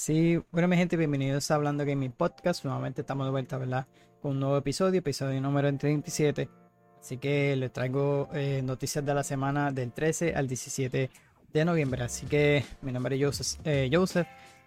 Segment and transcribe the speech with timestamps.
[0.00, 2.64] Así, bueno, mi gente, bienvenidos a Hablando Gaming Podcast.
[2.64, 3.86] Nuevamente estamos de vuelta, ¿verdad?
[4.22, 6.48] Con un nuevo episodio, episodio número 37.
[6.98, 11.10] Así que les traigo eh, noticias de la semana del 13 al 17
[11.52, 12.02] de noviembre.
[12.02, 13.60] Así que mi nombre es Joseph.
[13.66, 14.26] Eh, Joseph.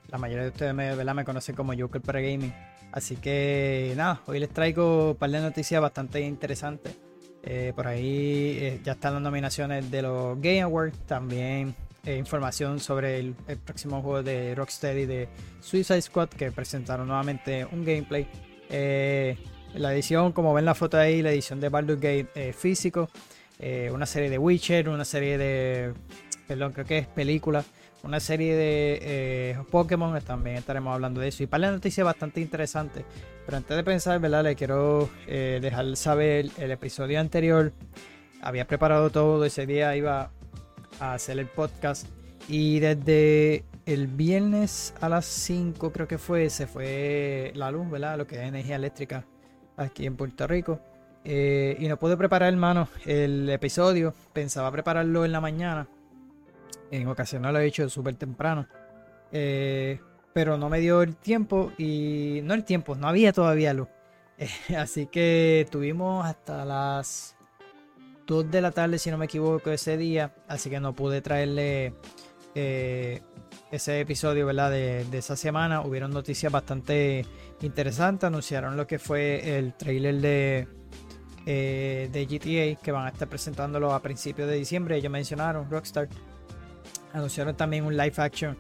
[0.10, 1.16] La mayoría de ustedes me, ¿verdad?
[1.16, 2.54] me conocen como Joker para Gaming.
[2.92, 6.96] Así que nada, hoy les traigo un par de noticias bastante interesantes.
[7.42, 11.00] Eh, por ahí ya están las nominaciones de los Game Awards.
[11.08, 11.74] También
[12.06, 15.30] eh, información sobre el, próximo juego de Rocksteady de
[15.62, 18.28] Suicide Squad que presentaron nuevamente un gameplay.
[18.70, 19.38] Eh,
[19.76, 23.10] la edición, como ven la foto ahí, la edición de Baldur's Gate eh, físico,
[23.94, 25.94] una serie de Witcher, una serie de,
[26.46, 27.64] perdón, creo que es película,
[28.04, 31.44] una serie de Pokémon, también estaremos hablando de eso.
[31.44, 33.06] Y para la noticia bastante interesante.
[33.46, 34.44] Pero antes de pensar, ¿verdad?
[34.44, 37.72] Le quiero dejar saber el episodio anterior.
[38.42, 40.32] Había preparado todo, ese día iba
[41.00, 42.08] a hacer el podcast.
[42.48, 48.18] Y desde el viernes a las 5 creo que fue, se fue la luz, ¿verdad?
[48.18, 49.26] Lo que es energía eléctrica
[49.78, 50.80] aquí en Puerto Rico.
[51.26, 54.14] Eh, y no pude preparar, hermano, el episodio.
[54.34, 55.88] Pensaba prepararlo en la mañana.
[56.92, 58.68] En ocasión lo he hecho súper temprano.
[59.32, 60.00] Eh,
[60.34, 63.88] pero no me dio el tiempo y no el tiempo, no había todavía luz.
[64.78, 67.33] así que tuvimos hasta las
[68.26, 70.34] 2 de la tarde, si no me equivoco, ese día.
[70.48, 71.94] Así que no pude traerle
[72.56, 73.22] eh,
[73.72, 74.72] ese episodio ¿verdad?
[74.72, 75.82] De, esa semana.
[75.82, 77.26] Hubieron noticias bastante
[77.62, 78.28] interesantes.
[78.28, 80.68] Anunciaron lo que fue el trailer de,
[81.46, 84.98] eh, de GTA, que van a estar presentándolo a principios de diciembre.
[84.98, 86.08] Ellos mencionaron Rockstar.
[87.14, 88.58] Anunciaron también un live action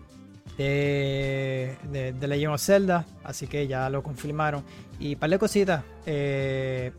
[0.57, 3.05] de, de, Legend of Zelda.
[3.23, 4.63] Así que ya lo confirmaron.
[4.99, 5.83] Y un par de cositas.
[6.05, 6.91] Eh,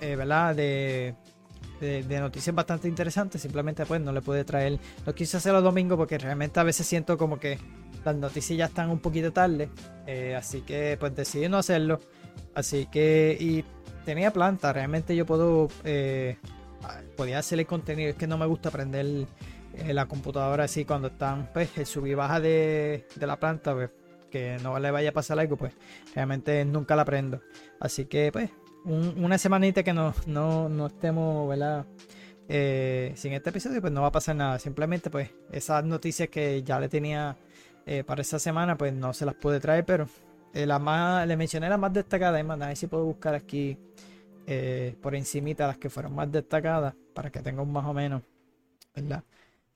[0.00, 0.54] ¿verdad?
[0.54, 1.14] De,
[1.80, 3.40] de, noticias bastante interesantes.
[3.42, 4.78] Simplemente pues no le pude traer.
[5.06, 7.58] Lo quise hacer los domingos porque realmente a veces siento como que
[8.04, 9.68] las noticias ya están un poquito tarde.
[10.06, 12.00] Eh, así que pues decidí no hacerlo.
[12.54, 13.64] Así que y
[14.04, 14.72] tenía planta.
[14.72, 15.68] Realmente yo puedo...
[15.84, 16.36] Eh,
[17.16, 18.10] podía hacer el contenido.
[18.10, 19.26] Es que no me gusta aprender
[19.74, 23.74] eh, la computadora así cuando están pues el sub y baja de, de la planta.
[23.74, 23.90] Pues,
[24.30, 25.74] que no le vaya a pasar algo, pues
[26.14, 27.42] realmente nunca la aprendo.
[27.80, 28.50] Así que pues
[28.84, 31.86] una semanita que no, no, estemos, ¿verdad?
[32.48, 34.58] Eh, sin este episodio, pues no va a pasar nada.
[34.58, 37.36] Simplemente, pues, esas noticias que ya le tenía
[37.86, 40.08] eh, para esa semana, pues no se las pude traer, pero
[40.54, 42.42] eh, más, le mencioné las más destacadas.
[42.42, 43.78] a ver si puedo buscar aquí
[45.00, 48.22] por encimita las que fueron más destacadas para que tenga un más o menos,
[48.96, 49.22] ¿verdad?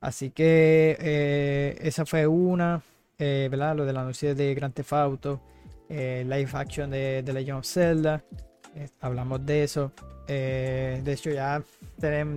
[0.00, 2.82] Así que esa fue una,
[3.16, 3.76] ¿verdad?
[3.76, 5.40] Lo del anuncio de Grand Theft Auto,
[5.88, 8.24] live action de, de Legend of Zelda.
[8.74, 9.92] Eh, hablamos de eso.
[10.26, 11.62] Eh, de hecho, ya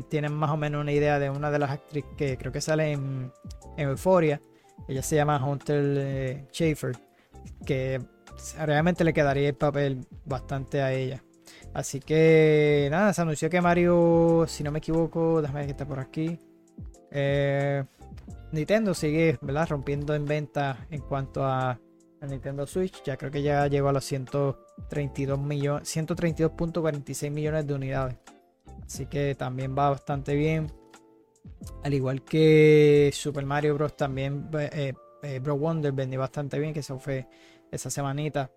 [0.10, 2.92] tienen, más o menos una idea de una de las actrices que creo que sale
[2.92, 3.32] en,
[3.78, 4.42] Euphoria.
[4.88, 6.96] Ella se llama Hunter eh, Schaefer,
[7.66, 8.02] que
[8.60, 11.24] realmente le quedaría el papel bastante a ella.
[11.74, 15.86] Así que nada, se anunció que Mario, si no me equivoco, déjame ver que está
[15.86, 16.40] por aquí.
[18.52, 19.68] Nintendo sigue ¿verdad?
[19.70, 21.80] rompiendo en venta en cuanto a
[22.22, 23.04] el Nintendo Switch.
[23.04, 28.18] Ya creo que ya llegó a los 132 millones, 132.46 millones de unidades.
[28.86, 30.72] Así que también va bastante bien.
[31.84, 33.96] Al igual que Super Mario Bros.
[33.96, 37.28] también eh, eh, Bro Wonder vendió bastante bien, que eso fue
[37.72, 38.52] esa semanita.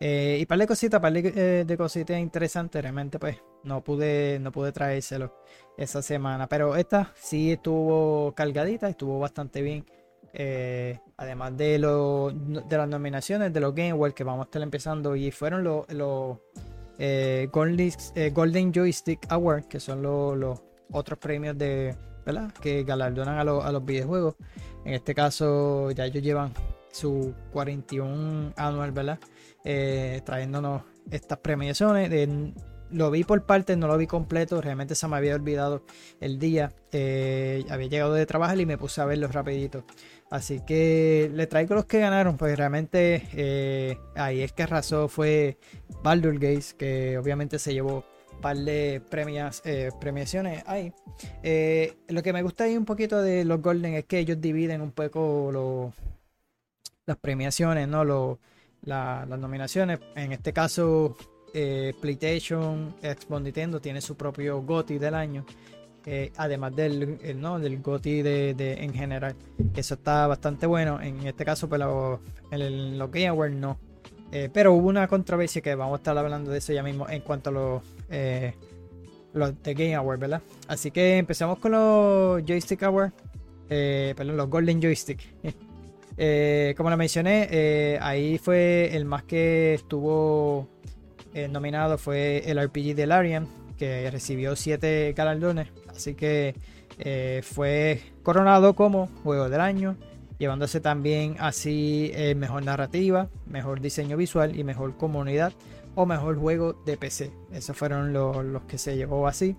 [0.00, 2.82] Eh, y par de cositas, par de, de, cositas interesantes.
[2.82, 5.36] Realmente, pues, no pude, no pude traérselo
[5.76, 6.48] esa semana.
[6.48, 9.86] Pero esta sí estuvo cargadita, estuvo bastante bien.
[11.22, 11.78] Eh, además de,
[12.68, 15.86] de las nominaciones de los Game Awards que vamos a estar empezando y fueron los,
[16.98, 21.94] eh, eh, Golden, Joystick Awards que son los otros premios de
[22.26, 22.52] ¿verdad?
[22.60, 24.34] que galardonan a, los videojuegos
[24.84, 26.52] en este caso ya ellos llevan
[26.90, 29.18] su 41 anual ¿verdad?
[30.24, 32.10] trayéndonos estas premiaciones
[32.90, 35.82] lo vi por partes, no lo vi completo, realmente se me había olvidado
[36.20, 36.74] el día.
[36.92, 39.86] había llegado de trabajar y me puse a verlo rapidito.
[40.32, 45.58] Así que le traigo los que ganaron, pues realmente eh, ahí es que arrasó fue
[46.02, 48.02] Baldur Gates, que obviamente se llevó
[48.40, 50.90] un eh, premiaciones ahí.
[51.42, 54.80] Eh, lo que me gusta ahí un poquito de los Golden es que ellos dividen
[54.80, 55.92] un poco
[57.04, 58.38] las premiaciones, ¿no?
[58.84, 60.00] las nominaciones.
[60.16, 61.14] En este caso,
[62.00, 65.44] PlayStation, Xbox Nintendo tiene su propio GOTY del año.
[66.04, 67.58] Eh, además del, ¿no?
[67.58, 69.34] del GOTI de, en general.
[69.74, 71.00] Eso está bastante bueno.
[71.00, 71.80] En este caso, pues
[72.50, 73.78] en los Game Awards no.
[74.32, 77.20] Eh, pero hubo una controversia que vamos a estar hablando de eso ya mismo en
[77.20, 78.54] cuanto a los, eh,
[79.34, 80.42] los de Game Awards, ¿verdad?
[80.68, 83.12] Así que empezamos con los Joystick Awards.
[83.68, 85.20] perdón, los Golden Joystick.
[86.18, 90.68] Eh, como lo mencioné, eh, ahí fue el más que estuvo
[91.34, 93.48] eh, nominado fue el RPG de Larian,
[93.82, 95.68] que recibió 7 galardones.
[95.88, 96.54] Así que
[97.42, 99.96] fue coronado como juego del año,
[100.38, 105.52] llevándose también así mejor narrativa, mejor diseño visual y mejor comunidad
[105.94, 107.32] o mejor juego de PC.
[107.52, 109.56] Esos fueron los, que se llevó así.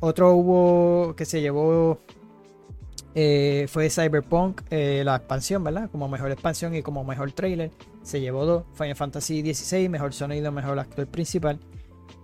[0.00, 2.00] otro hubo que se llevó
[3.18, 5.88] eh, fue Cyberpunk, eh, la expansión, ¿verdad?
[5.90, 7.70] Como mejor expansión y como mejor trailer.
[8.02, 8.64] Se llevó dos.
[8.74, 11.58] Final Fantasy XVI, mejor sonido, mejor actor principal.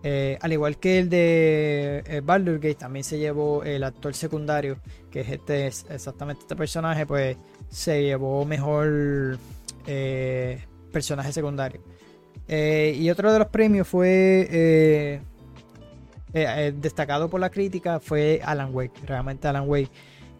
[0.02, 4.78] Eh, al igual que el de Baldur Gate, también se llevó el actor secundario,
[5.10, 7.37] que es este exactamente este personaje, pues
[7.69, 9.38] se llevó mejor
[10.93, 11.81] personaje secundario.
[12.49, 15.20] y otro de los premios fue
[16.32, 19.06] destacado por la crítica fue Alan Wake.
[19.06, 19.90] Realmente Alan Wake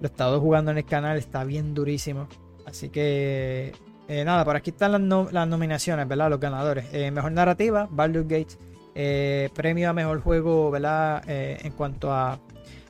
[0.00, 2.26] lo he estado jugando en el canal, está bien durísimo.
[2.66, 3.72] Así que
[4.08, 6.28] eh, nada, por aquí están las, nominaciones, ¿verdad?
[6.28, 6.86] Los ganadores.
[6.92, 8.58] Eh, mejor narrativa, Baldur's Gate.
[8.94, 11.22] Eh, premio a mejor juego, ¿verdad?
[11.26, 12.40] en cuanto a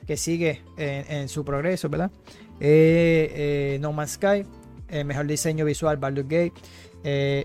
[0.05, 2.11] que sigue en, su progreso, ¿verdad?
[3.79, 4.45] no Man's Sky.
[5.05, 6.53] mejor diseño visual, Baldur's Gate.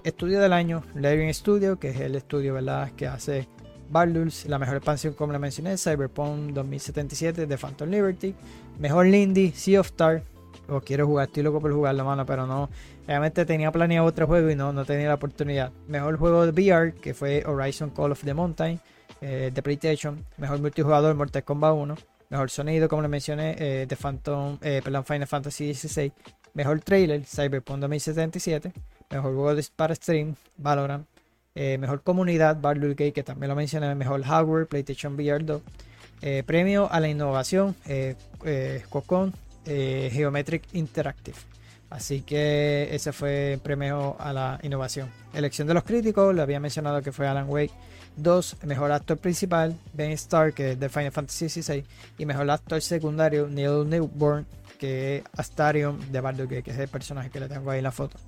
[0.04, 2.90] estudio del año, Larian Studio, que es el estudio, ¿verdad?
[2.96, 3.48] Que hace
[3.90, 8.34] Baldur's, la mejor expansión como le mencioné, Cyberpunk 2077 de Phantom Liberty,
[8.78, 10.22] mejor Lindy, Sea of Star,
[10.68, 12.68] o quiero jugar, estoy loco por jugarlo, mano, pero no,
[13.08, 15.72] realmente tenía planeado otro juego y no, no tenía la oportunidad.
[15.88, 18.78] Mejor juego de VR, que fue Horizon Call of the Mountain,
[19.22, 21.96] eh, de PlayStation, mejor multijugador, Mortal Kombat 1,
[22.28, 26.12] mejor sonido, como le mencioné, eh, de Phantom, eh, perdón, Final Fantasy XVI,
[26.52, 28.72] mejor trailer, Cyberpunk 2077,
[29.10, 31.06] mejor juego de, para stream, Valorant,
[31.54, 35.62] eh, mejor comunidad, Baldur's Gate, que también lo mencioné, mejor hardware, PlayStation VR 2.
[36.20, 38.16] Eh, premio a la innovación, eh
[38.90, 39.32] Cocon
[39.64, 41.36] Geometric Interactive.
[41.90, 45.10] Así que ese fue el premio a la innovación.
[45.32, 47.72] Elección de los críticos, le había mencionado que fue Alan Wake
[48.16, 51.84] 2, mejor actor principal, Ben Starr, que es de Final Fantasy XVI,
[52.18, 54.46] y mejor actor secundario, Neil Newborn,
[54.78, 57.84] que es Astarion de Baldur's Gate, que es el personaje que le tengo ahí en
[57.84, 58.18] la foto.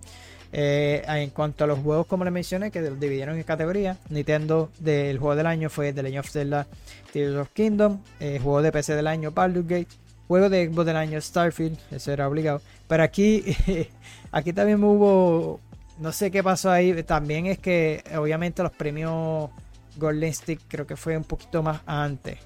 [0.53, 4.71] Eh, en cuanto a los juegos, como les mencioné, que los dividieron en categorías, Nintendo
[4.79, 6.67] del juego del año fue The Legend of Zelda
[7.13, 9.89] Tears of Kingdom, eh, juego de PC del año Baldur's Gate,
[10.31, 12.63] juego de Xbox del año Starfield, eso era obligado.
[12.87, 13.43] Pero aquí,
[14.31, 15.59] aquí también hubo,
[15.99, 19.51] no sé qué pasó ahí, también es que obviamente los premios
[19.97, 22.39] Golden Stick creo que fue un poquito más antes.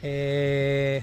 [0.00, 1.02] Eh,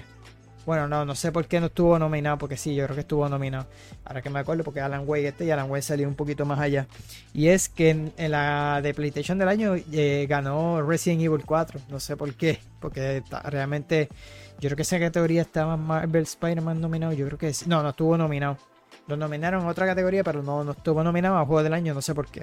[0.64, 3.28] bueno, no, no sé por qué no estuvo nominado, porque sí, yo creo que estuvo
[3.28, 3.66] nominado.
[4.06, 6.58] Ahora que me acuerdo, porque Alan Wake este y Alan Wake salió un poquito más
[6.60, 6.86] allá.
[7.34, 11.78] Y es que en, la de PlayStation del año eh, ganó Resident Evil 4.
[11.90, 14.08] No sé por qué, porque realmente
[14.60, 17.12] yo creo que esa categoría estaba Marvel Spider-Man nominado.
[17.12, 17.66] Yo creo que sí.
[17.68, 18.58] No, no estuvo nominado.
[19.06, 22.02] Lo nominaron en otra categoría, pero no, no estuvo nominado a Juego del Año, no
[22.02, 22.42] sé por qué.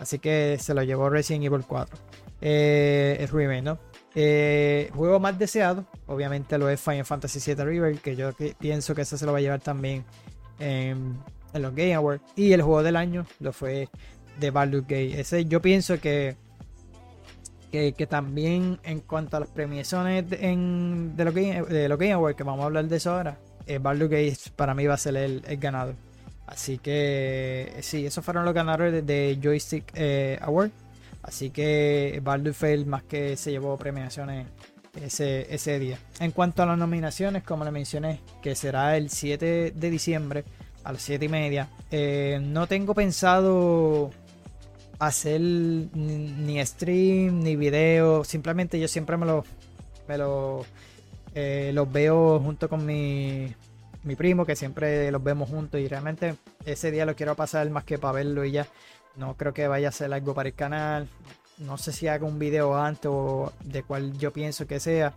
[0.00, 1.98] Así que se lo llevó Resident Evil 4.
[2.40, 3.78] Eh, es remake, ¿no?
[4.14, 9.02] Eh, juego más deseado, obviamente lo es Final Fantasy VII River, que yo pienso que
[9.02, 10.04] eso se lo va a llevar también
[10.58, 11.18] en,
[11.52, 12.22] los Game Awards.
[12.36, 13.88] Y el juego del año lo fue
[14.38, 15.20] de Baldur's Gate.
[15.20, 16.36] Ese yo pienso que,
[17.70, 20.38] que, también en cuanto a las premiaciones de,
[21.24, 24.10] los Game, de los Game Awards, que vamos a hablar de eso ahora, eh, Baldur's
[24.10, 25.94] Gate para mí va a ser el, ganador.
[26.46, 30.70] Así que sí, esos fueron los ganadores de, Joystick eh, Award.
[31.22, 34.46] Así que Baldur Fell más que se llevó premiaciones
[35.04, 35.98] ese, ese día.
[36.20, 40.44] En cuanto a las nominaciones, como le mencioné, que será el 7 de diciembre
[40.84, 44.10] a las 7 y media, eh, no tengo pensado
[44.98, 48.24] hacer ni stream ni video.
[48.24, 49.44] Simplemente yo siempre me lo,
[50.08, 50.64] me lo
[51.34, 53.54] eh, los veo junto con mi,
[54.02, 55.80] mi primo, que siempre los vemos juntos.
[55.80, 58.66] Y realmente ese día lo quiero pasar más que para verlo y ya.
[59.16, 61.08] No creo que vaya a ser algo para el canal.
[61.58, 65.12] No sé si haga un video antes o de cual yo pienso que sea.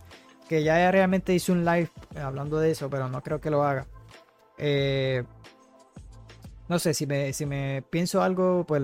[0.48, 1.88] Que ya realmente hice un live
[2.20, 3.86] hablando de eso, pero no creo que lo haga.
[4.58, 5.22] Eh,
[6.68, 8.82] no sé, si me, si me pienso algo, pues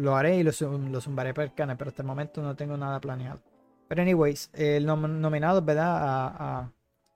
[0.00, 2.76] lo haré y lo, lo zumbaré para el canal, pero hasta el momento no tengo
[2.76, 3.40] nada planeado.
[3.88, 5.96] Pero anyways, el nominado, ¿verdad?
[6.00, 6.72] A,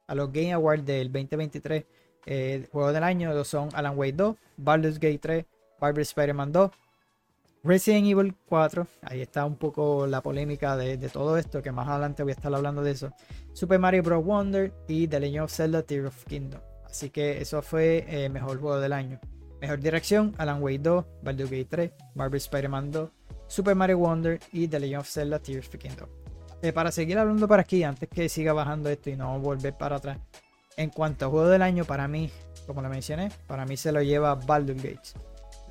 [0.06, 1.84] a, los Game Awards del 2023,
[2.26, 5.44] el juego del año son Alan Wake 2, Baldur's Gate 3,
[5.80, 6.70] Barbie Spider-Man 2,
[7.64, 12.22] Resident Evil 4, ahí está un poco la polémica de, todo esto, que más adelante
[12.22, 13.10] voy a estar hablando de eso.
[13.54, 14.22] Super Mario Bros.
[14.22, 16.60] Wonder y The Legend of Zelda Tears of Kingdom.
[16.84, 19.18] Así que eso fue el eh, mejor juego del año.
[19.60, 23.10] Mejor dirección, Alan Wake 2, Baldur's Gate 3, Marvel Spider-Man 2,
[23.46, 26.08] Super Mario Wonder y The Legend of Zelda Tears of Kingdom.
[26.62, 29.96] Eh, para seguir hablando por aquí, antes que siga bajando esto y no volver para
[29.96, 30.18] atrás.
[30.76, 32.30] En cuanto a juego del año, para mí,
[32.66, 35.14] como lo mencioné, para mí se lo lleva Baldur's Gates.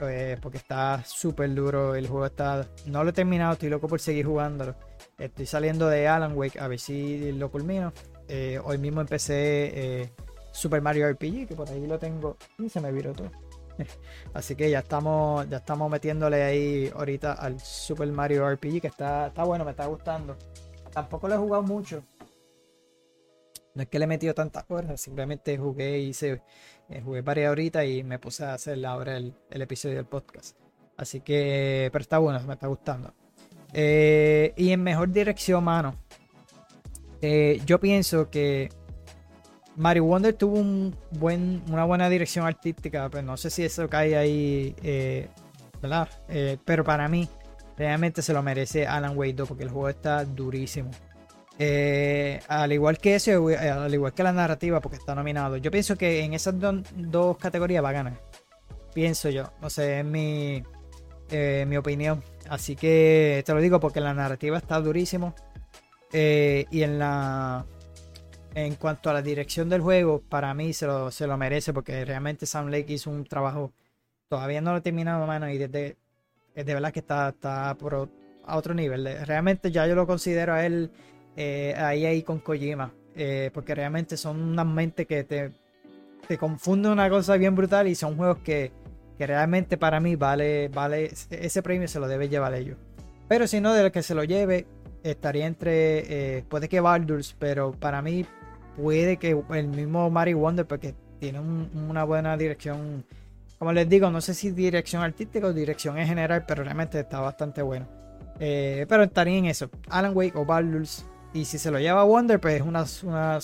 [0.02, 1.96] Eh, porque está súper duro.
[1.96, 2.68] El juego está.
[2.86, 4.76] No lo he terminado, estoy loco por seguir jugándolo.
[5.18, 7.94] Estoy saliendo de Alan Wake a ver si lo culmino.
[8.28, 9.72] Eh, hoy mismo empecé
[10.02, 10.10] eh,
[10.52, 12.38] Super Mario RPG, que por ahí lo tengo.
[12.58, 13.32] Y se me viró todo.
[14.34, 19.28] Así que ya estamos, ya estamos metiéndole ahí ahorita al Super Mario RPG, que está,
[19.28, 20.38] está bueno, me está gustando.
[20.92, 22.04] Tampoco lo he jugado mucho.
[23.76, 26.44] No es que le he metido tantas horas, simplemente jugué y hice,
[26.90, 30.56] eh, jugué varias horitas y me puse a hacer ahora el, el episodio del podcast.
[30.96, 33.14] Así que, pero está bueno, me está gustando.
[33.74, 35.96] Eh, y en mejor dirección, mano.
[37.22, 38.70] Eh, yo pienso que
[39.76, 44.16] Mario Wonder tuvo un buen, una buena dirección artística, pero no sé si eso cae
[44.16, 44.76] ahí,
[45.82, 46.08] ¿verdad?
[46.64, 47.28] pero para mí,
[47.78, 50.92] realmente se lo merece Alan Wake 2 porque el juego está durísimo.
[51.60, 55.58] Eh, al igual que eso, eh, al igual que la narrativa, porque está nominado.
[55.58, 56.56] Yo pienso que en esas
[56.96, 58.22] dos categorías va a ganar.
[58.94, 59.52] Pienso yo.
[59.62, 60.64] No sé, es mi,
[61.30, 62.24] eh, mi opinión.
[62.50, 65.36] Así que te lo digo porque la narrativa está durísimo.
[66.12, 67.66] y en la.
[68.56, 72.06] En cuanto a la dirección del juego, para mí se lo, se lo merece porque
[72.06, 73.74] realmente Sam Lake hizo un trabajo.
[74.30, 75.50] Todavía no lo he terminado, mano.
[75.50, 75.98] Y desde.
[76.56, 79.06] De verdad que está, está a otro nivel.
[79.26, 80.92] Realmente ya yo lo considero a él
[81.36, 82.94] eh, ahí ahí con Kojima.
[83.16, 85.52] Eh, porque realmente son unas mentes que te,
[86.28, 88.72] te confunden una cosa bien brutal y son juegos que,
[89.18, 92.78] que realmente para mí vale, vale, ese premio se lo debe llevar ellos.
[93.28, 94.66] Pero si no, de lo que se lo lleve,
[95.04, 98.26] estaría entre, eh, puede que Baldur's, pero para mí
[98.78, 103.06] puede que el mismo Mario Wonder, porque tiene una buena dirección,
[103.60, 107.20] como les digo, no sé si dirección artística o dirección en general, pero realmente está
[107.20, 107.88] bastante bueno.
[108.38, 112.56] pero estaría en eso, Alan Wake o Baldur's y si se lo lleva Wonder, pues
[112.56, 113.40] es una, una,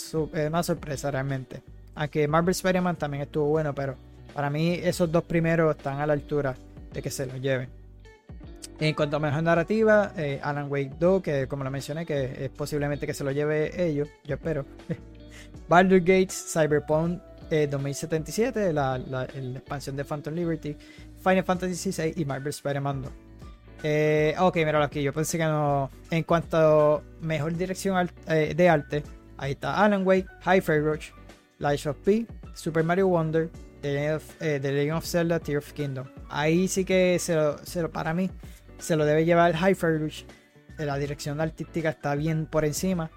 [0.48, 1.62] una sorpresa realmente.
[1.96, 3.96] Aunque Marvel Spider-Man también estuvo bueno, pero
[4.34, 6.56] para mí esos dos primeros están a la altura
[6.94, 7.70] de que se lo lleven.
[8.80, 12.50] En cuanto a mejor narrativa, eh, Alan Wake 2, que como lo mencioné, que es
[12.50, 14.66] posiblemente que se lo lleve ellos, yo espero.
[15.68, 20.76] Baldur Gates, Cyberpunk 2077, eh, la, la, la, expansión de Phantom Liberty,
[21.24, 23.12] Final Fantasy VI y Marvel Spider-Man 2.
[23.84, 25.02] Eh, ok, mira aquí.
[25.02, 25.90] Yo pensé que no.
[26.12, 26.58] En cuanto
[26.98, 29.04] a mejor dirección eh, de arte,
[29.38, 31.00] ahí está Alan Wake, High Fire
[31.60, 33.50] Light of P, Super Mario Wonder,
[33.82, 36.08] The Legend of, Zelda, Tear of Kingdom.
[36.30, 38.30] Ahí sí que se lo, para mí
[38.78, 40.12] se lo debe llevar High Fire.
[40.80, 43.12] Eh, la dirección artística está bien por encima.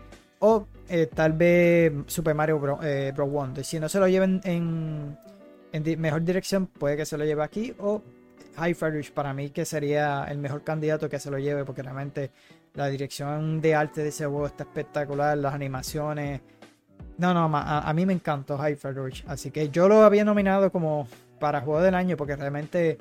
[0.45, 2.81] O eh, tal vez Super Mario Bros.
[3.15, 3.65] Bro Wonder.
[3.65, 5.17] Si no se lo lleven en,
[6.01, 7.73] mejor dirección, puede que se lo lleve aquí.
[7.79, 8.03] O
[8.57, 8.75] High
[9.15, 12.33] para mí que sería el mejor candidato que se lo lleve porque realmente
[12.75, 16.41] la dirección de arte de ese juego está espectacular, las animaciones.
[17.19, 18.79] No, no, a, mí me encantó High
[19.27, 21.07] Así que yo lo había nominado como
[21.39, 22.99] para juego del año porque realmente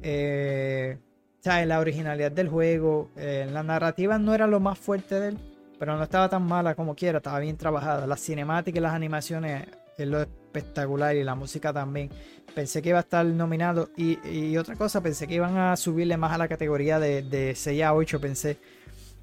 [0.00, 0.96] eh,
[1.44, 5.38] la originalidad del juego, eh, la narrativa no era lo más fuerte de él,
[5.78, 8.06] pero no estaba tan mala como quiera, estaba bien trabajada.
[8.06, 9.66] Las cinemáticas y las animaciones
[9.96, 12.10] es lo espectacular y la música también.
[12.54, 16.32] Pensé que iba a estar nominado y, otra cosa, pensé que iban a subirle más
[16.32, 18.58] a la categoría de, de 6 a 8, pensé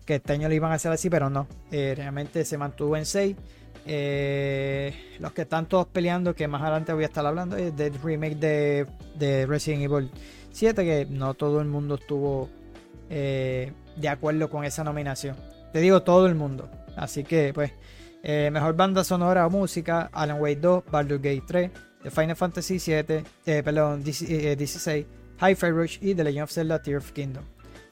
[0.05, 3.05] que este año lo iban a hacer así, pero no, eh, realmente se mantuvo en
[3.05, 3.35] 6.
[3.87, 7.93] Eh, los que están todos peleando, que más adelante voy a estar hablando, es del
[8.01, 10.09] remake de, de, Resident Evil
[10.51, 12.49] 7, que no todo el mundo estuvo
[13.09, 15.35] eh, de acuerdo con esa nominación.
[15.75, 16.69] Te digo todo el mundo.
[16.95, 17.73] Así que, pues,
[18.23, 22.79] eh, mejor banda sonora o música, Alan Wake 2, Baldur's Gate 3, The Final Fantasy
[22.79, 25.07] 7, eh, perdón, 16, eh,
[25.41, 27.43] Hi-Fi Rush y The Legend of Zelda Tear of Kingdom.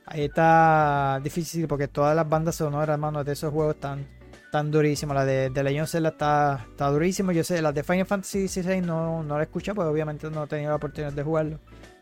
[0.06, 4.08] Ahí está difícil porque todas las bandas sonoras, hermano, de esos juegos están
[4.50, 5.16] tan durísimas.
[5.16, 7.34] La de, The Legend of Zelda está, está durísimo.
[7.34, 10.48] Yo sé, las de Final Fantasy 16 no, no la escuché porque obviamente no he
[10.48, 11.60] tenido la oportunidad de jugarlo.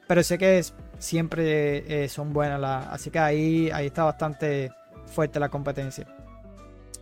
[0.08, 0.64] Pero sé que
[1.00, 2.86] siempre son buenas.
[2.92, 4.70] así que ahí, ahí está bastante
[5.12, 6.08] fuerte la competencia.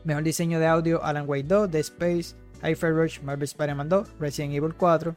[0.03, 4.53] Mejor diseño de audio, Alan Wake 2, The Space, Hyper Rush, Marvel Spider-Man 2, Resident
[4.53, 5.15] Evil 4.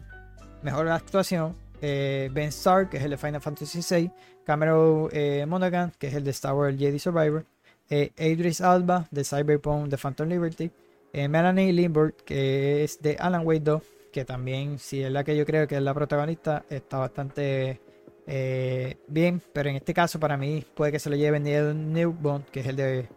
[0.62, 4.11] Mejor actuación, eh, Ben Stark, que es el de Final Fantasy VI,
[4.44, 7.44] Cameron eh, Monaghan, que es el de Star Wars Jedi Survivor,
[7.90, 10.70] eh, Idris Alba, de Cyberpunk, The Phantom Liberty,
[11.12, 13.82] eh, Melanie Lindbergh, que es de Alan Wake 2,
[14.12, 17.80] que también, si es la que yo creo que es la protagonista, está bastante
[18.26, 22.61] bien, pero en este caso para mí puede que se lo lleve Neil Newbond, que
[22.61, 23.09] es el de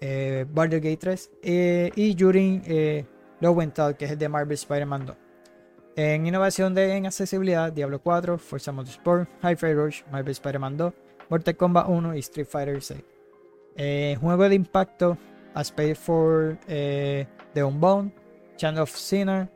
[0.00, 3.04] eh, Gate 3 eh, y Yuri eh,
[3.40, 5.16] Lowenthal, que es el de Marvel Spider-Man 2.
[5.96, 10.92] En innovación de en accesibilidad, Diablo 4, Forza Motorsport, Hi-Fi Rush, Marvel Spider-Man 2,
[11.30, 13.00] Mortal Kombat 1 y Street Fighter 6.
[13.76, 15.16] Eh, juego de impacto,
[15.54, 18.12] Aspect for The Unbound,
[18.56, 19.48] Chant of Sinner,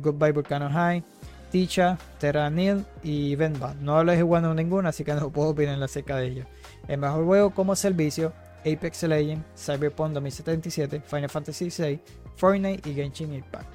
[0.00, 1.02] Goodbye Volcano High,
[1.50, 3.74] Ticha, Terra Nil y Venba.
[3.80, 6.46] No lo he jugado ninguna, así que no puedo opinar acerca de ellos.
[6.88, 12.00] El mejor juego como servicio, Apex Legends, Cyberpunk 2077, Final Fantasy VI,
[12.36, 13.68] Fortnite y Genshin Impact.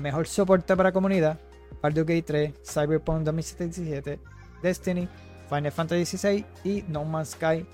[0.00, 1.38] mejor soporte para comunidad,
[1.82, 4.18] Baldur's Gate 3, Cyberpunk 2077,
[4.62, 5.08] Destiny,
[5.48, 7.66] Final Fantasy XVI y No Man's Sky,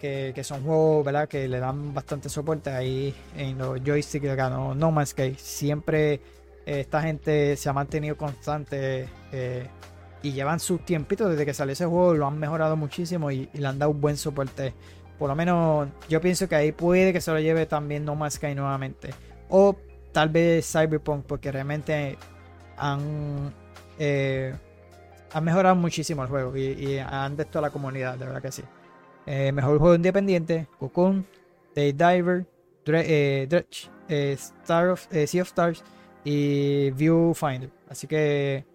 [0.00, 1.28] que, son juegos ¿verdad?
[1.28, 5.34] que le dan bastante soporte ahí en los joysticks que ganó No Man's Sky.
[5.36, 6.20] Siempre eh,
[6.66, 9.68] esta gente se ha mantenido constante eh,
[10.22, 13.66] y llevan sus tiempitos desde que salió ese juego, lo han mejorado muchísimo y, le
[13.66, 14.74] han dado un buen soporte.
[15.16, 18.34] Por lo menos yo pienso que ahí puede que se lo lleve también No Man's
[18.34, 19.10] Sky nuevamente.
[19.48, 19.76] O
[20.10, 22.18] tal vez Cyberpunk, porque realmente
[22.76, 23.54] han
[23.98, 24.52] eh,
[25.32, 28.62] han mejorado muchísimo el juego y, han de toda la comunidad, de verdad que sí.
[29.24, 31.26] Eh, mejor juego independiente, Cocoon,
[31.74, 32.44] Day Diver,
[32.84, 35.84] Dredge, Star Sea of Stars
[36.26, 37.70] y Viewfinder.
[37.88, 38.66] Así que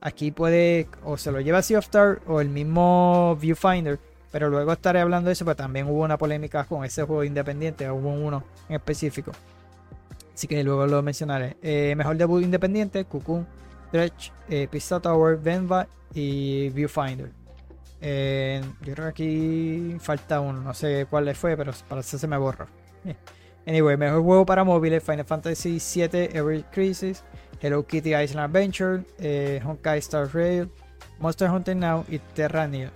[0.00, 4.00] aquí puede o se lo lleva Sea of Stars o el mismo Viewfinder.
[4.32, 7.88] Pero luego estaré hablando de eso, pero también hubo una polémica con ese juego independiente,
[7.88, 9.30] hubo uno en específico.
[10.34, 11.56] Así que luego lo mencionaré.
[11.94, 13.46] mejor debut independiente, Cocoon,
[13.92, 14.32] Dredge,
[14.68, 17.30] Pista Tower, Venva y Viewfinder.
[18.00, 22.18] Eh, yo creo que aquí falta uno, no sé cuál le fue, pero para eso
[22.18, 22.66] se me borra.
[23.66, 27.24] Anyway, mejor juego para móviles: Final Fantasy VII Every Crisis,
[27.60, 30.70] Hello Kitty Island Adventure, eh, Honkai Star Rail,
[31.18, 32.92] Monster Hunter Now y Terranea.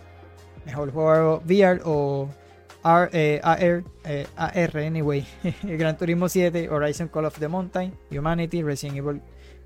[0.65, 2.29] Mejor juego VR o
[2.85, 5.27] AR, eh, AR, eh, AR, anyway.
[5.62, 9.21] Gran Turismo 7, Horizon Call of the Mountain, Humanity, Resident Evil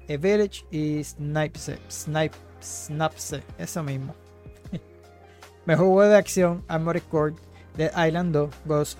[0.08, 1.58] Village y Snipe,
[1.88, 4.14] Snipe Snapse, eso mismo.
[5.66, 7.34] Mejor juego de acción, Armored Core,
[7.76, 8.98] The Island 2, Ghost,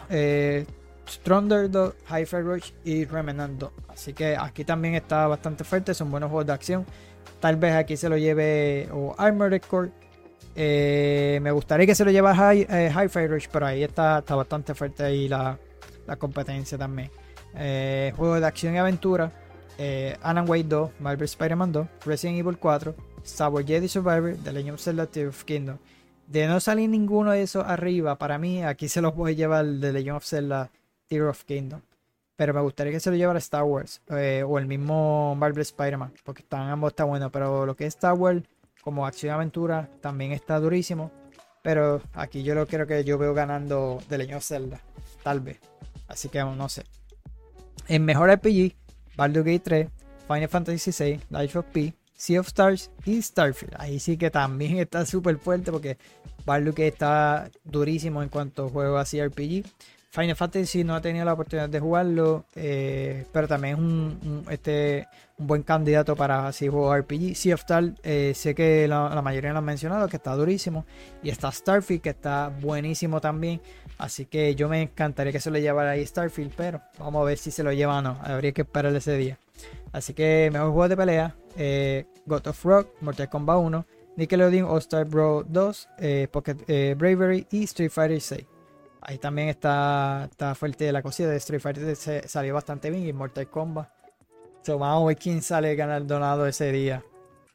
[1.07, 3.71] eh, 2, Hi-Fi Rush y Remnant 2.
[3.89, 6.87] Así que aquí también está bastante fuerte, son buenos juegos de acción.
[7.41, 9.91] Tal vez aquí se lo lleve o Armored Core.
[10.57, 14.75] Eh, me gustaría que se lo lleve eh, Hi-Fi Rush, pero ahí está, está bastante
[14.75, 15.59] fuerte ahí la,
[16.07, 17.11] la competencia también.
[17.57, 19.33] Eh, juego de acción y aventura.
[19.79, 24.53] Eh, Alan Wake 2, Marvel Spider-Man 2, Resident Evil 4, Star Wars Jedi Survivor, The
[24.53, 25.79] Legend of Zelda Tears of Kingdom.
[26.29, 29.65] De no salir ninguno de esos arriba, para mí aquí se los voy a llevar
[29.81, 30.71] The Legend of Zelda
[31.07, 31.81] Tears of Kingdom.
[32.37, 36.15] Pero me gustaría que se lo llevara Star Wars eh, o el mismo Marvel Spider-Man,
[36.25, 37.31] porque están ambos está bueno.
[37.31, 38.43] Pero lo que es Star Wars
[38.83, 41.13] como acción y aventura también está durísimo.
[41.63, 44.81] Pero aquí yo lo creo que yo veo ganando Legend of Zelda,
[45.23, 45.59] tal vez.
[46.09, 46.85] Así que no sé.
[47.89, 48.75] En mejor RPG,
[49.17, 49.89] Baldur's Gate 3,
[50.27, 53.75] Final Fantasy VI, Life of P, Sea of Stars y Starfield.
[53.79, 55.97] Ahí sí que también está súper fuerte porque
[56.45, 59.65] Baldur's Gate está durísimo en cuanto a juego así RPG.
[60.15, 65.09] Final Fantasy no ha tenido la oportunidad de jugarlo, eh, pero también es un, este,
[65.37, 67.35] buen candidato para así juego RPG.
[67.35, 70.87] Sea of Stars, eh, sé que la, mayoría lo han mencionado, que está durísimo.
[71.21, 73.61] Y está Starfield, que está buenísimo también.
[73.99, 77.37] Así que yo me encantaría que se lo llevara ahí Starfield, pero vamos a ver
[77.37, 78.17] si se lo lleva o no.
[78.23, 79.37] Habría que esperar ese día.
[79.91, 84.79] Así que mejor juego de pelea, eh, God of Rock, Mortal Kombat 1, Nickelodeon All
[84.79, 85.89] Star Bro 2,
[86.31, 88.54] Pocket Bravery y Street Fighter 6.
[89.07, 91.95] Ahí también está, está fuerte la cosita de Street Fighter.
[91.95, 93.89] Se, salió bastante bien y Mortal Kombat.
[94.63, 97.05] So, vamos quién sale donado ese día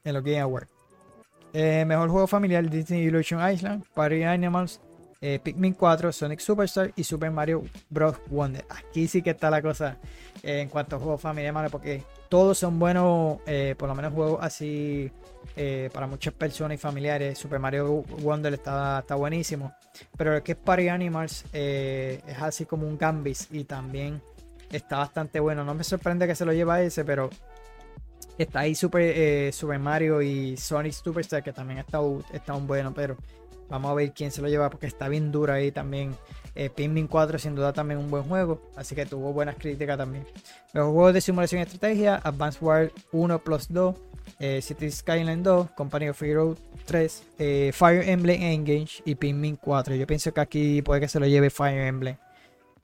[0.04, 0.70] en los Game Awards.
[1.54, 4.80] Eh, mejor juego familiar Disney Illusion Island, Party Animals,
[5.22, 8.18] eh, Pikmin 4, Sonic Superstar y Super Mario Bros.
[8.28, 8.64] Wonder.
[8.70, 9.98] Aquí sí que está la cosa
[10.44, 13.40] eh, en cuanto a juegos familiares, porque todos son buenos,
[13.76, 15.12] por lo menos juegos así
[15.94, 17.38] para muchas personas y familiares.
[17.38, 19.74] Super Mario Wonder está, está buenísimo.
[20.18, 24.22] Pero el que es Party Animals eh, es así como un Gambis y también
[24.72, 25.64] está bastante bueno.
[25.64, 27.30] No me sorprende que se lo lleve a ese, pero
[28.38, 32.00] está ahí Super, eh, Super Mario y Sonic Superstar que también está,
[32.34, 33.18] está un bueno, pero
[33.70, 36.16] vamos a ver quién se lo lleva porque está bien duro ahí también.
[36.56, 40.26] Eh, Pikmin 4 sin duda también un buen juego, así que tuvo buenas críticas también.
[40.74, 43.96] Los juegos de simulación y estrategia, Advanced War 1 plus 2,
[44.40, 49.96] eh, City Skyline 2, Company of Heroes 3, eh, Fire Emblem Engage y Pikmin 4.
[49.96, 52.18] Yo pienso que aquí puede que se lo lleve Fire Emblem.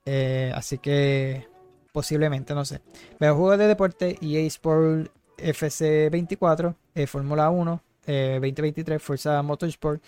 [0.04, 1.46] Eh, así que
[1.92, 2.80] posiblemente, no sé.
[3.18, 6.74] Veo juegos de deporte EA Sport FC 24,
[7.06, 10.02] Fórmula 1 2023, Forza Motorsport,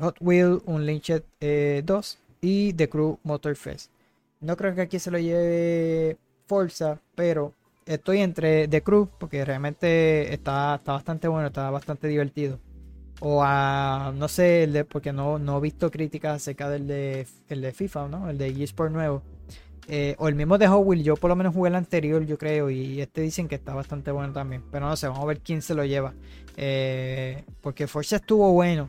[0.00, 1.24] Hot Wheel Unleashed
[1.84, 3.90] 2 y The Crew Motor Fest.
[4.40, 7.54] No creo que aquí se lo lleve Forza, pero
[7.86, 12.60] estoy entre The Crew, porque realmente está, está bastante bueno, está bastante divertido.
[13.20, 17.72] O a, no sé, porque no, no he visto críticas acerca del de, el de
[17.72, 18.30] FIFA, ¿no?
[18.30, 19.22] El de eSport nuevo.
[19.88, 22.38] Eh, o el mismo de Hot Wheels, yo por lo menos jugué el anterior, yo
[22.38, 24.62] creo, y este dicen que está bastante bueno también.
[24.70, 26.14] Pero no sé, vamos a ver quién se lo lleva.
[26.56, 28.88] Eh, porque Forza estuvo bueno.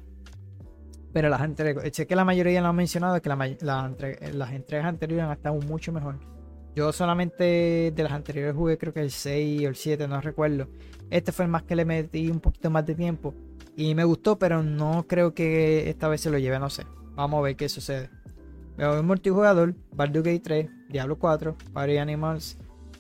[1.12, 5.32] Pero las entregas, sé que la mayoría lo han mencionado, que las entregas anteriores han
[5.34, 6.20] estado mucho mejor.
[6.76, 10.68] Yo solamente de las anteriores jugué creo que el 6 o el 7, no recuerdo.
[11.10, 13.34] Este fue el más que le metí un poquito más de tiempo.
[13.76, 16.86] Y me gustó, pero no creo que esta vez se lo lleve, no sé.
[17.16, 18.10] Vamos a ver qué sucede.
[18.78, 22.58] Veo un multijugador, Baldur's Gate 3, Diablo 4, Party Animals,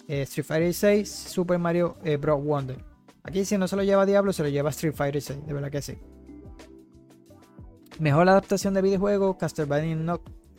[0.07, 2.43] eh, Street Fighter 6, Super Mario eh, Bros.
[2.43, 2.83] Wonder.
[3.23, 5.71] Aquí si no se lo lleva Diablo, se lo lleva Street Fighter 6, de verdad
[5.71, 5.97] que sí.
[7.99, 9.95] Mejor adaptación de videojuego, Castlevania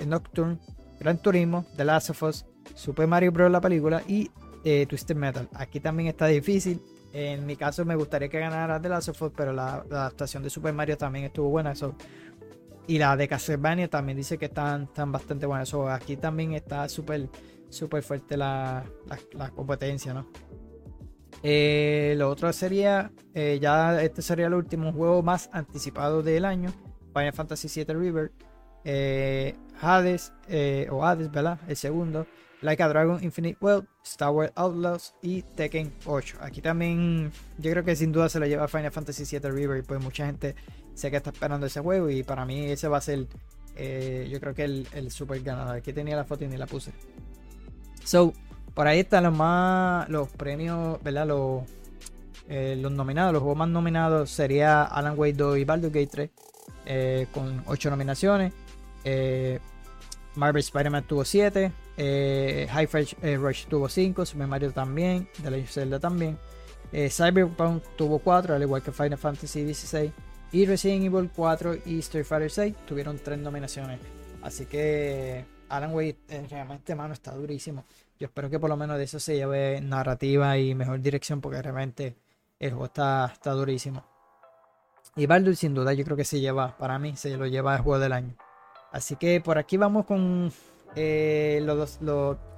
[0.06, 0.58] Nocturne,
[1.00, 3.50] Gran Turismo, The Last of Us, Super Mario Bros.
[3.50, 4.30] la película y
[4.64, 5.48] eh, Twisted Metal.
[5.54, 6.80] Aquí también está difícil.
[7.12, 10.50] En mi caso me gustaría que ganara The Last of Us, pero la, adaptación de
[10.50, 11.72] Super Mario también estuvo buena.
[11.72, 11.94] Eso.
[12.86, 15.68] Y la de Castlevania también dice que están, bastante buenas.
[15.68, 17.28] Eso, aquí también está súper
[17.68, 18.84] super fuerte la,
[19.54, 20.26] competencia, ¿no?
[21.42, 26.70] Eh, lo otro sería, eh, ya este sería el último juego más anticipado del año,
[27.14, 28.32] Final Fantasy VII River,
[29.80, 30.32] Hades,
[30.90, 31.58] o Hades, ¿verdad?
[31.66, 32.26] El segundo,
[32.62, 36.38] Like a Dragon Infinite World, Star Wars Outlaws y Tekken 8.
[36.40, 39.82] Aquí también yo creo que sin duda se lo lleva Final Fantasy VII River y
[39.82, 40.54] pues mucha gente
[40.94, 43.26] sé que está esperando ese juego y para mí ese va a ser
[43.76, 45.76] eh, yo creo que el, super ganador.
[45.76, 46.92] Aquí tenía la foto y ni la puse.
[48.04, 48.32] So,
[48.74, 51.26] por ahí están los más los premios, ¿verdad?
[51.26, 51.62] Los,
[52.48, 56.30] eh, nominados, los juegos más nominados sería Alan Wake 2 y Baldur's Gate 3
[56.86, 58.52] eh, con 8 nominaciones.
[60.34, 61.72] Marvel Spider-Man tuvo 7,
[62.04, 62.88] eh, High
[63.22, 66.38] eh, Rush tuvo 5, Super Mario también, The Legend of Zelda también.
[66.92, 70.12] Eh, Cyberpunk tuvo 4, al igual que Final Fantasy 16.
[70.52, 74.00] Y Resident Evil 4 y Street Fighter 6 tuvieron 3 nominaciones.
[74.42, 76.18] Así que Alan Wake
[76.50, 77.84] realmente, mano, está durísimo.
[78.18, 81.62] Yo espero que por lo menos de eso se lleve narrativa y mejor dirección, porque
[81.62, 82.16] realmente
[82.58, 84.04] el juego está, está durísimo.
[85.16, 87.82] Y Baldur, sin duda, yo creo que se lleva, para mí, se lo lleva el
[87.82, 88.34] juego del año.
[88.90, 90.52] Así que por aquí vamos con
[90.96, 91.64] eh,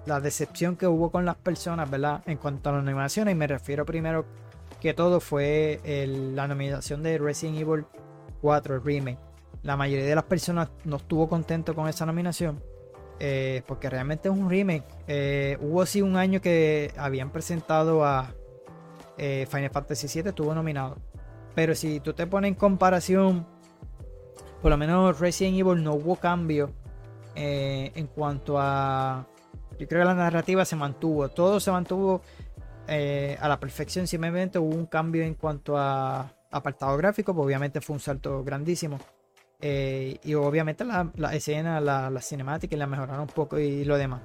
[0.06, 2.22] la decepción que hubo con las personas, ¿verdad?
[2.26, 4.24] En cuanto a las nominaciones, y me refiero primero
[4.80, 5.80] que todo fue
[6.34, 7.86] la nominación de Resident Evil
[8.42, 9.18] 4 Remake.
[9.62, 12.62] La mayoría de las personas no estuvo contento con esa nominación.
[13.20, 14.84] Eh, porque realmente es un remake.
[15.06, 18.34] Eh, hubo así un año que habían presentado a
[19.16, 20.98] Final Fantasy VII, estuvo nominado.
[21.54, 23.46] Pero si tú te pones en comparación,
[24.60, 26.72] por lo menos Resident Evil no hubo cambio
[27.34, 29.26] eh, en cuanto a.
[29.78, 32.22] Yo creo que la narrativa se mantuvo, todo se mantuvo
[32.86, 34.06] eh, a la perfección.
[34.06, 38.98] Simplemente hubo un cambio en cuanto a apartado gráfico, pues obviamente fue un salto grandísimo.
[39.60, 43.96] Eh, y obviamente la, la escena, la, la, cinemática la mejoraron un poco y lo
[43.96, 44.20] demás.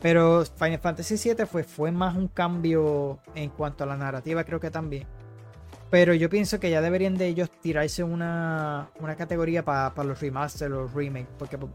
[0.00, 4.60] Pero Final Fantasy VII fue, fue más un cambio en cuanto a la narrativa, creo
[4.60, 5.06] que también.
[5.90, 10.70] Pero yo pienso que ya deberían de ellos tirarse una, una categoría para los remasters,
[10.70, 11.28] los remakes.
[11.38, 11.72] Porque pues,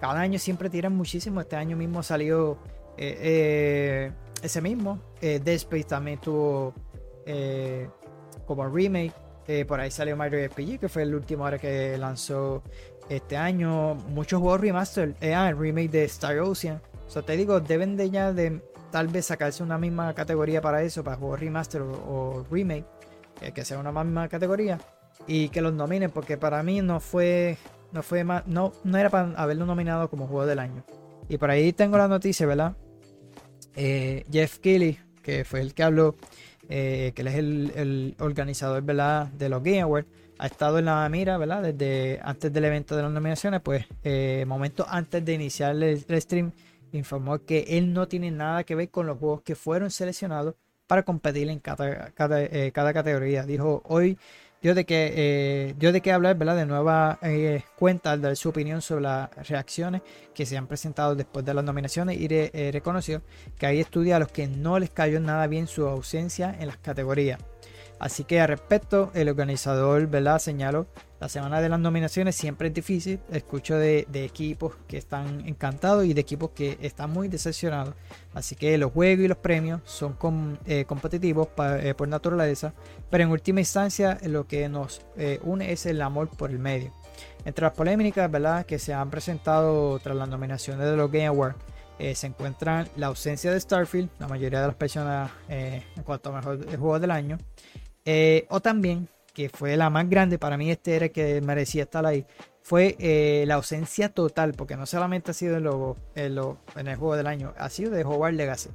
[0.00, 1.40] cada año siempre tiran muchísimo.
[1.40, 2.58] Este año mismo salió
[2.96, 5.00] eh, eh, ese mismo.
[5.20, 6.74] Eh, Dead Space también tuvo
[7.26, 7.88] eh,
[8.46, 9.12] como remake.
[9.66, 12.62] por ahí salió Mario RPG, que fue el último ahora que lanzó
[13.08, 13.94] este año.
[13.94, 15.14] Muchos juegos remaster.
[15.34, 16.80] ah, el remake de Star Ocean.
[17.06, 20.82] O sea, te digo, deben de ya de tal vez sacarse una misma categoría para
[20.82, 22.84] eso, para juegos remaster o, remake.
[23.54, 24.78] que sea una misma categoría.
[25.26, 27.58] Y que los nominen, porque para mí no fue
[27.92, 30.84] no fue más, no, no era para haberlo nominado como juego del año.
[31.28, 32.74] Y por ahí tengo la noticia, ¿verdad?
[33.76, 36.16] Eh, Jeff Keighley, que fue el que habló,
[36.68, 39.26] eh, que él es el, organizador, ¿verdad?
[39.28, 41.62] De los Game Awards, ha estado en la mira, ¿verdad?
[41.62, 46.52] Desde antes del evento de las nominaciones, pues, eh, momento antes de iniciar el, stream,
[46.92, 50.54] informó que él no tiene nada que ver con los juegos que fueron seleccionados
[50.86, 53.44] para competir en cada, cada, cada categoría.
[53.44, 54.16] Dijo, hoy
[54.60, 56.36] dio de que eh, dio de qué hablar.
[56.38, 60.02] De nueva eh, cuenta al dar su opinión sobre las reacciones
[60.34, 63.22] que se han presentado después de las nominaciones y eh, reconoció
[63.58, 66.76] que hay estudios a los que no les cayó nada bien su ausencia en las
[66.78, 67.38] categorías.
[67.98, 70.38] Así que al respecto, el organizador ¿verdad?
[70.38, 70.86] señaló,
[71.20, 73.18] la semana de las nominaciones siempre es difícil.
[73.32, 77.94] Escucho de, equipos que están encantados y de equipos que están muy decepcionados.
[78.34, 80.16] Así que los juegos y los premios son
[80.64, 81.48] eh, competitivos
[81.80, 82.72] eh, por naturaleza,
[83.10, 86.92] pero en última instancia lo que nos eh, une es el amor por el medio.
[87.44, 88.64] Entre las polémicas ¿verdad?
[88.64, 91.56] que se han presentado tras las nominaciones de los Game Awards,
[92.14, 96.64] se encuentran la ausencia de Starfield, la mayoría de las personas en cuanto a mejor
[96.64, 97.38] juego del año,
[98.04, 101.84] eh, o también que fue la más grande, para mí este era el que merecía
[101.84, 102.26] estar ahí,
[102.60, 105.66] fue eh, la ausencia total, porque no solamente ha sido en,
[106.16, 108.70] en, el juego del año, ha sido de Hogwarts Legacy.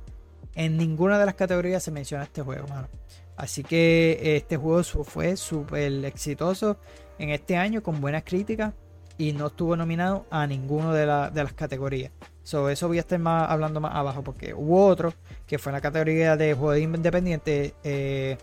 [0.55, 2.87] En ninguna de las categorías se menciona este juego, mano.
[3.35, 6.77] Así que este juego fue súper exitoso
[7.17, 8.73] en este año con buenas críticas
[9.17, 12.11] y no estuvo nominado a ninguno de, las categorías.
[12.43, 15.13] So, eso voy a estar más, hablando más abajo porque hubo otro
[15.45, 18.37] que fue en la categoría de juego independiente, eh,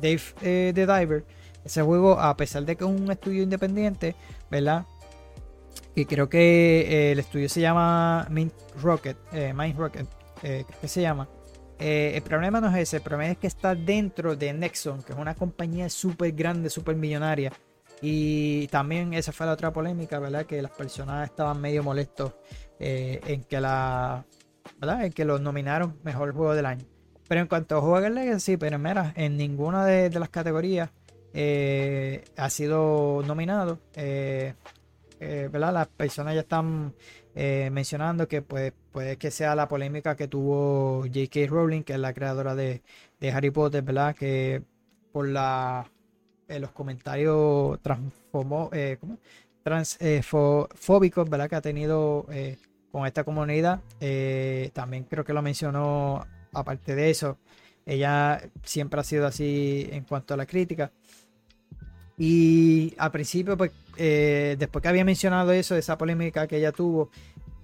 [0.00, 1.24] Dave eh, the Diver.
[1.64, 4.14] Ese juego, a pesar de que es un estudio independiente,
[4.50, 4.84] ¿verdad?
[5.94, 8.52] Y creo que eh, el estudio se llama Mind
[8.82, 9.16] Rocket,
[9.54, 10.06] Mind Rocket,
[10.40, 11.28] creo que se llama.
[11.78, 15.18] el problema no es ese, el problema es que está dentro de Nexon, que es
[15.18, 17.52] una compañía súper grande, súper millonaria
[18.00, 20.44] y también esa fue la otra polémica, ¿verdad?
[20.44, 22.34] Que las personas estaban medio molestos
[22.78, 24.26] eh, en que la,
[24.78, 25.06] ¿verdad?
[25.06, 26.84] En que los nominaron mejor juego del año.
[27.28, 30.90] Pero en cuanto a Juego Legacy, pero mira, en ninguna de, las categorías
[31.32, 33.78] eh, ha sido nominado.
[33.94, 34.54] Eh,
[35.20, 35.72] ¿verdad?
[35.72, 36.92] Las personas ya están
[37.34, 41.46] mencionando que pues, puede que sea la polémica que tuvo J.K.
[41.48, 42.82] Rowling, que es la creadora de,
[43.20, 44.14] de Harry Potter, ¿verdad?
[44.14, 44.62] Que
[45.12, 45.86] por la
[46.46, 47.78] eh, los comentarios
[48.72, 48.98] eh,
[49.62, 51.48] transfóbicos ¿verdad?
[51.48, 52.58] que ha tenido eh,
[52.92, 53.80] con esta comunidad.
[54.74, 57.38] también creo que lo mencionó, aparte de eso,
[57.86, 60.90] ella siempre ha sido así en cuanto a la crítica.
[62.16, 67.10] Y al principio, pues, después que había mencionado eso, esa polémica que ella tuvo,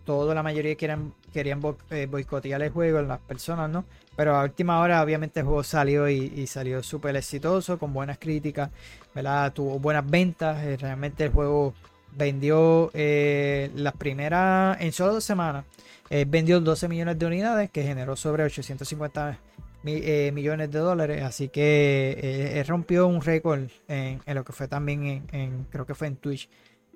[0.05, 3.85] toda la mayoría querían, querían boicotear el juego, las personas, ¿no?
[4.17, 8.71] Pero a última hora, obviamente, el juego salió y, salió súper exitoso, con buenas críticas,
[9.15, 9.53] ¿verdad?
[9.53, 10.63] Tuvo buenas ventas.
[10.65, 11.75] Eh, realmente el juego
[12.17, 15.65] vendió eh, las primeras, en solo dos semanas,
[16.11, 19.39] eh, vendió 12 millones de unidades, que generó sobre 850
[19.83, 21.23] millones de dólares.
[21.23, 26.17] Así que rompió un récord en, lo que fue también en, creo que fue en
[26.17, 26.51] Twitch.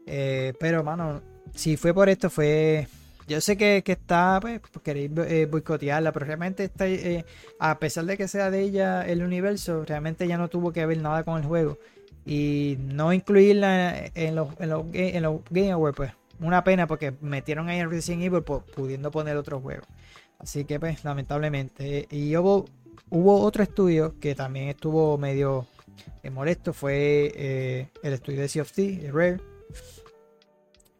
[0.04, 1.22] pero, mano,
[1.54, 2.86] si fue por esto, fue
[3.26, 7.24] yo sé que, está, pues, queréis eh, boicotearla, pero realmente está, eh,
[7.58, 10.98] a pesar de que sea de ella el universo, realmente ya no tuvo que ver
[10.98, 11.78] nada con el juego.
[12.26, 17.14] Y no incluirla en los, en los, en los Game Awards, pues, una pena porque
[17.20, 19.82] metieron ahí en Resident Evil pudiendo poner otro juego.
[20.38, 22.06] Así que, pues, lamentablemente.
[22.10, 22.66] Y hubo,
[23.10, 25.66] hubo otro estudio que también estuvo medio
[26.22, 29.40] eh, molesto, fue el estudio de Sea of Thieves, Rare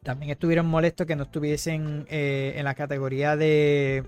[0.04, 4.04] también estuvieron molestos que no estuviesen eh, en la categoría de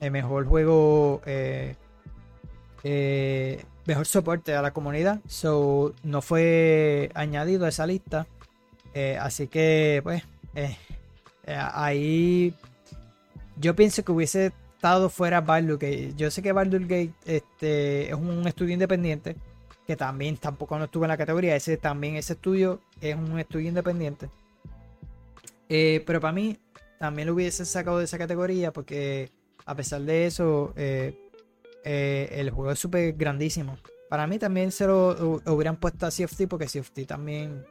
[0.00, 1.76] eh, mejor juego, eh,
[3.86, 5.20] mejor soporte a la comunidad.
[5.28, 8.26] So, no fue añadido a esa lista.
[9.20, 10.24] así que, pues,
[11.46, 12.54] ahí
[13.56, 16.14] yo pienso que hubiese estado fuera Baldur Gate.
[16.16, 19.36] Yo sé que Baldur Gate este, es un estudio independiente
[19.86, 21.54] que también tampoco no estuvo en la categoría.
[21.54, 24.30] Ese también, ese estudio es un estudio independiente.
[25.68, 26.58] Eh, pero para mí
[26.98, 29.30] también lo hubiese sacado de esa categoría porque
[29.66, 31.14] a pesar de eso, eh,
[31.84, 33.76] eh, el juego es súper grandísimo.
[34.08, 37.64] Para mí también se lo hubieran puesto a CFT porque CFT también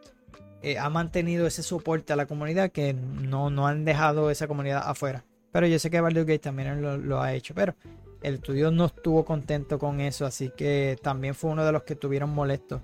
[0.80, 5.24] ha mantenido ese soporte a la comunidad que no, no han dejado esa comunidad afuera.
[5.52, 7.54] Pero yo sé que Baldur's Gate también lo, ha hecho.
[7.56, 7.76] Pero
[8.22, 10.26] el estudio no estuvo contento con eso.
[10.26, 12.82] Así que también fue uno de los que estuvieron molestos.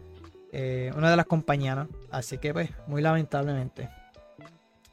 [0.52, 1.88] una de las compañeras.
[2.12, 3.90] Así que pues, muy lamentablemente.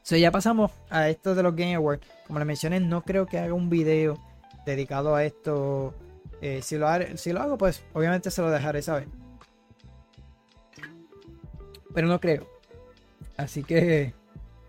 [0.03, 2.05] So, ya pasamos a esto de los Game Awards.
[2.27, 4.19] Como les mencioné, no creo que haga un video
[4.65, 5.93] dedicado a esto.
[6.41, 9.07] Eh, si, lo si lo hago, pues obviamente se lo dejaré saber.
[11.93, 12.52] Pero no creo.
[13.37, 14.13] Así que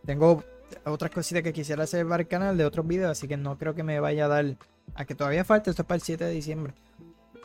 [0.05, 0.43] tengo
[0.85, 3.11] otras cositas que quisiera hacer para el canal de otros videos.
[3.11, 4.57] Así que no creo que me vaya a dar.
[4.95, 6.75] A que todavía falta, esto es para el 7 de diciembre.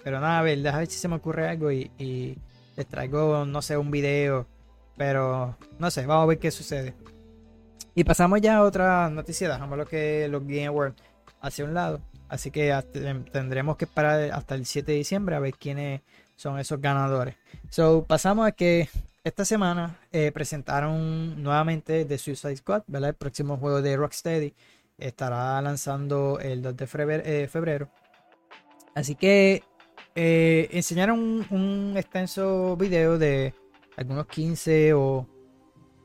[0.03, 2.37] Pero nada, a ver, déjame ver si se me ocurre algo y, y
[2.75, 4.45] les traigo, no sé, un video.
[4.97, 6.95] Pero no sé, vamos a ver qué sucede.
[7.95, 11.01] Y pasamos ya a otra noticia, dejamos lo que los Game Awards
[11.41, 12.01] hacia un lado.
[12.27, 12.73] Así que
[13.31, 16.01] tendremos que esperar hasta el 7 de diciembre a ver quiénes
[16.35, 17.35] son esos ganadores.
[17.69, 18.87] So, pasamos a que
[19.23, 23.09] esta semana eh, presentaron nuevamente The Suicide Squad, ¿verdad?
[23.09, 24.53] El próximo juego de Rocksteady
[24.97, 26.85] estará lanzando el 2 de
[27.25, 27.89] eh, febrero.
[28.95, 29.63] Así que
[30.15, 33.53] eh, enseñaron un, un, extenso video de
[33.97, 35.27] algunos 15 o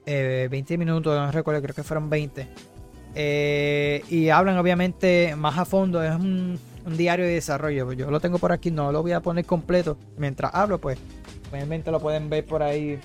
[0.07, 2.48] 20 eh, minutos, no recuerdo, creo que fueron 20.
[3.14, 6.59] Eh, y hablan obviamente más a fondo, es un,
[6.96, 7.92] diario de desarrollo.
[7.92, 9.96] Yo lo tengo por aquí, no lo voy a poner completo.
[10.18, 10.98] Mientras hablo, pues
[11.55, 12.99] obviamente lo pueden ver por ahí.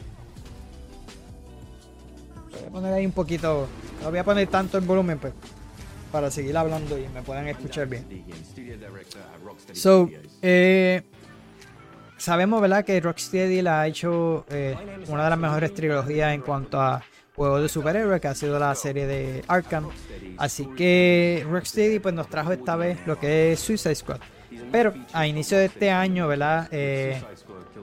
[2.52, 3.68] Voy a poner ahí un poquito,
[4.02, 5.34] no voy a poner tanto el volumen, pues,
[6.12, 8.06] para seguir hablando y me puedan escuchar bien.
[9.74, 10.10] So,
[10.42, 11.04] eh,
[12.18, 12.84] sabemos, ¿verdad?
[12.84, 14.76] Que Rocksteady la ha hecho eh,
[15.08, 17.04] una de las mejores trilogías en cuanto a
[17.36, 19.90] juegos de superhéroes, que ha sido la serie de Arkham.
[20.38, 24.20] Así que Rocksteady pues nos trajo esta vez lo que es Suicide Squad.
[24.72, 26.68] Pero a inicio de este año, ¿verdad?
[26.72, 27.22] Eh,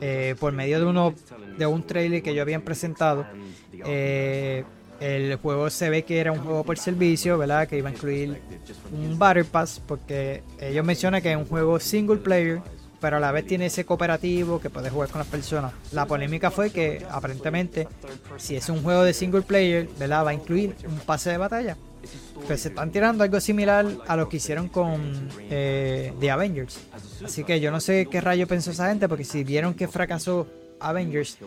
[0.01, 1.15] eh, por medio de uno
[1.59, 3.27] de un trailer que yo habían presentado,
[4.99, 7.69] el juego se ve que era un juego por servicio, ¿verdad?
[7.69, 8.41] Que iba a incluir
[8.93, 12.61] un Battle Pass, porque ellos mencionan que es un juego single player
[13.01, 15.73] pero a la vez tiene ese cooperativo que puedes jugar con las personas.
[15.93, 17.89] La polémica fue que aparentemente,
[18.37, 20.25] si es un juego de single player, ¿verdad?
[20.25, 21.77] Va a incluir un pase de batalla.
[22.47, 26.79] Pues se están tirando algo similar a lo que hicieron con eh, The Avengers.
[27.25, 30.47] Así que yo no sé qué rayo pensó esa gente, porque si vieron que fracasó
[30.81, 31.39] Avengers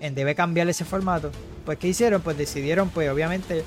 [0.00, 1.30] en debe cambiar ese formato,
[1.64, 2.22] pues ¿qué hicieron?
[2.22, 3.64] Pues decidieron, pues obviamente,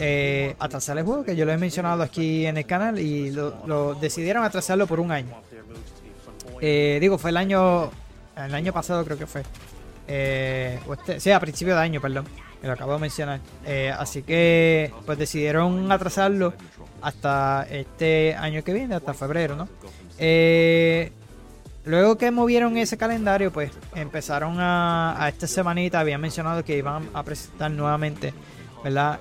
[0.00, 3.96] eh, atrasar el juego, que yo lo he mencionado aquí en el canal, y lo
[4.00, 5.34] decidieron atrasarlo por un año.
[6.60, 7.90] Eh, digo, fue el año.
[8.36, 9.42] El año pasado creo que fue.
[10.06, 12.24] Eh, este, sí, a principio de año, perdón.
[12.62, 13.40] Lo acabo de mencionar.
[13.64, 16.54] Eh, así que, pues decidieron atrasarlo
[17.00, 19.68] hasta este año que viene, hasta febrero, ¿no?
[21.84, 27.08] luego que movieron ese calendario, pues empezaron a, a esta semanita, habían mencionado que iban
[27.14, 28.34] a presentar nuevamente,
[28.84, 29.20] ¿verdad?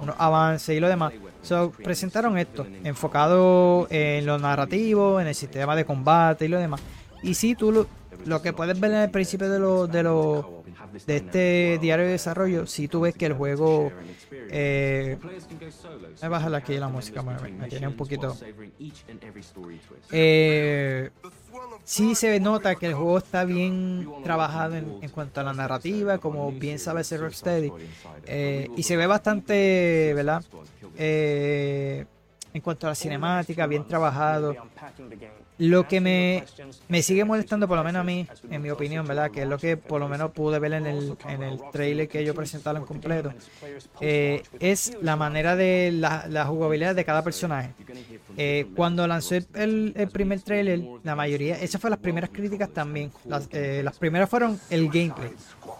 [0.00, 1.12] unos avances y lo demás.
[1.42, 6.80] So, presentaron esto, enfocado en lo narrativo, en el sistema de combate y lo demás.
[7.22, 7.86] Y si tú lo,
[8.26, 10.57] lo que puedes ver en el principio de lo, de lo
[11.06, 13.92] de este diario de desarrollo, si tú ves que el juego
[14.30, 15.18] eh,
[16.22, 18.36] me baja aquí la música, me, tiene un poquito.
[20.10, 21.10] Eh,
[21.84, 26.50] sí se nota que el juego está bien trabajado en, cuanto a la narrativa, como
[26.52, 27.72] bien sabe ser Rocksteady,
[28.26, 30.42] eh, y se ve bastante, ¿verdad?
[30.96, 32.04] Eh,
[32.52, 34.56] en cuanto a la cinemática, bien trabajado.
[35.58, 36.44] Lo que me,
[36.86, 39.28] me, sigue molestando, por lo menos a mí, en mi opinión, ¿verdad?
[39.32, 42.20] Que es lo que por lo menos pude ver en el, en el trailer que
[42.20, 43.32] ellos presentaron completo,
[44.00, 47.74] eh, es la manera de la, jugabilidad de cada personaje.
[48.36, 53.10] Eh, cuando lanzó el, el, primer trailer, la mayoría, esas fueron las primeras críticas también.
[53.24, 55.32] Las, eh, las primeras fueron el gameplay,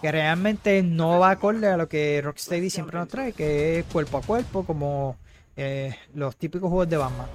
[0.03, 4.19] que realmente no va acorde a lo que Rocksteady siempre nos trae, que es cuerpo
[4.19, 5.17] a cuerpo, como
[6.15, 7.27] los típicos juegos de Batman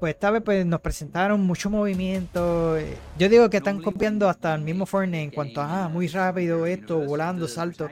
[0.00, 2.76] pues esta vez pues, nos presentaron mucho movimiento.
[3.18, 6.66] Yo digo que están copiando hasta el mismo Fortnite en cuanto a ah, muy rápido
[6.66, 7.88] esto, volando, salto.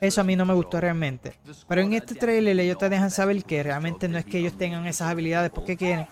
[0.00, 1.34] Eso a mí no me gustó realmente.
[1.68, 4.86] Pero en este trailer ellos te dejan saber que realmente no es que ellos tengan
[4.86, 6.06] esas habilidades porque quieren.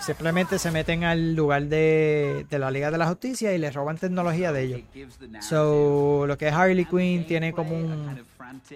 [0.00, 4.52] Simplemente se meten al lugar de, la Liga de la Justicia y les roban tecnología
[4.52, 4.80] de ellos.
[5.40, 8.22] So, lo que es Harley Quinn tiene como un,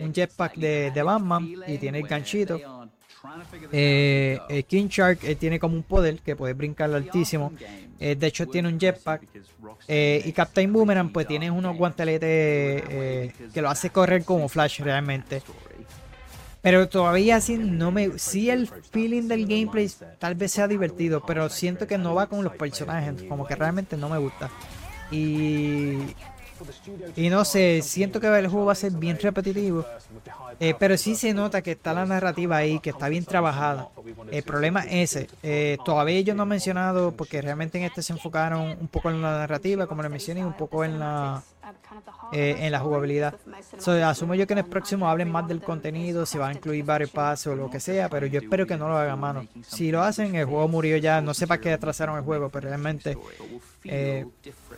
[0.01, 2.78] un jetpack de, de Batman y tiene el ganchito.
[3.73, 7.53] Eh, eh, King Shark eh, tiene como un poder que puede brincar altísimo.
[7.99, 9.23] de hecho, tiene un jetpack.
[9.89, 12.83] y Captain Boomerang, pues tiene unos guanteletes
[13.53, 15.43] que lo hace correr como Flash realmente.
[16.61, 18.19] Pero todavía así no me.
[18.19, 22.43] Sí, el feeling del gameplay tal vez sea divertido, pero siento que no va con
[22.43, 23.23] los personajes.
[23.29, 24.51] Como que realmente no me gusta.
[25.11, 25.99] Y
[27.17, 29.85] y no sé, siento que el juego va a ser bien repetitivo.
[30.61, 33.89] Eh, pero sí se nota que está la narrativa ahí, que está bien trabajada.
[34.31, 35.29] El problema es ese.
[35.43, 39.23] Eh, todavía yo no he mencionado, porque realmente en este se enfocaron un poco en
[39.23, 41.43] la narrativa, como le mencioné, y un poco en la
[42.33, 43.35] eh, en la jugabilidad.
[44.05, 47.11] asumo yo que en el próximo hablen más del contenido, si va a incluir varios
[47.11, 49.47] pasos o lo que sea, pero yo espero que no lo hagan mano.
[49.67, 51.21] Si lo hacen, el juego murió ya.
[51.21, 53.17] No sé para qué atrasaron el juego, pero realmente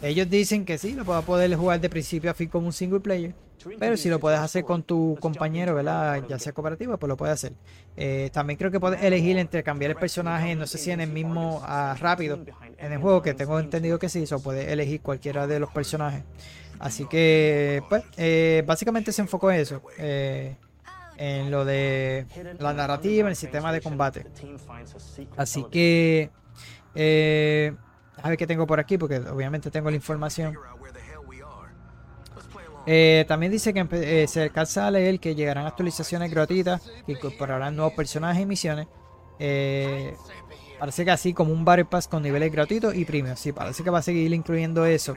[0.02, 2.72] ellos dicen que sí, lo vas a poder jugar de principio a fin como un
[2.72, 3.34] single player.
[3.78, 6.24] Pero si lo puedes hacer con tu compañero, ¿verdad?
[6.28, 7.52] Ya sea cooperativo, pues lo puedes hacer.
[7.96, 11.10] Eh, también creo que puedes elegir entre cambiar el personaje, no sé si en el
[11.10, 12.40] mismo ah, rápido,
[12.78, 16.22] en el juego, que tengo entendido que sí, o puedes elegir cualquiera de los personajes.
[16.78, 19.82] Así que, pues, eh, básicamente se enfocó en eso.
[19.98, 20.56] Eh,
[21.18, 22.24] en lo de
[22.58, 24.24] la narrativa, en el sistema de combate.
[25.36, 26.30] Así que,
[28.22, 30.56] a ver qué tengo por aquí, porque obviamente tengo la información.
[32.86, 37.76] Eh, también dice que eh, se alcanza a leer que llegarán actualizaciones gratuitas que incorporarán
[37.76, 38.86] nuevos personajes y misiones.
[39.38, 40.14] Eh,
[40.78, 43.38] parece que así como un Battle Pass con niveles gratuitos y premios.
[43.38, 45.16] Sí, parece que va a seguir incluyendo eso.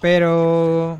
[0.00, 0.98] pero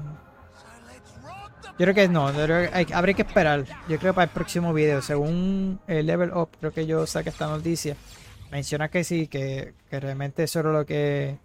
[1.78, 3.64] yo creo que no, habría que esperar.
[3.88, 5.02] Yo creo para el próximo video.
[5.02, 7.96] Según el Level Up, creo que yo saqué esta noticia
[8.50, 11.38] menciona que sí, que, realmente eso era lo que,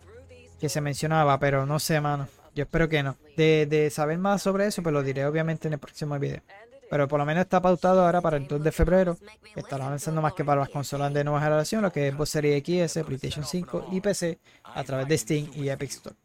[0.59, 2.27] se mencionaba, pero no sé, mano.
[2.53, 3.15] Yo espero que no.
[3.37, 6.41] De, saber más sobre eso, pues lo diré obviamente en el próximo video.
[6.89, 9.17] Pero por lo menos está pautado ahora para el 2 de febrero.
[9.55, 12.91] Estará avanzando más que para las consolas de nueva generación, lo que es Xbox Series
[12.91, 16.15] XS, PlayStation 5 y PC a través de Steam y Epic Store.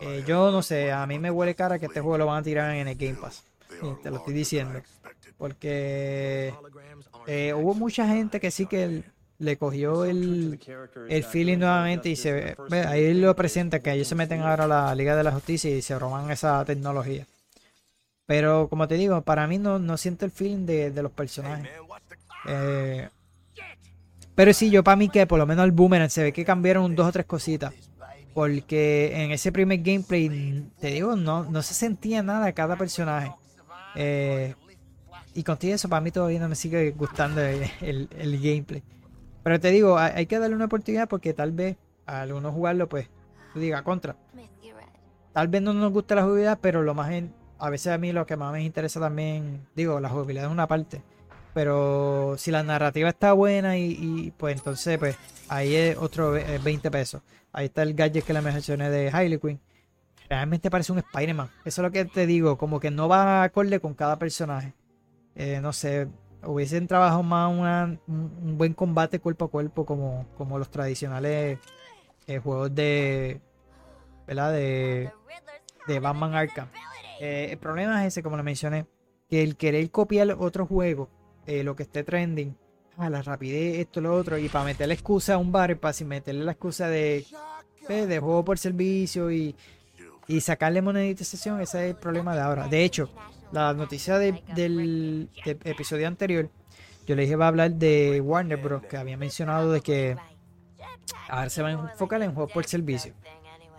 [0.00, 2.42] Eh, yo no sé, a mí me huele cara que este juego lo van a
[2.42, 3.44] tirar en el Game Pass.
[4.02, 4.80] te lo estoy diciendo.
[5.36, 6.54] Porque
[7.26, 9.04] eh, hubo mucha gente que sí que
[9.38, 10.58] le cogió el,
[11.08, 12.56] el feeling nuevamente y se
[12.86, 15.82] ahí lo presenta que ellos se meten ahora a la Liga de la Justicia y
[15.82, 17.26] se roban esa tecnología.
[18.26, 21.68] Pero como te digo, para mí no, no siento el feeling de, los personajes.
[22.46, 23.08] Eh,
[24.34, 26.94] pero sí, yo para mí que por lo menos el Boomerang se ve que cambiaron
[26.94, 27.74] dos o tres cositas.
[28.32, 33.32] Porque en ese primer gameplay, te digo, no, no se sentía nada de cada personaje.
[33.94, 34.54] Eh,
[35.34, 38.08] y contigo eso para mí todavía no me sigue gustando el,
[38.42, 38.82] gameplay.
[39.44, 41.76] Pero te digo, hay, que darle una oportunidad porque tal vez
[42.06, 43.08] a algunos jugarlo, pues,
[43.52, 44.16] tú diga contra.
[45.32, 47.10] Tal vez no nos guste la jugabilidad, pero lo más
[47.58, 50.66] a veces a mí lo que más me interesa también, digo, la jugabilidad es una
[50.66, 51.02] parte.
[51.52, 55.16] Pero si la narrativa está buena y, pues entonces pues
[55.48, 57.22] ahí es otro 20 pesos.
[57.52, 59.60] Ahí está el gadget que le mencioné de Harley Quinn.
[60.28, 61.48] Realmente parece un Spider-Man.
[61.64, 64.74] Eso es lo que te digo, como que no va a acorde con cada personaje.
[65.36, 66.08] Eh, no sé,
[66.46, 71.58] hubiesen trabajado más un, buen combate cuerpo a cuerpo como, como los tradicionales
[72.26, 73.40] eh, juegos de,
[74.26, 74.52] ¿verdad?
[74.52, 75.10] De,
[75.86, 76.68] de Batman Arkham.
[77.20, 78.86] Eh, el problema es ese, como lo mencioné,
[79.28, 81.08] que el querer copiar otro juego,
[81.46, 82.56] lo que esté trending,
[82.96, 86.44] a la rapidez, esto, lo otro, y para meterle excusa a un bar, para meterle
[86.44, 87.26] la excusa de,
[87.88, 89.54] de juego por servicio y,
[90.26, 92.68] y sacarle monetización, ese es el problema de ahora.
[92.68, 93.10] De hecho,
[93.54, 96.50] la noticia del, episodio anterior,
[97.06, 98.82] yo le dije va a hablar de Warner Bros.
[98.82, 100.16] que había mencionado de que
[101.28, 103.14] ahora se va a enfocar en juegos por servicio.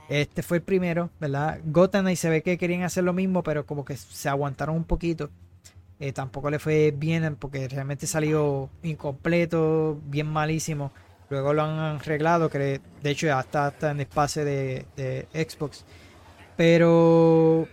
[0.08, 1.60] Este fue el primero, ¿verdad?
[1.66, 4.86] Gotham y se ve que querían hacer lo mismo, pero como que se aguantaron un
[4.86, 5.30] poquito.
[6.00, 10.92] Eh, tampoco le fue bien porque realmente salió incompleto, bien malísimo.
[11.30, 15.84] Luego lo han arreglado, que de hecho ya está, en espacio de, de Xbox.
[16.56, 17.68] Pero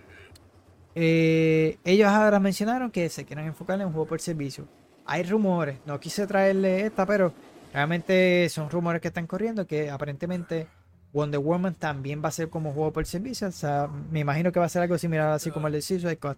[0.95, 4.66] eh, ellos ahora mencionaron que se quieren enfocar en un juego por servicio.
[5.05, 7.32] Hay rumores, no quise traerle esta, pero
[7.72, 10.68] realmente son rumores que están corriendo que aparentemente
[11.12, 13.49] Wonder Woman también va a ser como juego por servicio.
[13.49, 16.14] O sea, me imagino que va a ser algo similar así como el de Suicide
[16.14, 16.36] Squad.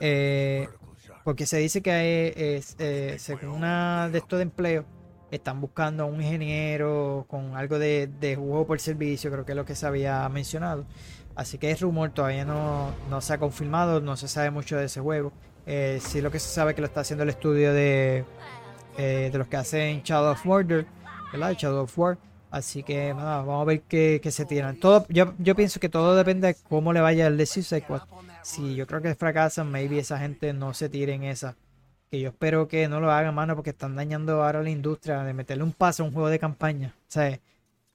[0.00, 0.68] Eh,
[1.24, 4.84] porque se dice que es, eh, según una de estos de empleo,
[5.30, 9.56] están buscando a un ingeniero con algo de, de juego por servicio, creo que es
[9.56, 10.84] lo que se había mencionado.
[11.36, 15.00] Así que es rumor, todavía no, se ha confirmado, no se sabe mucho de ese
[15.00, 15.32] juego.
[15.66, 18.24] Eh, sí lo que se sabe que lo está haciendo el estudio de,
[18.98, 20.86] eh, de los que hacen Shadow of Murder,
[21.32, 21.54] ¿verdad?
[21.58, 22.18] Shadow of War.
[22.54, 24.76] Así que vamos a ver qué, se tiran.
[24.76, 27.84] Todo, yo, yo pienso que todo depende de cómo le vaya el de Suicide.
[28.42, 31.56] Si yo creo que fracasan, maybe esa gente no se tire en esa.
[32.12, 35.32] Que yo espero que no lo hagan, mano, porque están dañando ahora la industria de
[35.32, 36.94] meterle un paso a un juego de campaña.
[37.08, 37.40] Sea,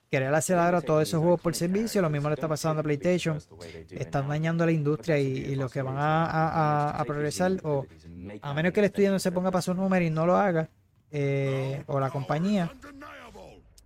[0.10, 3.38] querer hacer ahora todos esos juegos por servicio, lo mismo le está pasando a PlayStation.
[3.91, 7.86] Están dañando la industria y, los que van a, progresar, o
[8.41, 10.70] a menos que el estudio no se ponga para su número y no lo haga,
[11.12, 12.72] eh, o la compañía,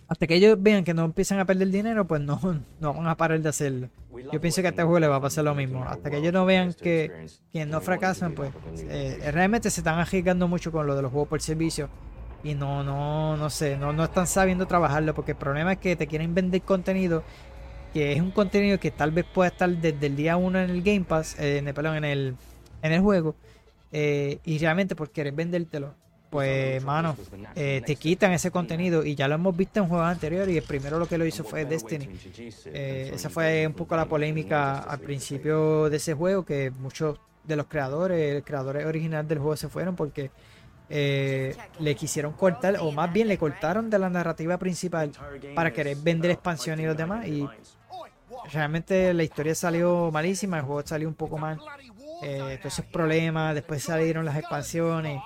[0.07, 2.39] hasta que ellos vean que no empiezan a perder dinero, pues no,
[2.79, 3.89] no van a parar de hacerlo.
[4.31, 5.83] Yo pienso que a este juego le va a pasar lo mismo.
[5.83, 10.47] Hasta que ellos no vean que, que no fracasan, pues eh, realmente se están arriesgando
[10.47, 11.89] mucho con lo de los juegos por servicio
[12.43, 15.95] y no, no, no sé, no, no están sabiendo trabajarlo porque el problema es que
[15.95, 17.23] te quieren vender contenido
[17.93, 20.81] que es un contenido que tal vez pueda estar desde el día 1 en el
[20.81, 22.35] Game Pass, eh, en, el, perdón, en, el,
[22.81, 23.35] en el juego,
[23.91, 25.93] eh, y realmente por querer vendértelo,
[26.31, 27.15] pues, mano,
[27.55, 30.63] eh, te quitan ese contenido y ya lo hemos visto en juegos anteriores y el
[30.63, 32.09] primero lo que lo hizo fue Destiny.
[32.73, 37.67] esa fue un poco la polémica al principio de ese juego, que muchos de los
[37.67, 40.31] creadores, el creador original del juego se fueron porque
[40.95, 45.11] eh, le quisieron cortar, o más bien le cortaron de la narrativa principal
[45.55, 47.27] para querer vender expansión y los demás.
[47.27, 47.49] Y
[48.51, 51.59] realmente la historia salió malísima, el juego salió un poco mal.
[52.21, 52.59] Eh,
[52.91, 55.19] problemas, después salieron las expansiones.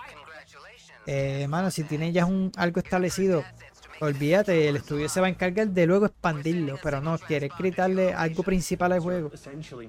[1.05, 3.43] Eh, si tienen ya un, algo establecido,
[3.99, 8.41] olvídate, el estudio se va a encargar de luego expandirlo, pero no, quiere quitarle algo
[8.41, 9.31] principal al juego.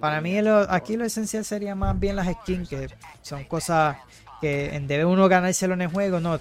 [0.01, 2.89] Para mí aquí lo esencial sería más bien las skins, que
[3.23, 3.97] son cosas
[4.41, 6.39] que en debe uno ganárselo en el juego, no,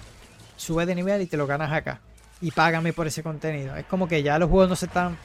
[0.56, 2.00] sube de nivel y te lo ganas acá.
[2.40, 3.76] Y págame por ese contenido.
[3.76, 5.16] Es como que ya los juegos no se están,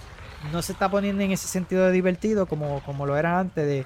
[0.51, 3.85] no se está poniendo en ese sentido de divertido como, como lo era antes de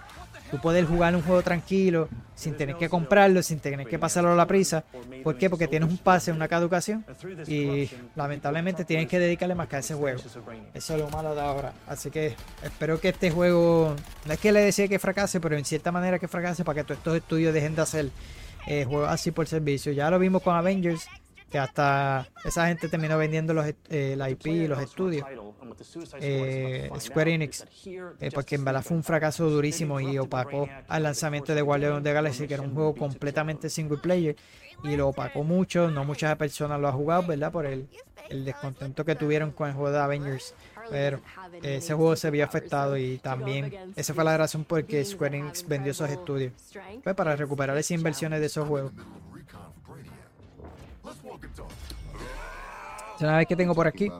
[0.49, 4.35] tú poder jugar un juego tranquilo, sin tener que comprarlo, sin tener que pasarlo a
[4.35, 4.83] la prisa.
[5.23, 5.49] ¿Por qué?
[5.49, 7.05] Porque tienes un pase, una caducación
[7.47, 10.19] y lamentablemente tienes que dedicarle más que a ese juego.
[10.73, 11.73] Eso es lo malo de ahora.
[11.87, 15.65] Así que espero que este juego, no es que le decía que fracase, pero en
[15.65, 18.09] cierta manera que fracase para que todos estos estudios dejen de hacer
[18.67, 19.91] eh, juegos así por servicio.
[19.91, 21.07] Ya lo vimos con Avengers,
[21.49, 25.25] que hasta esa gente terminó vendiendo los, eh, la IP y los estudios.
[26.19, 27.65] Eh, Square Enix,
[28.19, 32.03] eh, porque en verdad fue un fracaso durísimo y opacó al lanzamiento de Guardians of
[32.03, 34.35] the Galaxy, que era un juego completamente single player,
[34.83, 35.89] y lo opacó mucho.
[35.89, 37.51] No muchas personas lo han jugado, ¿verdad?
[37.51, 37.87] Por el,
[38.29, 40.53] el descontento que tuvieron con el juego de Avengers.
[40.89, 41.21] Pero
[41.61, 45.67] ese juego se vio afectado y también esa fue la razón por que Square Enix
[45.67, 46.53] vendió esos estudios.
[47.03, 48.91] Fue para recuperar esas inversiones de esos juegos.
[53.19, 54.11] Una vez que tengo por aquí.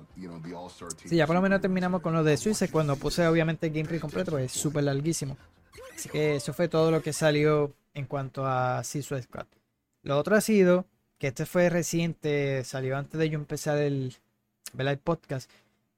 [1.05, 2.67] Sí, ya por lo menos terminamos con lo de Suiza.
[2.69, 5.37] Cuando puse obviamente el gameplay completo, pues es súper larguísimo.
[5.95, 9.45] Así que eso fue todo lo que salió en cuanto a Suicide Squad.
[10.03, 10.85] Lo otro ha sido
[11.17, 14.15] que este fue reciente, salió antes de yo empezar el,
[14.77, 15.49] el podcast.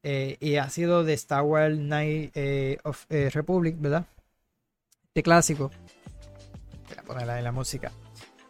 [0.03, 4.05] Eh, y ha sido de Star Wars Night eh, of eh, Republic, ¿verdad?
[5.07, 5.71] Este clásico.
[6.87, 7.91] Voy a ponerla en la música.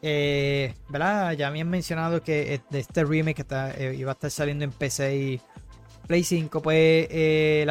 [0.01, 1.33] Eh, ¿verdad?
[1.33, 5.41] Ya habían mencionado que de este remake está, iba a estar saliendo en PC y
[6.09, 7.63] Play 5, pues eh,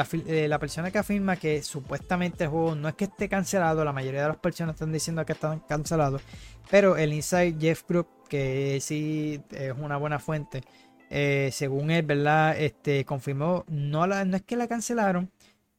[0.48, 4.22] la, persona que afirma que supuestamente el juego no es que esté cancelado, la mayoría
[4.22, 6.22] de las personas están diciendo que están cancelados,
[6.70, 10.62] pero el Inside Jeff Group, que sí es una buena fuente,
[11.10, 12.60] según él, ¿verdad?
[12.60, 15.30] Este, confirmó, no, la, no es que la cancelaron,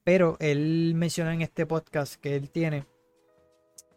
[0.04, 2.86] pero él mencionó en este podcast que él tiene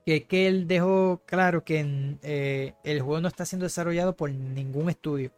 [0.05, 4.91] que, que él dejó claro que eh, el juego no está siendo desarrollado por ningún
[4.91, 5.31] estudio.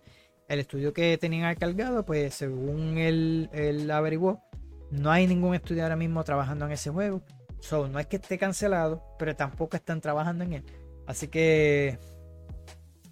[0.49, 4.43] El estudio que tenían cargado, pues según él, él averiguó,
[4.91, 7.23] no hay ningún estudio ahora mismo trabajando en ese juego.
[7.61, 10.65] So, no es que esté cancelado, pero tampoco están trabajando en él.
[11.07, 11.99] Así que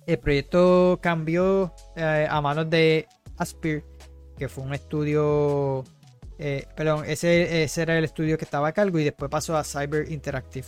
[0.07, 3.07] el proyecto cambió eh, a manos de
[3.39, 3.85] Aspir,
[4.37, 5.85] que fue un estudio.
[6.39, 9.65] Eh, perdón, ese, ese, era el estudio que estaba a cargo y después pasó a
[9.65, 10.67] Cyber Interactive.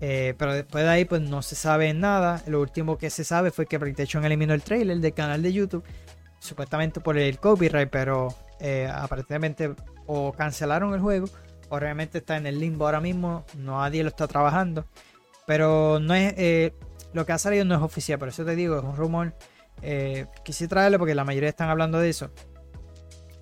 [0.00, 2.42] Eh, pero después de ahí pues no se sabe nada.
[2.46, 5.84] Lo último que se sabe fue que PlayStation eliminó el trailer del canal de YouTube.
[6.38, 8.28] Supuestamente por el copyright, pero
[8.92, 9.74] aparentemente
[10.06, 11.26] o cancelaron el juego
[11.68, 13.44] o realmente está en el limbo ahora mismo.
[13.56, 14.84] Nadie lo está trabajando.
[15.46, 16.72] Pero no es
[17.16, 19.34] lo que ha salido no es oficial, por eso te digo, es un rumor.
[20.44, 22.30] quise traerlo porque la mayoría están hablando de eso.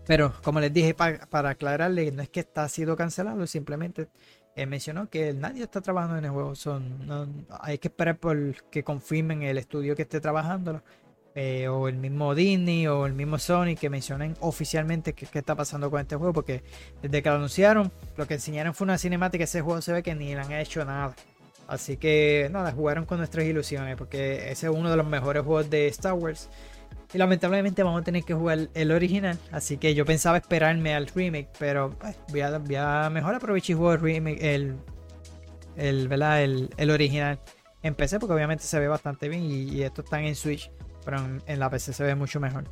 [0.07, 4.09] Pero como les dije, para, para aclararle, no es que está sido cancelado, simplemente
[4.55, 6.55] él mencionó que nadie está trabajando en el juego.
[6.55, 10.83] Son, hay que esperar por que confirmen el estudio que esté trabajando.
[11.37, 15.91] Eh, o el mismo Disney o el mismo Sony que mencionen oficialmente qué, está pasando
[15.91, 16.33] con este juego.
[16.33, 16.63] Porque
[17.03, 19.43] desde que lo anunciaron, lo que enseñaron fue una cinemática.
[19.43, 21.17] Ese juego se ve que ni le han hecho nada.
[21.67, 23.97] Así que nada, jugaron con nuestras ilusiones.
[23.97, 26.49] Porque ese es uno de los mejores juegos de Star Wars.
[27.13, 29.39] Y lamentablemente vamos a tener que jugar el original.
[29.53, 31.49] Así que yo pensaba esperarme al remake.
[31.59, 34.39] Pero pues, voy, a, mejor aprovechar y jugar el remake.
[34.43, 34.77] El,
[35.77, 36.43] el, ¿verdad?
[36.43, 37.39] El, original
[37.83, 38.19] en PC.
[38.19, 39.45] Porque obviamente se ve bastante bien.
[39.45, 40.71] Y, esto están en Switch.
[41.05, 42.65] Pero en, la PC se ve mucho mejor.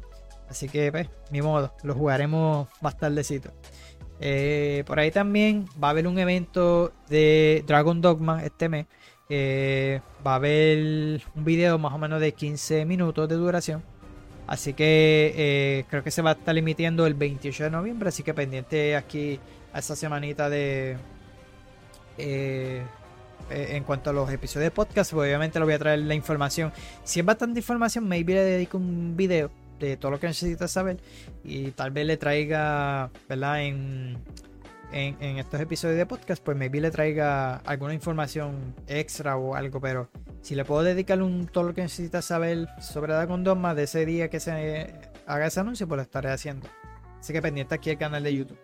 [0.48, 1.74] Así que, pues, mi modo.
[1.82, 3.52] Lo jugaremos más tardecito.
[4.24, 8.86] Eh, por ahí también va a haber un evento de Dragon Dogma este mes.
[9.30, 13.82] Va a haber un video más o menos de 15 minutos de duración
[14.46, 18.08] Así que eh, creo que se va a estar emitiendo el 28 de noviembre.
[18.08, 19.38] Así que pendiente aquí
[19.72, 20.96] a esa semanita de.
[22.18, 22.82] Eh,
[23.50, 26.72] en cuanto a los episodios de podcast, pues obviamente lo voy a traer la información.
[27.04, 29.50] Si es bastante información, maybe le dedico un video
[29.88, 30.98] de todo lo que necesitas saber.
[31.44, 33.62] Y tal vez le traiga, ¿verdad?
[33.64, 34.18] En
[34.92, 40.08] en, estos episodios de podcast, pues maybe le traiga alguna información extra o algo, pero
[40.42, 44.04] si le puedo dedicar un todo lo que necesita saber sobre Dragon Dogma de ese
[44.04, 44.92] día que se
[45.26, 46.68] haga ese anuncio, pues lo estaré haciendo.
[47.18, 48.58] Así que pendiente aquí el canal de YouTube.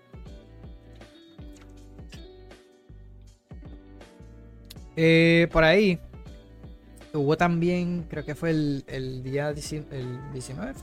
[4.97, 5.99] Eh, por ahí
[7.15, 10.75] hubo también, creo que fue el, el día el 19.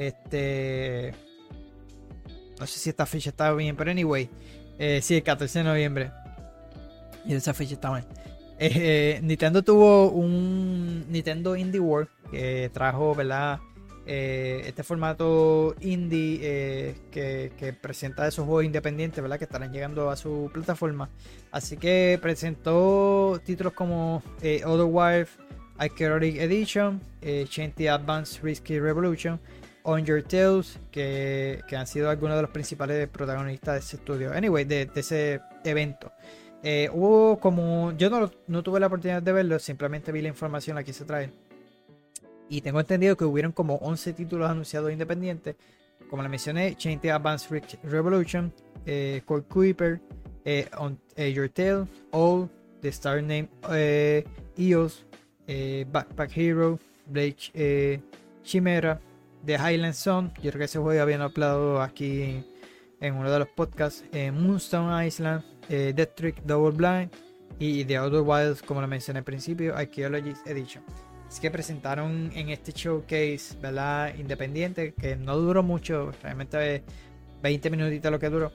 [0.00, 1.14] Este
[2.60, 4.28] no sé si esta fecha está bien, pero anyway.
[4.78, 6.10] Eh, sí, el 14 de noviembre.
[7.24, 8.04] Y esa fecha está bien.
[8.58, 13.58] Eh, eh, Nintendo tuvo un Nintendo Indie World que trajo, ¿verdad?
[14.06, 19.38] este formato indie que, presenta esos juegos independientes, ¿verdad?
[19.38, 21.08] Que estarán llegando a su plataforma.
[21.52, 24.20] Así que presentó títulos como
[24.66, 25.30] Otherwise
[25.80, 27.00] Iconic Edition,
[27.48, 29.38] Chanty Advanced Risky Revolution,
[29.90, 34.32] On Your Tales, que, han sido algunos de los principales protagonistas de ese estudio.
[34.32, 36.12] Anyway, de, ese evento.
[36.62, 37.92] Eh, hubo como.
[37.96, 38.08] Yo
[38.46, 41.30] no, tuve la oportunidad de verlo, simplemente vi la información, aquí se trae.
[42.48, 45.56] Y tengo entendido que hubieron como 11 títulos anunciados independientes.
[46.08, 47.50] Como le mencioné, Chain Advanced
[47.82, 48.52] Revolution,
[48.86, 50.00] eh, Cold Creeper,
[50.44, 52.48] eh, On Your Tale, All,
[52.80, 53.48] The Star Name
[54.56, 55.04] EOS,
[55.92, 58.00] Backpack Hero, Blake
[58.42, 59.00] Chimera,
[59.44, 60.30] The Highland Zone.
[60.36, 62.44] Yo creo que ese juego habían hablado aquí
[63.00, 64.04] en uno de los podcasts.
[64.12, 67.10] Moonstone Island, Death Trick Double Blind
[67.58, 70.82] y The Outer Wilds, como lo mencioné al principio, Archaeologist Edition.
[71.28, 74.14] Así que presentaron en este showcase, ¿verdad?
[74.16, 76.82] Independiente, que no duró mucho, realmente
[77.42, 78.52] 20 minutitos lo que duró.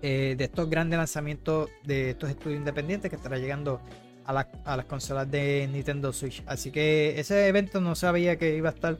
[0.00, 3.80] Eh, de estos grandes lanzamientos de estos estudios independientes que estará llegando
[4.24, 6.44] a, las consolas de Nintendo Switch.
[6.46, 8.98] Así que ese evento no sabía que iba a estar.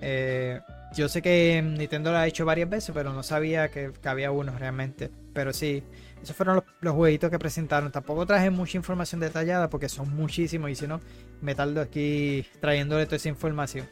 [0.00, 0.60] Eh,
[0.94, 4.56] yo sé que Nintendo lo ha hecho varias veces, pero no sabía que, había uno
[4.58, 5.10] realmente.
[5.32, 5.82] Pero sí,
[6.22, 7.92] esos fueron los, jueguitos que presentaron.
[7.92, 11.00] Tampoco traje mucha información detallada porque son muchísimos y si no,
[11.40, 13.88] me tardo aquí trayéndole toda esa información.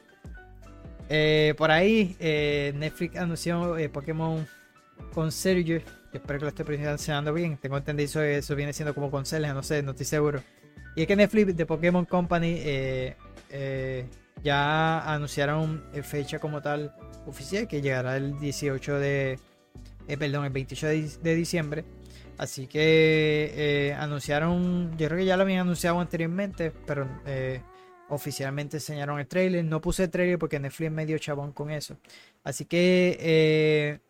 [1.10, 4.46] Eh, por ahí, eh, Netflix anunció Pokémon
[5.12, 5.84] Concierge.
[6.12, 7.56] Espero que lo esté pronunciando bien.
[7.58, 10.42] Tengo entendido que eso viene siendo como Conserje, no sé, no estoy seguro.
[10.96, 12.62] Y es que Netflix de Pokémon Company
[14.44, 16.94] ya anunciaron fecha como tal
[17.26, 19.38] oficial que llegará el 18 de.
[20.06, 21.84] perdón, el 28 de diciembre.
[22.36, 27.60] Así que eh, anunciaron, yo creo que ya lo habían anunciado anteriormente, pero eh,
[28.08, 29.64] oficialmente enseñaron el trailer.
[29.64, 31.96] No puse el trailer porque Netflix es medio chabón con eso.
[32.42, 34.00] Así que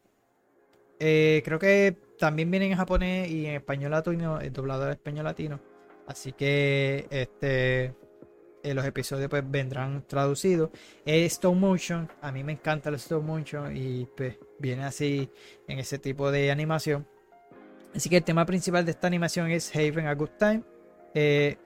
[0.99, 5.61] eh, creo que también viene en japonés y en español latino, el doblador español latino.
[6.07, 7.95] Así que este
[8.73, 10.71] los episodios pues vendrán traducidos.
[11.05, 15.29] Es stop motion, a mí me encanta el stop motion y pues viene así
[15.69, 17.07] en ese tipo de animación.
[17.95, 20.63] Así que el tema principal de esta animación es Haven a Good Time.
[21.15, 21.57] Eh,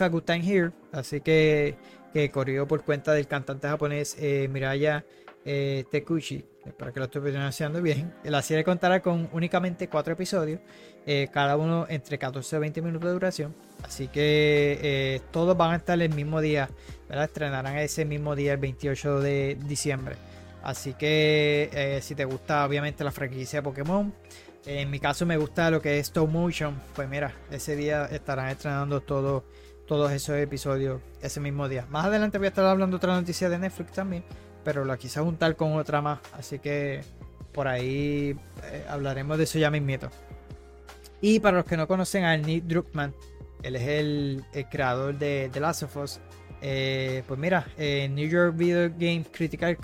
[0.00, 0.72] a Good Time Here.
[0.92, 1.76] Así que,
[2.12, 5.04] que corrió por cuenta del cantante japonés eh, Miraya
[5.44, 6.44] eh, Tekuchi.
[6.64, 8.14] Espero que lo estoy pronunciando bien.
[8.24, 10.60] La serie contará con únicamente cuatro episodios,
[11.06, 13.54] eh, cada uno entre 14 y 20 minutos de duración.
[13.82, 16.70] Así que todos van a estar el mismo día,
[17.08, 17.24] ¿verdad?
[17.24, 20.16] Estrenarán ese mismo día, el 28 de diciembre.
[20.62, 24.14] Así que si te gusta, obviamente, la franquicia de Pokémon,
[24.66, 26.80] en mi caso me gusta lo que es stop motion.
[26.94, 29.44] Pues mira, ese día estarán estrenando todo,
[29.86, 31.86] todos esos episodios ese mismo día.
[31.90, 34.24] Más adelante voy a estar hablando otra noticia de Netflix también,
[34.64, 36.20] pero la quise juntar con otra más.
[36.32, 37.02] Así que
[37.52, 40.10] por ahí eh, hablaremos de eso ya mismito.
[41.20, 43.14] Y para los que no conocen a Nick Druckmann,
[43.62, 46.20] él es el, creador de The Last of Us.
[46.60, 49.76] Eh, pues mira, eh, New York Video Game Critical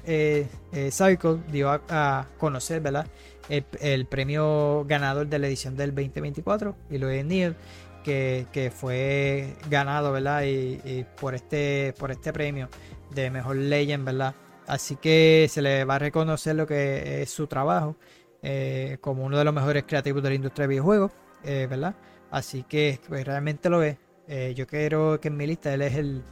[0.91, 3.07] Cycle dio a, conocer, ¿verdad?
[3.49, 7.57] el, premio ganador de la edición del 2024 y lo es Neil
[8.05, 12.69] que, que, fue ganado verdad y, por este por este premio
[13.11, 14.35] de mejor legend verdad
[14.71, 17.97] así que se le va a reconocer lo que es su trabajo
[18.43, 21.11] eh, como uno de los mejores creativos de la industria de videojuegos
[21.43, 21.97] eh, verdad
[22.31, 23.97] así que pues, realmente lo es
[24.29, 26.23] eh, yo quiero que en mi lista él es el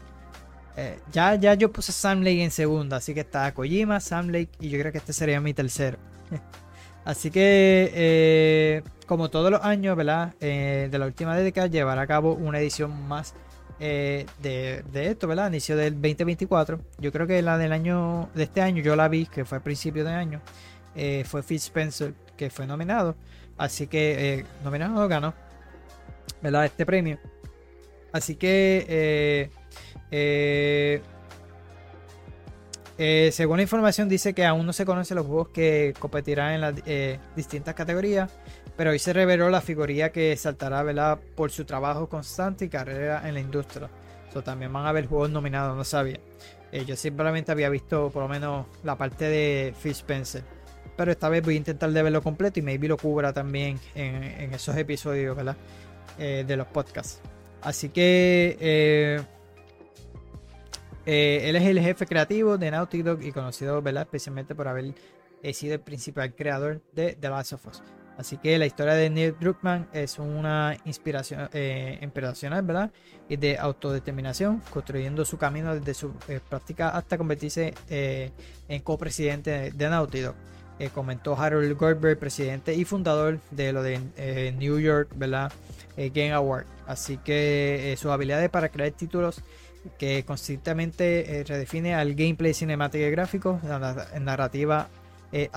[1.12, 4.68] ya, ya yo puse Sam Lake en segunda, así que está Kojima, Sam Lake y
[4.68, 5.98] yo creo que este sería mi tercero.
[7.04, 10.36] Así que, como todos los años, ¿verdad?
[10.36, 13.34] De la última década, llevará a cabo una edición más
[13.80, 15.48] eh, de, esto, ¿verdad?
[15.48, 16.80] Inicio del 2024.
[16.98, 19.62] Yo creo que la del año, de este año, yo la vi, que fue a
[19.62, 20.40] principio de año.
[21.24, 23.16] fue Phil Spencer, que fue nominado.
[23.56, 25.34] Así que, nominado ganó,
[26.42, 26.64] ¿verdad?
[26.66, 27.18] Este premio.
[28.12, 29.50] Así que,
[33.00, 36.60] eh, según la información dice que aún no se conocen los juegos que competirán en
[36.60, 38.28] las eh, distintas categorías,
[38.78, 41.18] pero hoy se reveló la figuría que saltará ¿verdad?
[41.34, 43.90] por su trabajo constante y carrera en la industria.
[44.44, 46.20] también van a haber juegos nominados, no sabía.
[46.70, 50.44] Eh, yo simplemente había visto por lo menos la parte de Phil Spencer.
[50.96, 54.76] Pero esta vez voy a intentar verlo completo y maybe lo cubra también en, esos
[54.76, 55.56] episodios ¿verdad?
[56.16, 57.20] de los podcasts.
[57.62, 58.56] Así que
[61.10, 64.04] eh, él es el jefe creativo de Naughty Dog y conocido ¿verdad?
[64.04, 64.94] especialmente por haber
[65.42, 67.82] eh, sido el principal creador de The Last of Us.
[68.18, 72.90] Así que la historia de Neil Druckmann es una inspiración eh, inspiracional, ¿verdad?
[73.28, 76.12] Y de autodeterminación, construyendo su camino desde su
[76.48, 80.34] práctica hasta convertirse en copresidente de Naughty Dog.
[80.94, 85.52] comentó Harold Goldberg, presidente y fundador de lo de New York, ¿verdad?
[85.96, 86.66] Game Award.
[86.86, 89.42] Así que sus habilidades para crear títulos
[89.96, 94.88] que constantemente eh, redefine al gameplay cinemático y gráfico, la, narrativa
[95.32, 95.50] eh.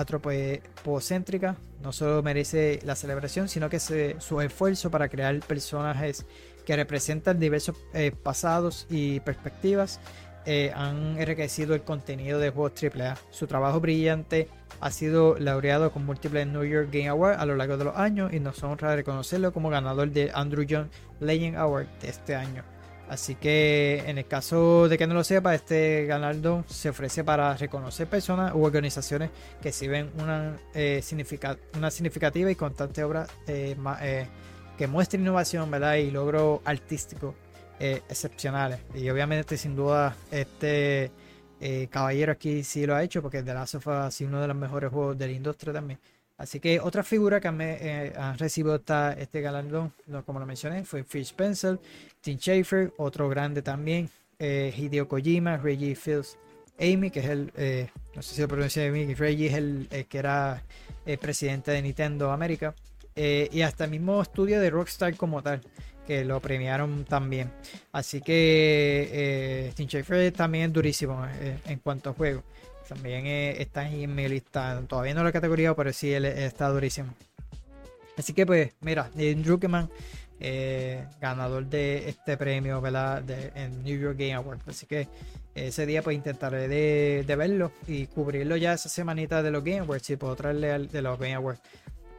[1.82, 6.26] No solo merece la celebración, sino que su esfuerzo para crear personajes
[6.66, 10.00] que representan diversos eh, pasados y perspectivas
[10.46, 13.18] eh, han enriquecido el contenido de juegos AAA.
[13.30, 14.48] Su trabajo brillante
[14.80, 18.34] ha sido laureado con múltiples New York Game Awards a lo largo de los años
[18.34, 22.64] y nos honra reconocerlo como ganador del Andrew John Legend Award de este año.
[23.12, 27.58] Así que en el caso de que no lo sepa, este galardón se ofrece para
[27.58, 29.32] reconocer personas u organizaciones
[29.62, 31.04] que sirven una, eh,
[31.76, 34.28] una significativa y constante obra eh, eh,
[34.78, 35.96] que muestre innovación ¿verdad?
[35.96, 37.36] y logro artístico
[37.82, 38.80] excepcionales.
[38.96, 41.12] Y obviamente sin duda este
[41.90, 44.48] caballero aquí sí lo ha hecho porque The Last of Us ha sido uno de
[44.48, 46.00] los mejores juegos de la industria también.
[46.42, 48.82] Así que otra figura que me, eh, han recibido
[49.16, 49.94] este galardón,
[50.26, 51.80] como lo mencioné, fue Phil Spencer,
[52.22, 54.10] Tim Schafer, otro grande también,
[54.40, 56.38] eh, Hideo Kojima, Reggie Fields
[56.80, 60.18] Amy, que es el, eh, no sé si lo pronuncia bien, Reggie es el, que
[60.18, 60.64] era
[61.06, 62.74] el presidente de Nintendo América,
[63.16, 65.62] y hasta el mismo estudio de Rockstar como tal,
[66.08, 67.52] que lo premiaron también.
[67.92, 71.24] Así que Tim Schafer también es durísimo
[71.68, 72.44] en cuanto a juego.
[72.88, 74.82] También está en mi lista.
[74.88, 77.14] Todavía no la categoría, pero sí está durísimo.
[78.18, 79.60] Así que pues, mira, Drew
[80.42, 83.22] eh, ganador de este premio, ¿verdad?
[83.22, 84.68] De, en New York Game Awards.
[84.68, 85.08] Así que
[85.54, 90.10] ese día pues intentaré de, verlo y cubrirlo ya esa semanita de los Game Awards.
[90.10, 91.62] Y puedo traerle de los Game Awards.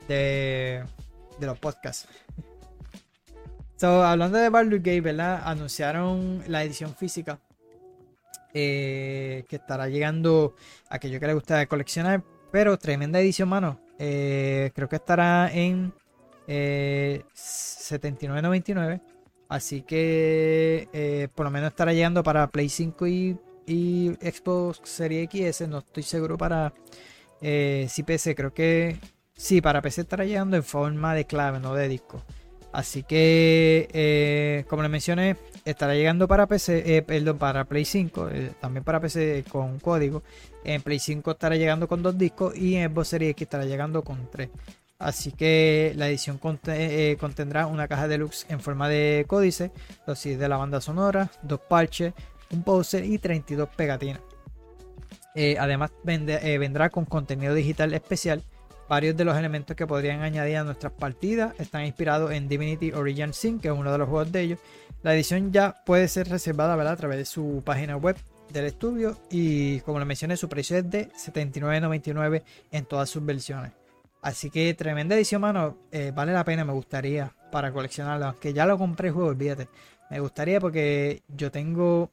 [0.08, 0.84] De,
[1.38, 2.08] de los podcasts.
[3.76, 5.42] So, hablando de Baldur's Gate, ¿verdad?
[5.44, 7.40] Anunciaron la edición física
[8.54, 10.54] eh, que estará llegando
[10.88, 12.22] a aquello que le gusta coleccionar.
[12.52, 13.80] Pero tremenda edición, mano.
[13.98, 15.92] Eh, creo que estará en
[16.46, 19.00] eh, 79.99.
[19.48, 23.36] Así que por lo menos estará llegando para Play 5 y,
[24.20, 25.68] Xbox Series X.
[25.68, 26.72] No estoy seguro para
[27.40, 28.34] si PC.
[28.34, 28.96] Creo que
[29.34, 32.24] sí, para PC estará llegando en forma de clave, no de disco.
[32.72, 35.36] Así que, eh, como les mencioné,
[35.66, 40.22] estará llegando para PC, eh, perdón, para Play 5, eh, también para PC con código.
[40.64, 44.02] En Play 5 estará llegando con dos discos y en Xbox Series X estará llegando
[44.02, 44.48] con tres.
[45.02, 49.72] Así que la edición contendrá una caja deluxe en forma de códice,
[50.06, 52.14] los CDs de la banda sonora, dos parches,
[52.50, 54.20] un poster y 32 pegatinas.
[55.58, 58.42] además vendrá con contenido digital especial
[58.92, 63.32] Varios de los elementos que podrían añadir a nuestras partidas están inspirados en Divinity Origin
[63.32, 64.58] Sin, que es uno de los juegos de ellos.
[65.02, 68.16] La edición ya puede ser reservada a través de su página web
[68.50, 73.72] del estudio y como les mencioné su precio es de $79.99 en todas sus versiones.
[74.22, 75.76] Así que tremenda edición, mano.
[75.90, 78.26] Eh, vale la pena, me gustaría para coleccionarlo.
[78.26, 79.68] Aunque ya lo compré juego, olvídate.
[80.10, 82.10] Me gustaría porque yo tengo.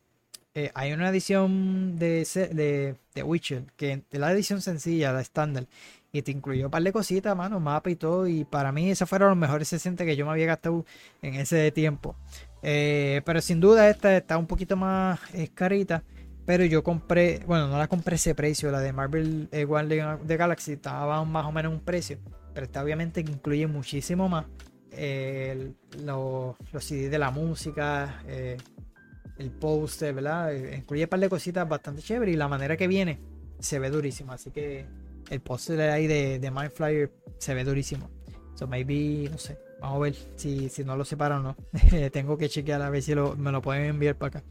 [0.56, 5.68] Eh, hay una edición de, de, de Witcher, que es la edición sencilla, la estándar.
[6.12, 8.28] Y te incluyó un par de cositas, mano, mapa y todo.
[8.28, 10.86] Y para mí esos fueron los mejores 60 que yo me había gastado
[11.22, 12.16] en ese tiempo.
[12.64, 15.20] Eh, pero sin duda esta está un poquito más
[15.54, 16.04] carita.
[16.50, 18.72] Pero yo compré, bueno, no la compré ese precio.
[18.72, 22.18] La de Marvel eh, Guardian de Galaxy estaba más o menos un precio.
[22.56, 24.48] Pero esta obviamente incluye muchísimo más.
[24.90, 25.74] Eh,
[26.04, 30.52] los, los CD de la música, el poster, ¿verdad?
[30.76, 33.20] Incluye un par de cositas bastante chévere y la manera que viene
[33.60, 34.34] se ve durísima.
[34.34, 34.88] Así que
[35.30, 38.10] el póster ahí de, de Mind Flyer se ve durísimo.
[38.56, 39.60] So maybe, no sé.
[39.82, 42.10] Vamos a ver si, si no lo separan o no.
[42.12, 44.44] Tengo que chequear a ver si me lo pueden enviar para acá.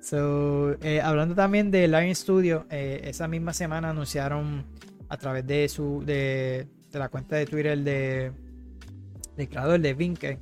[0.00, 4.64] So, eh, hablando también de Lion Studio, eh, esa misma semana anunciaron
[5.08, 8.32] a través de su de, la cuenta de Twitter de
[9.36, 10.40] del creador de Vinke,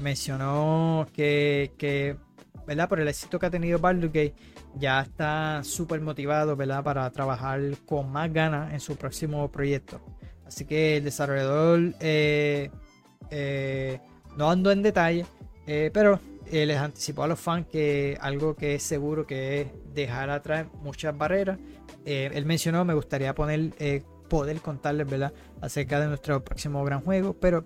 [0.00, 2.16] mencionó que, que
[2.64, 2.88] ¿verdad?
[2.88, 4.34] por el éxito que ha tenido Baldur's Gate
[4.78, 6.84] ya está súper motivado, ¿verdad?
[6.84, 10.00] Para trabajar con más ganas en su próximo proyecto.
[10.46, 12.70] Así que el desarrollador eh,
[14.36, 15.26] no ando en detalle,
[16.50, 20.66] eh, les anticipó a los fans que algo que es seguro que es dejar atrás
[20.82, 21.58] muchas barreras.
[22.04, 23.72] él mencionó, me gustaría poner,
[24.28, 25.32] poder contarles, ¿verdad?
[25.60, 27.64] Acerca de nuestro próximo gran juego, pero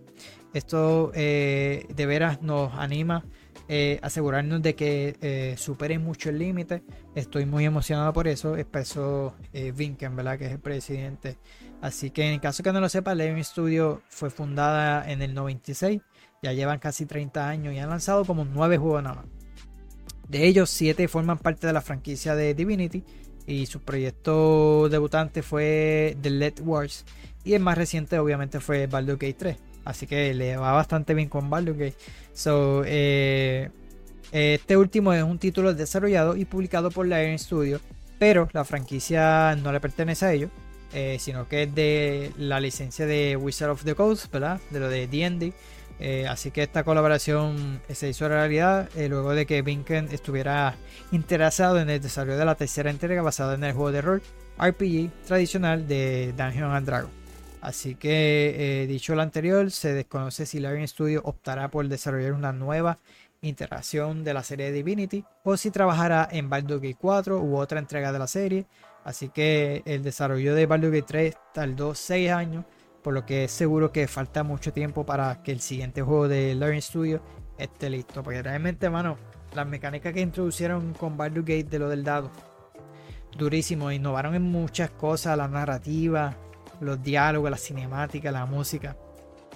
[0.54, 3.24] esto de veras nos anima
[3.72, 6.82] eh, asegurarnos de que eh, superen mucho el límite.
[7.14, 10.36] Estoy muy emocionado por eso, expresó eh, Vinken, ¿verdad?
[10.40, 11.38] Que es el presidente.
[11.80, 16.02] Así que en caso que no lo sepa, Leon Studio fue fundada en el 96,
[16.42, 19.24] ya llevan casi 30 años y han lanzado como 9 juegos nada más.
[20.26, 23.04] De ellos, 7 forman parte de la franquicia de Divinity
[23.46, 27.04] y su proyecto debutante fue The Let Wars
[27.44, 29.56] y el más reciente obviamente fue Baldur's Gate 3.
[29.84, 31.96] Así que le va bastante bien con Baldur's Gate.
[32.32, 33.70] So, eh,
[34.32, 37.80] este último es un título desarrollado y publicado por la Iron Studio,
[38.18, 40.50] pero la franquicia no le pertenece a ellos,
[40.94, 44.32] eh, sino que es de la licencia de Wizard of the Coast.
[44.32, 45.52] De lo de D&D.
[46.00, 50.74] Eh, así que esta colaboración se hizo realidad luego de que Vinken estuviera
[51.12, 54.22] interesado en el desarrollo de la tercera entrega basada en el juego de rol
[54.58, 57.20] RPG tradicional de Dungeons and Dragons.
[57.60, 62.52] Así que, eh, dicho lo anterior, se desconoce si Larian Studio optará por desarrollar una
[62.52, 62.98] nueva
[63.42, 68.12] interacción de la serie Divinity o si trabajará en Baldur's Gate 4 u otra entrega
[68.12, 68.66] de la serie.
[69.04, 72.64] Así que el desarrollo de Baldur's Gate 3 tardó 6 años,
[73.02, 76.54] por lo que es seguro que falta mucho tiempo para que el siguiente juego de
[76.54, 77.22] Learning Studio
[77.58, 78.22] esté listo.
[78.22, 79.16] Porque realmente, mano,
[79.54, 82.30] las mecánicas que introducieron con Baldur's Gate de lo del dado,
[83.36, 86.36] durísimo, innovaron en muchas cosas, la narrativa,
[86.80, 88.96] los diálogos, la cinemática, la música.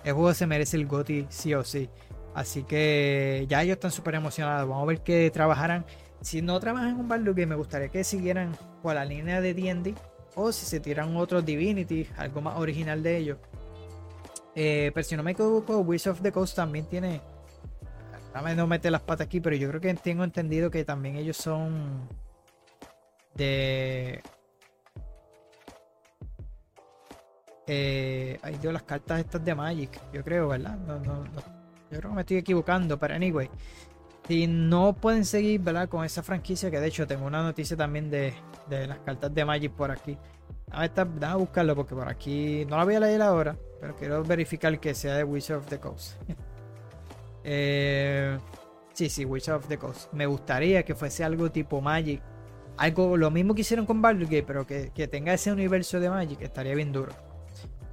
[0.05, 1.89] El juego se merece el GOTY sí o sí.
[2.35, 4.69] Así que ya ellos están súper emocionados.
[4.69, 5.85] Vamos a ver qué trabajarán.
[6.21, 9.95] Si no trabajan en un Gate, me gustaría que siguieran con la línea de D&D
[10.37, 13.39] o si se tiran otros Divinity, algo más original de ellos.
[14.55, 17.21] Eh, pero si no me equivoco, Wizard of the Coast también tiene
[18.35, 21.37] Dame no meter las patas aquí, pero yo creo que tengo entendido que también ellos
[21.37, 22.09] son
[23.35, 24.21] de.
[27.69, 30.77] Eh, ay Dios, las cartas estas de Magic, yo creo, ¿verdad?
[30.79, 31.41] No, no, no.
[31.93, 33.49] Yo creo que me estoy equivocando, pero anyway.
[34.27, 35.89] Si no pueden seguir, ¿verdad?
[35.89, 38.33] Con esa franquicia, que de hecho tengo una noticia también de,
[38.69, 40.17] de las cartas de Magic por aquí.
[40.71, 44.81] A a buscarlo porque por aquí no la voy a leer ahora, pero quiero verificar
[44.81, 46.15] que sea de Wizard of the Coast.
[47.47, 48.39] Eh,
[48.95, 50.11] sí, sí, Wizard of the Coast.
[50.15, 52.23] Me gustaría que fuese algo tipo Magic.
[52.79, 56.41] Algo, lo mismo que hicieron con Baldur's Gate, pero que, tenga ese universo de Magic,
[56.41, 57.13] estaría bien duro.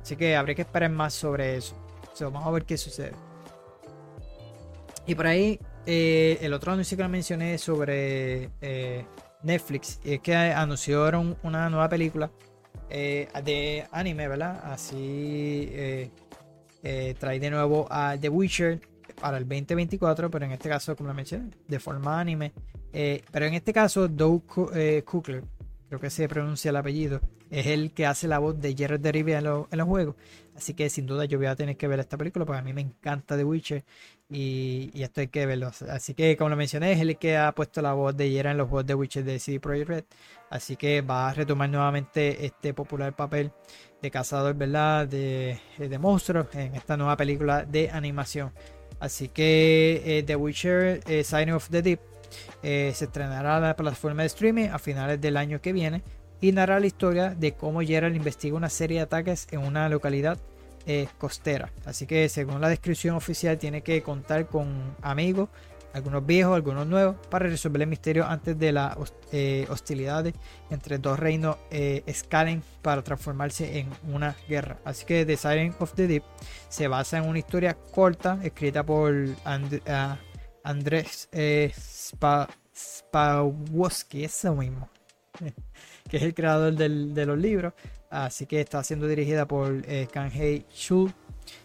[0.02, 1.76] Así que habría que esperar más sobre eso.
[2.22, 3.12] vamos a ver qué sucede.
[5.06, 9.06] Y por ahí, eh, el otro anuncio que mencioné sobre eh,
[9.44, 12.32] Netflix es que anunciaron una nueva película
[12.90, 14.62] de anime, ¿verdad?
[14.66, 15.72] Así
[17.20, 18.82] trae de nuevo a The Witcher
[19.22, 22.52] para el 2024, pero en este caso, como lo mencioné, de forma anime.
[22.92, 25.44] Eh, pero en este caso, Doug eh, Kukler,
[25.88, 29.12] creo que se pronuncia el apellido, es el que hace la voz de Gerard de
[29.12, 30.16] Rivia en, los juegos.
[30.56, 32.74] Así que sin duda yo voy a tener que ver esta película porque a mí
[32.74, 33.84] me encanta The Witcher
[34.32, 35.72] y, esto hay que verlo.
[35.90, 38.58] Así que como lo mencioné, es el que ha puesto la voz de Gerard en
[38.58, 40.04] los juegos de Witcher de CD Projekt Red.
[40.50, 43.52] Así que va a retomar nuevamente este popular papel
[44.02, 45.08] de cazador, ¿verdad?
[45.08, 48.52] De, de monstruos en esta nueva película de animación.
[49.00, 52.00] Así que eh, The Witcher eh, Sign of the Deep
[52.64, 56.04] eh, se estrenará en la plataforma de streaming a finales del año que viene
[56.40, 60.38] y narra la historia de cómo Geralt investiga una serie de ataques en una localidad
[61.18, 61.72] costera.
[61.86, 65.50] Así que según la descripción oficial tiene que contar con amigos
[65.94, 68.96] algunos viejos, algunos nuevos, para resolver el misterio antes de las
[69.32, 70.34] eh, hostilidades
[70.70, 74.80] entre dos reinos eh, escalen para transformarse en una guerra.
[74.86, 76.24] Así que The Siren of the Deep
[76.70, 79.14] se basa en una historia corta escrita por
[80.64, 81.74] Andrés eh,
[82.74, 84.90] Spawowski, eso mismo,
[86.10, 87.74] que es el creador de los libros.
[88.10, 91.12] Así que está siendo dirigida por eh, Kanhei Shu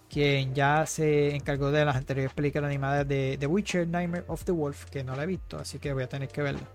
[0.09, 4.53] quien ya se encargó de las anteriores películas animadas de The Witcher, Nightmare of the
[4.53, 6.67] Wolf, que no la he visto, así que voy a tener que verla.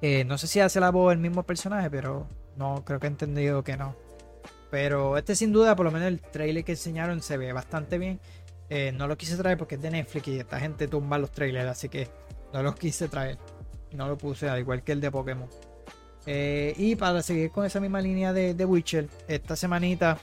[0.00, 2.26] Eh, no sé si hace la voz el mismo personaje, pero
[2.56, 3.94] no, creo que he entendido que no.
[4.70, 8.20] Pero este sin duda, por lo menos el trailer que enseñaron se ve bastante bien.
[8.70, 11.70] Eh, no lo quise traer porque es de Netflix y esta gente tumba los trailers,
[11.70, 12.08] así que
[12.52, 13.38] no los quise traer.
[13.92, 15.48] No lo puse, al igual que el de Pokémon.
[16.26, 20.18] Eh, y para seguir con esa misma línea de, Witcher, esta semanita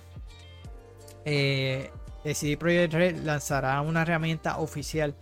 [1.25, 1.91] eh,
[2.23, 5.15] CD Projekt Red lanzará una herramienta oficial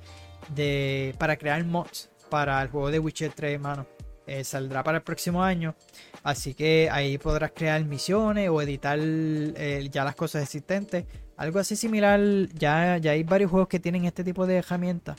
[0.53, 3.85] de, para crear mods para el juego de Witcher 3, hermano.
[4.27, 5.75] Eh, saldrá para el próximo año.
[6.21, 11.05] Así que ahí podrás crear misiones o editar eh, ya las cosas existentes.
[11.35, 12.19] Algo así similar.
[12.53, 15.17] Ya, ya hay varios juegos que tienen este tipo de herramientas.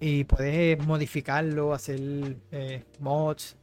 [0.00, 2.00] Y puedes modificarlo, hacer
[2.98, 3.56] mods,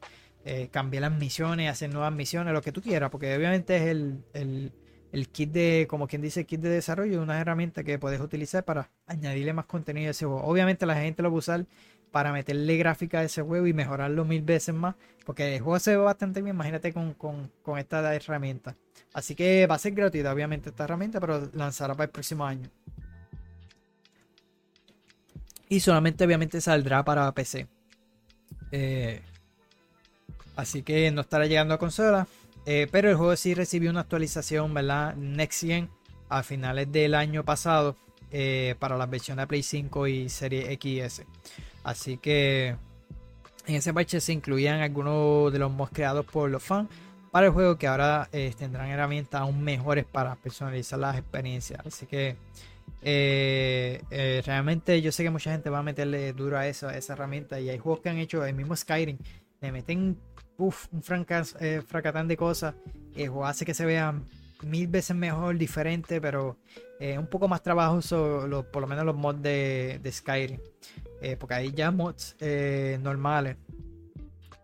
[0.71, 3.09] cambiar las misiones, hacer nuevas misiones, lo que tú quieras.
[3.09, 4.71] Porque obviamente es el
[5.11, 8.21] el kit de, como quien dice, el kit de desarrollo es una herramienta que puedes
[8.21, 10.43] utilizar para añadirle más contenido a ese juego.
[10.43, 11.65] Obviamente la gente lo va a usar
[12.11, 14.95] para meterle gráfica a ese juego y mejorarlo mil veces más,
[15.25, 18.75] porque el juego se ve bastante bien, imagínate con, esta herramienta.
[19.13, 22.69] Así que va a ser gratuita, obviamente, esta herramienta, pero lanzará para el próximo año.
[25.69, 27.67] Y solamente, obviamente, saldrá para PC.
[28.71, 29.21] Eh,
[30.59, 32.27] así que no estará llegando a consola.
[32.65, 35.15] Eh, pero el juego sí recibió una actualización, ¿verdad?
[35.15, 35.89] Next Gen
[36.29, 37.95] a finales del año pasado
[38.31, 41.23] eh, para las versiones de Play 5 y Serie XS.
[41.83, 42.75] Así que
[43.65, 46.89] en ese parche se incluían algunos de los mods creados por los fans
[47.31, 51.81] para el juego que ahora eh, tendrán herramientas aún mejores para personalizar las experiencias.
[51.85, 52.35] Así que
[54.45, 57.69] realmente yo sé que mucha gente va a meterle duro a, a esa herramienta y
[57.69, 59.17] hay juegos que han hecho el mismo Skyrim.
[59.61, 60.17] Le meten
[60.59, 62.75] un francas, eh, fracatán de cosas.
[63.15, 64.13] El juego hace que se vea
[64.63, 66.57] mil veces mejor, diferente, pero
[66.99, 70.59] eh, un poco más trabajoso, por lo menos los mods de, de Skyrim.
[71.21, 73.57] Eh, porque hay ya mods eh, normales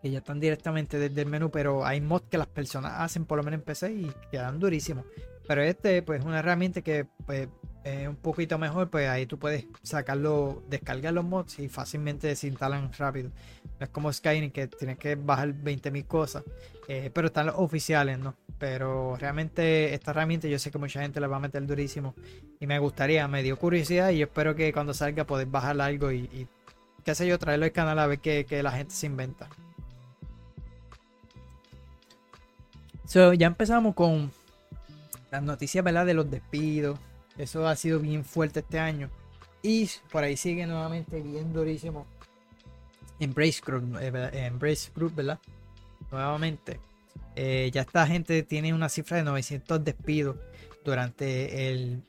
[0.00, 3.38] que ya están directamente desde el menú, pero hay mods que las personas hacen por
[3.38, 5.04] lo menos en PC y quedan durísimos.
[5.46, 7.48] Pero este, pues, es una herramienta que pues,
[8.08, 12.92] un poquito mejor, pues ahí tú puedes sacarlo, descargar los mods y fácilmente se instalan
[12.98, 13.30] rápido.
[13.78, 16.42] No es como Skyrim que tienes que bajar 20.000 cosas,
[16.88, 18.34] eh, pero están los oficiales, ¿no?
[18.58, 22.14] Pero realmente esta herramienta yo sé que mucha gente la va a meter durísimo
[22.58, 26.10] y me gustaría, me dio curiosidad y yo espero que cuando salga poder bajar algo
[26.10, 26.48] y,
[27.04, 29.48] qué sé yo, traerlo al canal a ver qué, la gente se inventa.
[33.04, 34.32] So, ya empezamos con
[35.30, 36.06] las noticias, ¿verdad?
[36.06, 36.98] De los despidos.
[37.38, 39.10] Eso ha sido bien fuerte este año.
[39.62, 42.06] Y por ahí sigue nuevamente bien durísimo.
[43.18, 45.38] Embrace Group, eh, Embrace Group, ¿verdad?
[46.10, 46.80] Nuevamente.
[47.34, 50.36] Eh, ya esta gente tiene una cifra de 900 despidos
[50.84, 52.02] durante el,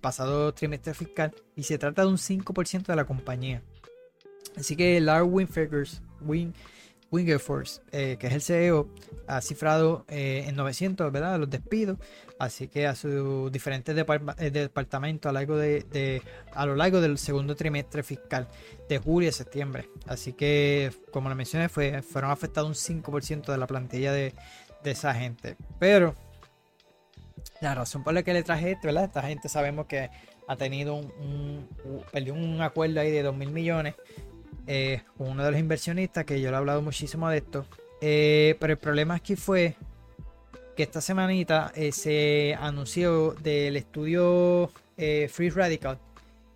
[0.00, 3.62] pasado trimestre fiscal y se trata de un 5% de la compañía.
[4.56, 6.52] Así que Larry Winfigers, Win,
[7.10, 8.88] Wingerforce, eh, que es el CEO,
[9.26, 11.38] ha cifrado eh, en 900 ¿verdad?
[11.38, 11.98] los despidos.
[12.38, 17.54] Así que a sus diferentes eh, departamentos a, largo de, a lo largo del segundo
[17.54, 18.48] trimestre fiscal
[18.88, 19.88] de julio a septiembre.
[20.06, 24.34] Así que, como le mencioné, fue, fueron afectados un 5% de la plantilla de,
[24.84, 25.56] esa gente.
[25.78, 26.14] Pero
[27.62, 29.04] la razón por la que le traje esto, ¿verdad?
[29.04, 30.10] Esta gente sabemos que
[30.46, 31.66] ha tenido un,
[32.12, 33.94] perdió un acuerdo ahí de 2 mil millones
[34.66, 37.66] eh, uno de los inversionistas, que yo le he hablado muchísimo de esto.
[38.00, 39.76] Eh, pero el problema aquí fue
[40.76, 45.98] que esta semanita eh, se anunció del estudio Free Radical,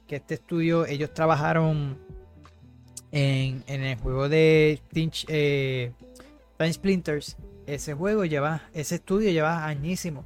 [0.06, 1.98] que este estudio ellos trabajaron
[3.10, 7.36] en, el juego de Time Splinters.
[7.66, 10.24] Ese juego lleva, ese estudio lleva añísimo.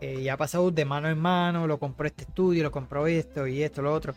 [0.00, 3.62] y ha pasado de mano en mano, lo compró este estudio, lo compró esto y
[3.62, 4.14] esto, lo otro.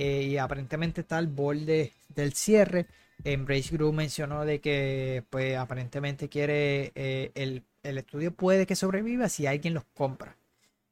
[0.00, 2.86] Y aparentemente está al borde del cierre.
[3.24, 9.46] Embrace Group mencionó de que pues aparentemente quiere eh, el, estudio puede que sobreviva si
[9.46, 10.36] alguien los compra.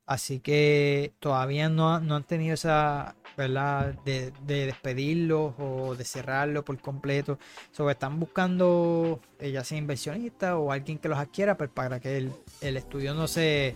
[0.06, 3.94] Así que todavía no, no han tenido esa, ¿verdad?
[4.04, 7.38] De, de despedirlos o de cerrarlo por completo.
[7.72, 12.16] So, están buscando eh, ya sea inversionista o alguien que los adquiera pues, para que
[12.16, 12.32] el,
[12.62, 13.74] el, estudio no se,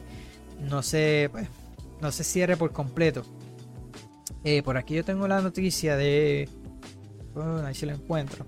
[0.59, 1.49] no se, pues,
[2.01, 3.25] no se cierre por completo.
[4.45, 6.49] Eh, por aquí yo tengo la noticia de
[7.65, 8.45] ahí sí lo encuentro.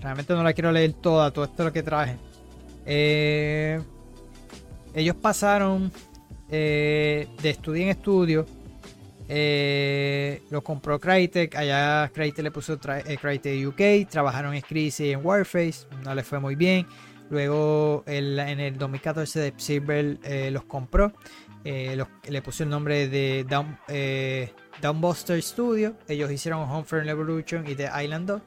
[0.00, 2.16] realmente no la quiero leer toda, todo esto es lo que traje.
[2.84, 3.80] Eh,
[4.94, 5.92] ellos pasaron
[6.50, 8.46] eh, de estudio en estudio.
[9.28, 11.56] Eh, lo compró Crytek.
[11.56, 14.08] Allá Crytek le puso Crytek UK.
[14.08, 15.86] Trabajaron en Crisis en Warface.
[16.04, 16.86] No le fue muy bien.
[17.28, 20.18] Luego en el 2014 de Silver
[20.52, 21.12] los compró.
[21.64, 23.76] le puso el nombre de Down,
[24.80, 25.94] Downbuster Studio.
[26.08, 28.42] Ellos hicieron Home Front Evolution y The Island 2.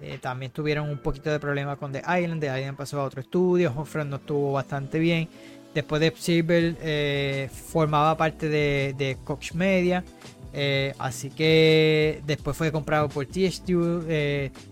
[0.00, 2.40] Eh, también tuvieron un poquito de problema con The Island.
[2.40, 3.72] The Island pasó a otro estudio.
[3.76, 5.28] Homefront no estuvo bastante bien.
[5.74, 10.04] Después de Silver eh, formaba parte de, de Cox Media.
[10.52, 14.06] Eh, así que después fue comprado por THQ,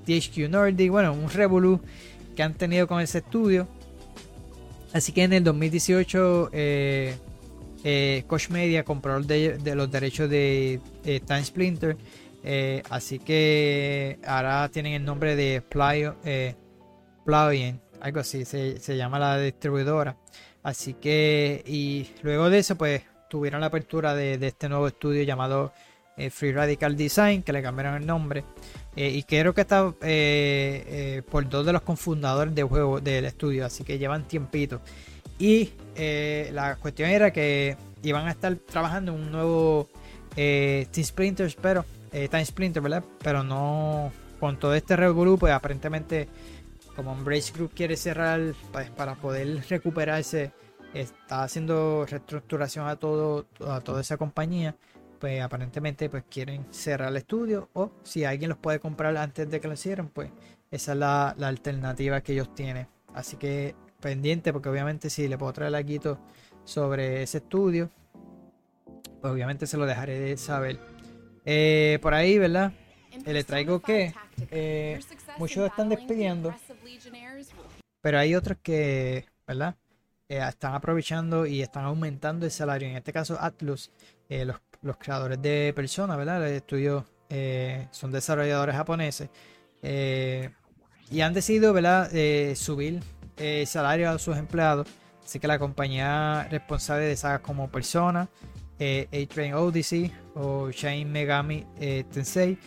[0.05, 0.91] THQ Nordic.
[0.91, 1.81] Bueno, un Revolu
[2.35, 3.67] que han tenido con ese estudio.
[4.93, 6.51] Así que en el 2018
[7.89, 10.81] eh, Media compró de, los derechos de
[11.27, 11.97] Time Splinter.
[12.49, 16.55] Eh, así que ahora tienen el nombre de Play, eh,
[18.01, 20.17] algo así se, llama la distribuidora.
[20.63, 25.73] Así que, y luego de eso, pues tuvieron la apertura de, este nuevo estudio llamado
[26.17, 28.45] eh, Free Radical Design, que le cambiaron el nombre.
[28.95, 29.93] y creo que está
[31.29, 34.81] por dos de los confundadores juego del estudio, así que llevan tiempito.
[35.39, 39.89] Y eh, la cuestión era que iban a estar trabajando en un nuevo
[40.37, 43.05] eh, Team Splinter, pero eh, Time Splinter, ¿verdad?
[43.23, 46.29] Pero no con todo este revolú, pues aparentemente
[46.95, 48.41] como Embrace Group quiere cerrar
[48.73, 50.53] pues, para poder recuperarse,
[50.95, 54.75] está haciendo reestructuración a todo a toda esa compañía,
[55.19, 59.61] pues aparentemente pues quieren cerrar el estudio o si alguien los puede comprar antes de
[59.61, 60.31] que lo cierren, pues
[60.71, 62.87] esa es la alternativa que ellos tienen.
[63.15, 66.19] Así que pendiente porque obviamente si le puedo traer algo
[66.65, 67.91] sobre ese estudio,
[69.21, 70.79] pues obviamente se lo dejaré de saber.
[71.45, 72.73] Eh, por ahí, ¿verdad?
[73.25, 74.13] Eh, le traigo que
[74.51, 75.01] eh,
[75.39, 76.55] muchos están despidiendo,
[78.01, 79.77] pero hay otros que, ¿verdad?
[80.29, 82.89] están aprovechando y están aumentando el salario.
[82.89, 83.93] En este caso, Atlus,
[84.29, 86.47] los, creadores de personas, ¿verdad?
[86.49, 87.07] El estudio
[87.93, 89.31] son desarrolladores japoneses
[89.83, 92.11] y han decidido, ¿verdad?
[92.57, 93.01] subir
[93.37, 94.89] eh, salario a sus empleados.
[95.25, 98.29] Así que la compañía responsable de sagas como Persona,
[98.79, 102.59] eh, A-Train Odyssey o Shine Megami eh, Tensei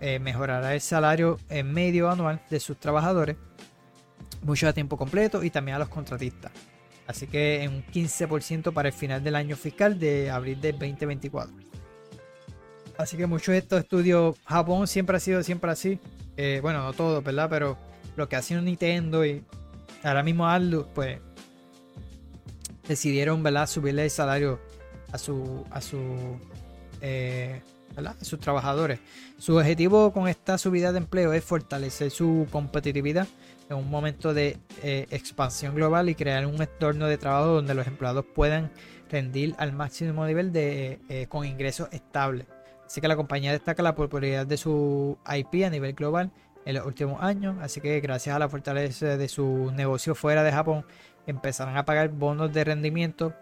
[0.00, 3.36] eh, mejorará el salario en medio anual de sus trabajadores,
[4.42, 6.52] mucho a tiempo completo y también a los contratistas.
[7.06, 11.52] Así que en un 15% para el final del año fiscal de abril de 2024.
[12.98, 15.98] Así que muchos de estos estudios, Japón siempre ha sido siempre así.
[16.62, 17.48] bueno, no todo, ¿verdad?
[17.50, 17.76] Pero
[18.16, 19.42] lo que ha sido Nintendo y
[20.04, 21.18] ahora mismo Atlus, pues
[22.86, 23.66] decidieron, ¿verdad?
[23.66, 24.60] Subirle el salario
[25.12, 25.98] a su, a su,
[27.00, 27.60] eh,
[27.96, 29.00] a sus trabajadores.
[29.38, 33.26] Su objetivo con esta subida de empleo es fortalecer su competitividad
[33.70, 37.86] en un momento de eh, expansión global y crear un entorno de trabajo donde los
[37.86, 38.70] empleados puedan
[39.10, 42.46] rendir al máximo nivel de, eh, con ingresos estables.
[42.86, 46.30] Así que la compañía destaca la popularidad de su IP a nivel global
[46.64, 50.52] en los últimos años, así que gracias a la fortaleza de su negocio fuera de
[50.52, 50.84] Japón,
[51.26, 53.34] empezarán a pagar bonos de rendimiento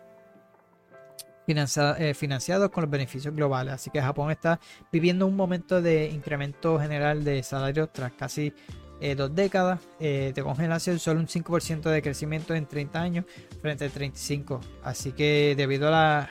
[1.46, 3.74] eh, financiados con los beneficios globales.
[3.74, 4.60] Así que Japón está
[4.92, 8.54] viviendo un momento de incremento general de salarios tras casi
[9.00, 13.24] eh, dos décadas eh, de congelación, solo un 5% de crecimiento en 30 años
[13.60, 14.60] frente a 35.
[14.84, 16.30] Así que debido a la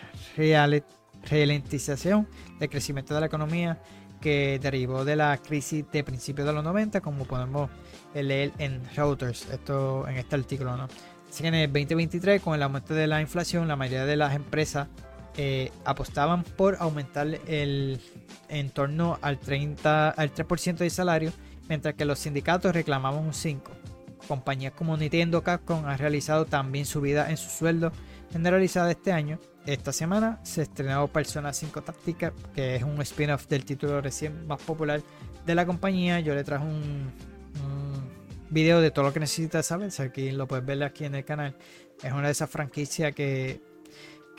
[1.30, 2.28] ralentización
[2.60, 3.82] del crecimiento de la economía
[4.22, 7.69] que derivó de la crisis de principios de los 90, como podemos
[8.13, 10.88] leer en Reuters, esto en este artículo, ¿no?
[11.30, 14.36] Así que en el 2023, con el aumento de la inflación, la mayoría de las
[14.36, 14.88] empresas
[15.38, 18.01] eh, apostaban por aumentar el
[18.49, 21.32] en torno al 30 al 3% de salario,
[21.69, 23.61] mientras que los sindicatos reclamaban un 5%.
[24.28, 27.91] Compañías como Nintendo Capcom han realizado también subidas en su sueldo
[28.32, 29.39] generalizada este año.
[29.66, 34.62] Esta semana se estrenó Persona 5 Táctica, que es un spin-off del título recién más
[34.62, 35.01] popular
[35.45, 36.20] de la compañía.
[36.20, 37.12] Yo le traje un
[38.51, 39.91] video de todo lo que necesitas saber.
[39.99, 41.55] Aquí lo puedes ver aquí en el canal.
[42.03, 43.62] Es una de esas franquicias que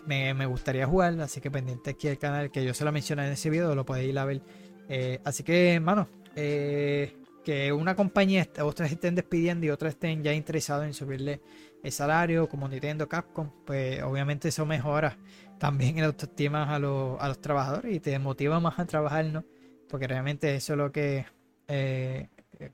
[0.06, 1.18] me, gustaría jugar.
[1.20, 3.74] Así que pendiente aquí el canal que yo se lo mencioné en ese video.
[3.74, 4.42] Lo podéis ir a ver.
[4.88, 10.32] Eh, así que, hermano, eh, que una compañía, otras estén despidiendo y otras estén ya
[10.32, 11.40] interesados en subirle
[11.82, 15.18] el salario, como Nintendo, Capcom, pues obviamente eso mejora
[15.58, 19.44] también el autoestima a, los, a los trabajadores y te motiva más a trabajar, ¿no?
[19.88, 21.26] Porque realmente eso es lo que
[21.68, 22.28] eh,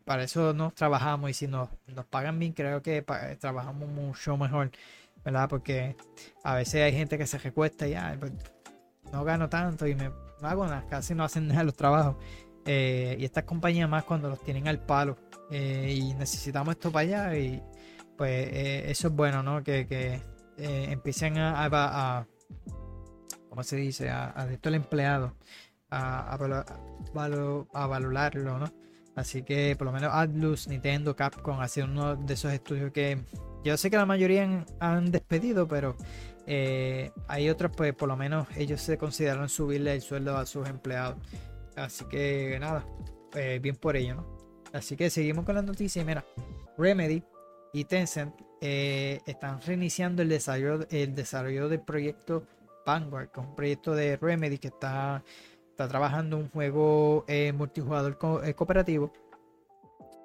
[0.04, 3.04] para eso nos trabajamos y si nos, nos pagan bien, creo que
[3.38, 4.70] trabajamos mucho mejor,
[5.24, 5.48] ¿verdad?
[5.48, 5.96] Porque
[6.44, 8.32] a veces hay gente que se recuesta y pues,
[9.12, 10.10] no gano tanto y me
[10.42, 12.16] hago nada, casi no hacen nada los trabajos.
[12.64, 15.16] Eh, y estas compañías más cuando los tienen al palo
[15.50, 17.62] eh, y necesitamos esto para allá y
[18.18, 19.62] pues eh, eso es bueno, ¿no?
[19.62, 20.20] Que,
[20.58, 22.26] empiecen a,
[23.48, 24.10] ¿cómo se dice?
[24.10, 25.36] A, a esto el empleado,
[25.88, 26.36] a
[27.72, 28.72] valorarlo, ¿no?
[29.18, 33.18] Así que por lo menos Atlus, Nintendo, Capcom ha sido uno de esos estudios que
[33.64, 35.96] yo sé que la mayoría han, despedido, pero
[36.46, 40.68] eh, hay otros, pues por lo menos ellos se consideraron subirle el sueldo a sus
[40.68, 41.16] empleados.
[41.74, 42.86] Así que nada,
[43.32, 44.38] pues, bien por ello, ¿no?
[44.72, 46.06] Así que seguimos con las noticias.
[46.06, 46.24] Mira,
[46.76, 47.24] Remedy
[47.72, 52.44] y Tencent eh, están reiniciando el desarrollo, el desarrollo del proyecto
[52.86, 55.22] Vanguard, que es un proyecto de Remedy que está
[55.70, 59.12] está trabajando un juego eh, multijugador eh, cooperativo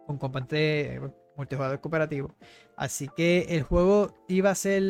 [0.08, 1.00] con componente
[1.36, 2.34] multijugador cooperativo.
[2.76, 4.84] Así que el juego iba a ser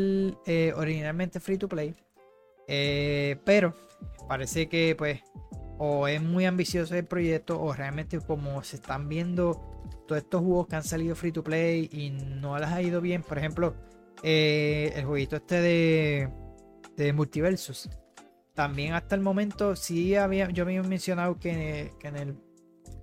[0.75, 1.95] originalmente free to play,
[3.45, 3.73] pero
[4.27, 5.21] parece que pues
[5.77, 10.67] o es muy ambicioso el proyecto o realmente como se están viendo todos estos juegos
[10.67, 13.23] que han salido free to play y no les ha ido bien.
[13.23, 13.75] Por ejemplo,
[14.23, 16.29] el jueguito este de,
[16.95, 17.89] de multiversos
[18.53, 22.37] también hasta el momento sí había, yo había mencionado que, en el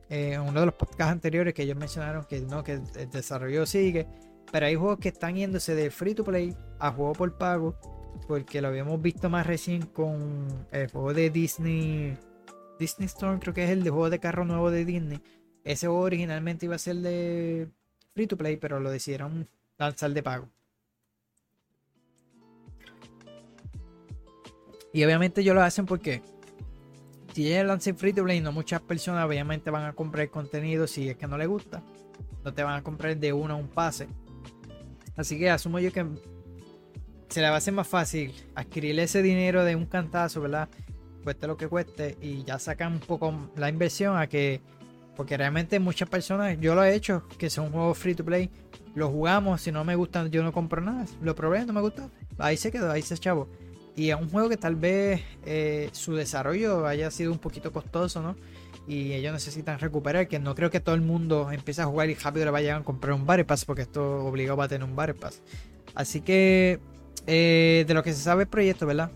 [0.09, 4.07] eh, uno de los podcasts anteriores que ellos mencionaron que no, que el desarrollo sigue,
[4.51, 7.77] pero hay juegos que están yéndose de free to play a juego por pago,
[8.27, 12.17] porque lo habíamos visto más recién con el juego de Disney,
[12.79, 15.21] Disney Storm, creo que es el de juego de carro nuevo de Disney.
[15.65, 17.69] Ese originalmente iba a ser de
[18.15, 20.49] free to play, pero lo decidieron lanzar de pago.
[24.93, 26.23] Y obviamente ellos lo hacen porque
[27.33, 31.09] si ellos lanzan free to play, no muchas personas obviamente van a comprar contenido si
[31.09, 31.83] es que no les gusta.
[32.45, 34.09] No te van a comprar de uno a un pase.
[35.17, 36.05] Así que asumo yo que
[37.29, 40.69] se le va a hacer más fácil adquirir ese dinero de un cantazo, ¿verdad?
[41.23, 44.61] Cueste lo que cueste y ya sacan un poco la inversión a que.
[45.21, 48.49] Porque realmente muchas personas, yo lo he hecho, que son juegos free to play,
[48.95, 51.05] lo jugamos, si no me gustan, yo no compro nada.
[51.21, 52.09] Lo probé, no me gusta.
[52.39, 53.47] Ahí se quedó, ahí se chavo.
[53.95, 58.23] Y es un juego que tal vez eh, su desarrollo haya sido un poquito costoso,
[58.23, 58.35] ¿no?
[58.89, 62.15] Y ellos necesitan recuperar, que no creo que todo el mundo empiece a jugar y
[62.15, 64.97] rápido le vayan a comprar un Battle Pass, porque esto obligado va a tener un
[64.97, 65.43] Battle Pass.
[65.95, 66.81] Así que
[67.27, 69.11] de lo que se sabe el proyecto, ¿verdad?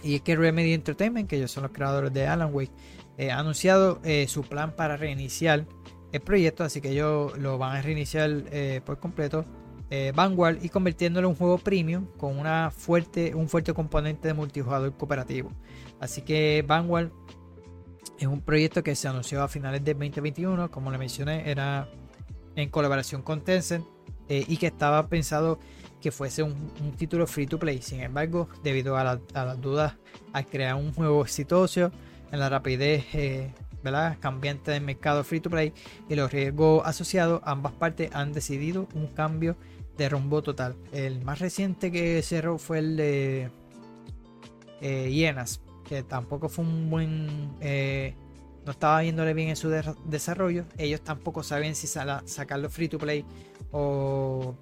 [0.00, 2.70] Y es que Remedy Entertainment, que ellos son los creadores de Alan Wake,
[3.18, 5.66] ha anunciado su plan para reiniciar
[6.12, 8.44] el proyecto, así que ellos lo van a reiniciar
[8.84, 9.44] por completo
[9.90, 14.34] eh, Vanguard y convirtiéndolo en un juego premium con una fuerte, un fuerte componente de
[14.34, 15.50] multijugador cooperativo.
[15.98, 17.10] Así que Vanguard
[18.18, 21.88] es un proyecto que se anunció a finales de 2021, como le mencioné, era
[22.54, 23.86] en colaboración con Tencent
[24.28, 25.58] eh, y que estaba pensado
[26.02, 27.80] que fuese un, título free to play.
[27.80, 29.94] Sin embargo, debido a, las dudas
[30.34, 31.90] al crear un juego exitoso,
[32.30, 33.52] en la rapidez eh,
[34.20, 35.72] cambiante del mercado free to play
[36.08, 39.56] y los riesgos asociados, ambas partes han decidido un cambio
[39.96, 40.76] de rumbo total.
[40.92, 43.50] El más reciente que cerró fue el de
[44.80, 47.56] eh, Hienas, que tampoco fue un buen...
[47.60, 48.14] Eh,
[48.64, 49.70] no estaba viéndole bien en su
[50.04, 50.66] desarrollo.
[50.76, 53.24] Ellos tampoco saben si sacarlo free to play
[53.72, 54.54] o,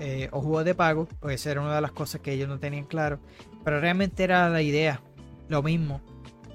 [0.00, 2.86] eh, o juego de pago, pues era una de las cosas que ellos no tenían
[2.86, 3.18] claro.
[3.62, 5.02] Pero realmente era la idea,
[5.48, 6.00] lo mismo.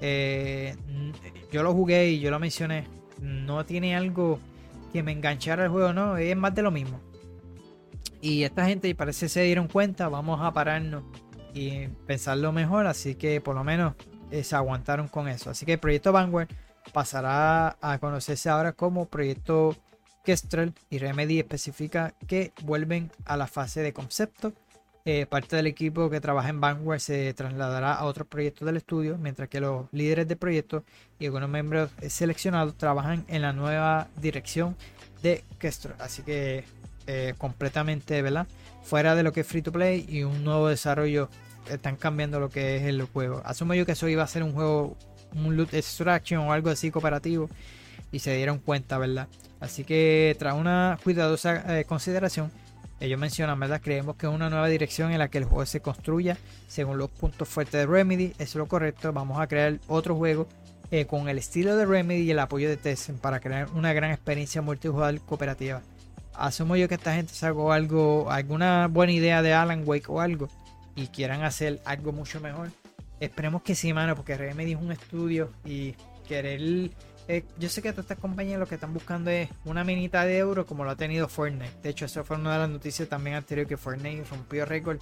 [0.02, 0.74] Eh,
[1.52, 2.86] yo lo jugué y yo lo mencioné.
[3.20, 4.40] No tiene algo
[4.92, 7.00] que me enganchara al juego, no, es más de lo mismo.
[8.20, 11.04] Y esta gente parece se dieron cuenta, vamos a pararnos
[11.54, 13.94] y pensarlo mejor, así que por lo menos
[14.30, 15.50] eh, se aguantaron con eso.
[15.50, 16.48] Así que el proyecto Vanguard
[16.92, 19.76] pasará a conocerse ahora como proyecto
[20.24, 24.52] Kestrel y Remedy especifica que vuelven a la fase de concepto.
[25.04, 29.18] Eh, parte del equipo que trabaja en Vanguard se trasladará a otros proyectos del estudio,
[29.18, 30.84] mientras que los líderes del proyecto
[31.18, 34.76] y algunos miembros seleccionados trabajan en la nueva dirección
[35.22, 35.96] de Kestrel.
[35.98, 36.64] Así que
[37.08, 38.46] eh, completamente, ¿verdad?
[38.84, 41.28] Fuera de lo que es free to play y un nuevo desarrollo.
[41.68, 43.42] Están cambiando lo que es el juego.
[43.44, 44.96] Asumo yo que eso iba a ser un juego,
[45.34, 47.48] un loot extraction o algo así cooperativo.
[48.12, 49.26] Y se dieron cuenta, ¿verdad?
[49.58, 52.52] Así que tras una cuidadosa eh, consideración,
[53.04, 53.80] ellos mencionan, ¿verdad?
[53.82, 56.36] Creemos que es una nueva dirección en la que el juego se construya
[56.68, 58.32] según los puntos fuertes de Remedy.
[58.38, 59.12] Eso es lo correcto.
[59.12, 60.46] Vamos a crear otro juego
[60.90, 64.10] eh, con el estilo de Remedy y el apoyo de Tessen para crear una gran
[64.10, 65.82] experiencia multijugador cooperativa
[66.34, 70.48] asumo yo que esta gente sacó algo, alguna buena idea de Alan Wake o algo
[70.94, 72.70] y quieran hacer algo mucho mejor.
[73.20, 75.94] Esperemos que sí, mano, porque Remedy es un estudio y
[76.26, 76.90] querer.
[77.28, 80.38] Eh, yo sé que todas estas compañías lo que están buscando es una minita de
[80.38, 81.72] euro como lo ha tenido Fortnite.
[81.82, 84.98] De hecho, eso fue una de las noticias también anterior que Fortnite rompió récord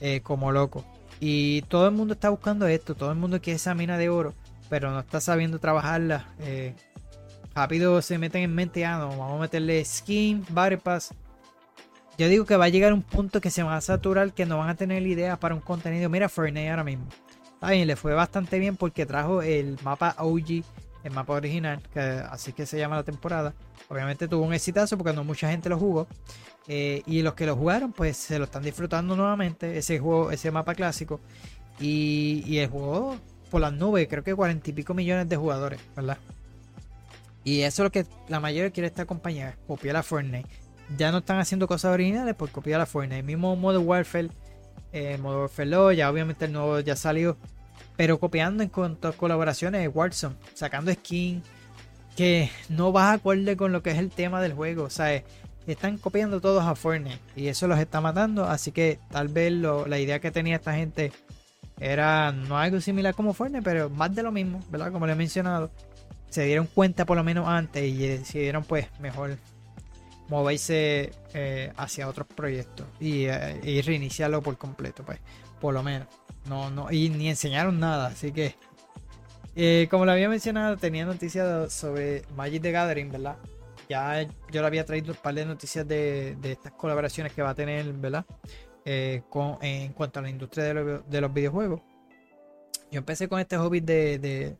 [0.00, 0.84] eh, como loco.
[1.20, 4.34] Y todo el mundo está buscando esto, todo el mundo quiere esa mina de oro,
[4.68, 6.26] pero no está sabiendo trabajarla.
[6.40, 6.74] Eh,
[7.54, 11.14] rápido se meten en mente, ah, no, vamos a meterle skin, bypass.
[12.16, 14.58] Yo digo que va a llegar un punto que se va a saturar, que no
[14.58, 16.08] van a tener idea para un contenido.
[16.08, 17.06] Mira Fortnite ahora mismo.
[17.54, 20.62] Está bien, le fue bastante bien porque trajo el mapa OG,
[21.04, 23.54] el mapa original, que así que se llama la temporada.
[23.88, 26.08] Obviamente tuvo un exitazo porque no mucha gente lo jugó.
[26.66, 29.76] Eh, y los que lo jugaron, pues se lo están disfrutando nuevamente.
[29.76, 31.20] Ese juego, ese mapa clásico.
[31.78, 33.16] Y, el juego
[33.50, 36.16] por las nubes, creo que cuarenta y pico millones de jugadores, ¿verdad?
[37.44, 40.48] Y eso es lo que la mayoría quiere esta compañía, copiar a Fortnite.
[40.96, 43.18] Ya no están haciendo cosas originales por copiar a Fortnite.
[43.18, 44.30] El mismo modo Warfare,
[44.92, 47.36] eh, modo Warfare 2, ya obviamente el nuevo ya salió.
[47.96, 51.42] Pero copiando en cuanto a colaboraciones de Warzone, sacando skin
[52.16, 54.90] que no va a acorde con lo que es el tema del juego.
[54.90, 55.22] Sea,
[55.66, 58.44] están copiando todos a Fortnite y eso los está matando.
[58.44, 61.12] Así que tal vez la idea que tenía esta gente
[61.80, 64.92] era no algo similar como Fortnite, pero más de lo mismo, ¿verdad?
[64.92, 65.70] Como le he mencionado
[66.34, 69.38] se dieron cuenta por lo menos antes y decidieron pues mejor
[70.28, 75.20] moverse eh, hacia otros proyectos y, eh, reiniciarlo por completo pues
[75.60, 76.08] por lo menos
[76.48, 78.54] no no y ni enseñaron nada así que
[79.56, 83.36] eh, como lo había mencionado tenía noticias sobre Magic the Gathering verdad
[83.88, 87.54] ya yo le había traído un par de noticias de, estas colaboraciones que va a
[87.54, 88.24] tener verdad
[89.28, 91.80] con, en cuanto a la industria de, los videojuegos.
[92.90, 94.56] Yo empecé con este hobby de,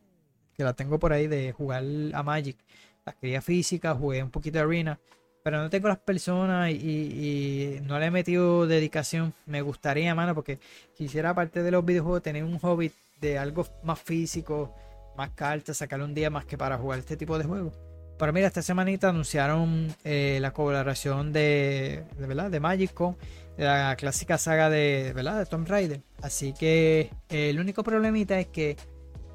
[0.55, 1.83] que la tengo por ahí de jugar
[2.13, 2.57] a Magic.
[3.05, 4.99] La quería física, jugué un poquito de Arena,
[5.45, 9.31] pero no tengo las personas y, no le he metido dedicación.
[9.45, 10.57] Me gustaría, mano, porque
[10.97, 12.91] quisiera, aparte de los videojuegos, tener un hobby
[13.21, 14.73] de algo más físico,
[15.15, 17.75] más cartas, sacarle un día más que para jugar este tipo de juegos.
[18.17, 22.49] Pero mira, esta semanita anunciaron eh, la colaboración de, ¿verdad?
[22.49, 23.15] de Magic con
[23.55, 25.37] la clásica saga de, ¿verdad?
[25.37, 26.01] de Tomb Raider.
[26.23, 28.77] Así que eh, el único problemita es que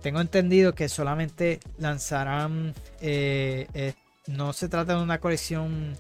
[0.03, 3.95] tengo entendido que solamente lanzarán, eh,
[4.31, 5.97] no se trata de una colección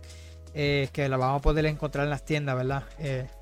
[0.55, 2.85] eh, que la vamos a poder encontrar en las tiendas, ¿verdad?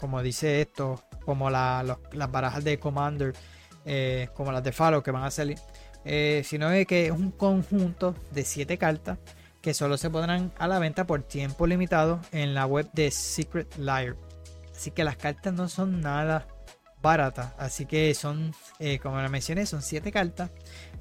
[0.01, 1.97] como dice esto, como las
[2.31, 3.35] barajas de Commander,
[4.35, 5.59] como las de Falo que van a salir,
[6.45, 9.19] sino que es un conjunto de 7 cartas
[9.61, 13.77] que solo se pondrán a la venta por tiempo limitado en la web de Secret
[13.77, 14.17] Liar.
[14.75, 16.47] Así que las cartas no son nada
[17.03, 17.53] baratas.
[17.59, 20.51] Así que son, eh, como les mencioné, son 7 cartas.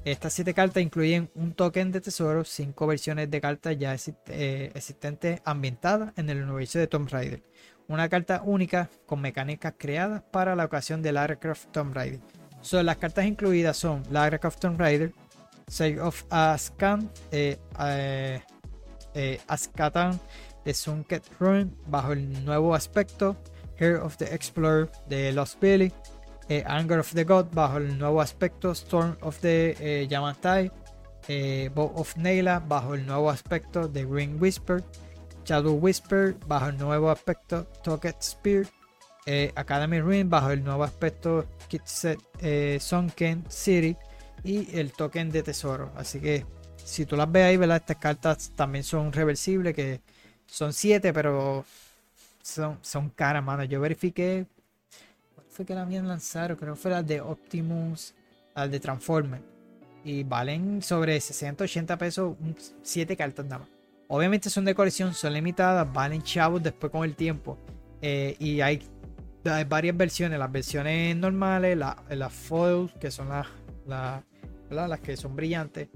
[0.04, 3.96] Estas 7 cartas incluyen un token de tesoro, 5 versiones de cartas ya
[4.28, 7.42] eh, existentes ambientadas en el universo de Tomb Raider.
[7.88, 12.20] Una carta única con mecánicas creadas para la ocasión de Lara Croft Tomb Raider.
[12.60, 15.12] So, las cartas incluidas son Lara Croft Tomb Raider,
[15.68, 17.58] Save of Ascan, eh,
[19.14, 20.18] eh, Askatan
[20.64, 23.36] de Sunket Rune bajo el nuevo aspecto,
[23.78, 25.92] Hair of the Explorer de Lost Billy,
[26.48, 30.70] eh, Anger of the God bajo el nuevo aspecto, Storm of the eh, Yamatai,
[31.28, 34.82] eh, Bow of Naila bajo el nuevo aspecto de Green Whisper,
[35.44, 38.66] Shadow Whisper bajo el nuevo aspecto, Toket Spear,
[39.56, 42.18] Academy Ruin bajo el nuevo aspecto, Kitset
[42.80, 43.94] Sunken City
[44.42, 45.92] y el token de tesoro.
[45.96, 46.46] Así que
[46.88, 47.76] si tú las ves ahí, ¿verdad?
[47.76, 50.00] Estas cartas también son reversibles, que
[50.46, 51.64] son 7, pero
[52.42, 53.64] son, son caras, mano.
[53.64, 54.46] Yo verifiqué.
[55.58, 56.56] ¿Cuál fue que la habían lanzado?
[56.56, 58.14] Creo que fue la de Optimus,
[58.54, 59.42] al de Transformer.
[60.04, 62.36] Y valen sobre 60, 80 pesos,
[62.80, 63.68] 7 cartas nada más.
[64.06, 67.58] Obviamente son de colección, son limitadas, valen chavos después con el tiempo.
[68.00, 68.84] Eh, y hay,
[69.68, 73.48] varias versiones, las versiones normales, las la foils, que son las,
[74.70, 75.88] las que son brillantes,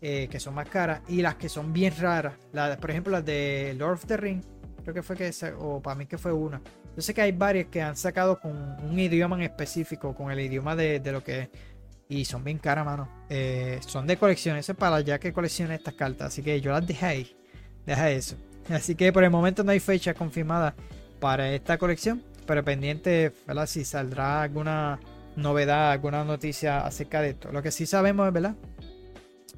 [0.00, 2.34] eh, que son más caras, y las que son bien raras.
[2.80, 4.42] por ejemplo, las de Lord of the Ring,
[4.84, 6.62] creo que fue que, o para mí que fue una.
[6.98, 8.50] Yo sé que hay varias que han sacado con
[8.82, 11.48] un idioma en específico, con el idioma de, lo que es.
[12.08, 13.08] Y son bien caras, mano.
[13.28, 16.26] Eh, son de colección, eso es para ya que coleccione estas cartas.
[16.26, 17.36] Así que yo las dejé ahí.
[17.86, 18.34] Deja eso.
[18.68, 20.74] Así que por el momento no hay fecha confirmada
[21.20, 22.24] para esta colección.
[22.48, 23.66] Pero pendiente, ¿verdad?
[23.66, 24.98] Si saldrá alguna
[25.36, 27.52] novedad, alguna noticia acerca de esto.
[27.52, 28.56] Lo que sí sabemos ¿verdad?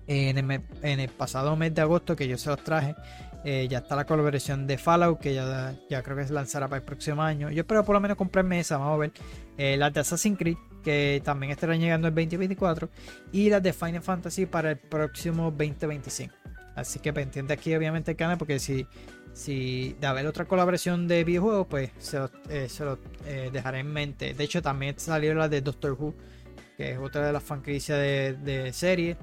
[0.06, 2.94] En el, pasado mes de agosto que yo se los traje,
[3.42, 6.80] eh, ya está la colaboración de Fallout, que ya, ya creo que se lanzará para
[6.80, 7.50] el próximo año.
[7.50, 9.12] Yo espero por lo menos comprarme esa, vamos a ver.
[9.56, 12.90] Eh, las de Assassin's Creed, que también estarán llegando el 2024.
[13.32, 16.34] Y las de Final Fantasy para el próximo 2025.
[16.74, 18.86] Así que pendiente aquí, obviamente, el canal, porque si,
[19.32, 24.34] si de haber otra colaboración de videojuegos, pues se lo, eh, dejaré en mente.
[24.34, 26.14] De hecho, también salió la de Doctor Who,
[26.76, 29.16] que es otra de las franquicias de, de serie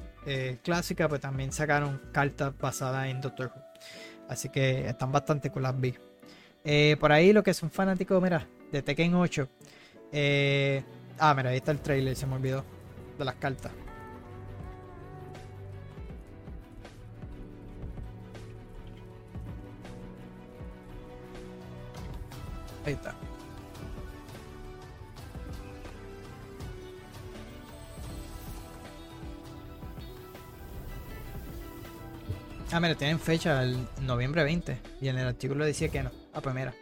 [0.62, 3.67] clásica, pues también sacaron cartas basadas en Doctor Who.
[4.28, 5.96] Así que están bastante con las vi.
[6.64, 9.48] Eh, por ahí lo que son fanáticos, mira, de Tekken 8.
[10.12, 10.84] Eh,
[11.20, 12.64] ah, mira, ahí está el trailer, se me olvidó.
[13.18, 13.72] De las cartas.
[22.86, 23.17] Ahí está.
[32.72, 34.78] Ah, mira, tienen fecha el noviembre 20.
[35.02, 36.12] Y en el artículo decía que no.
[36.34, 36.74] Ah, pues mira.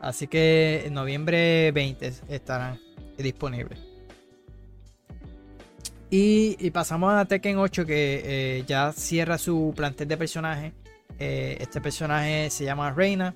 [0.00, 2.80] Así que en noviembre 20 estarán
[3.16, 3.78] disponibles.
[6.10, 10.72] Y, pasamos a Tekken 8 que eh, ya cierra su plantel de personajes.
[11.18, 13.34] Eh, este personaje se llama Reina.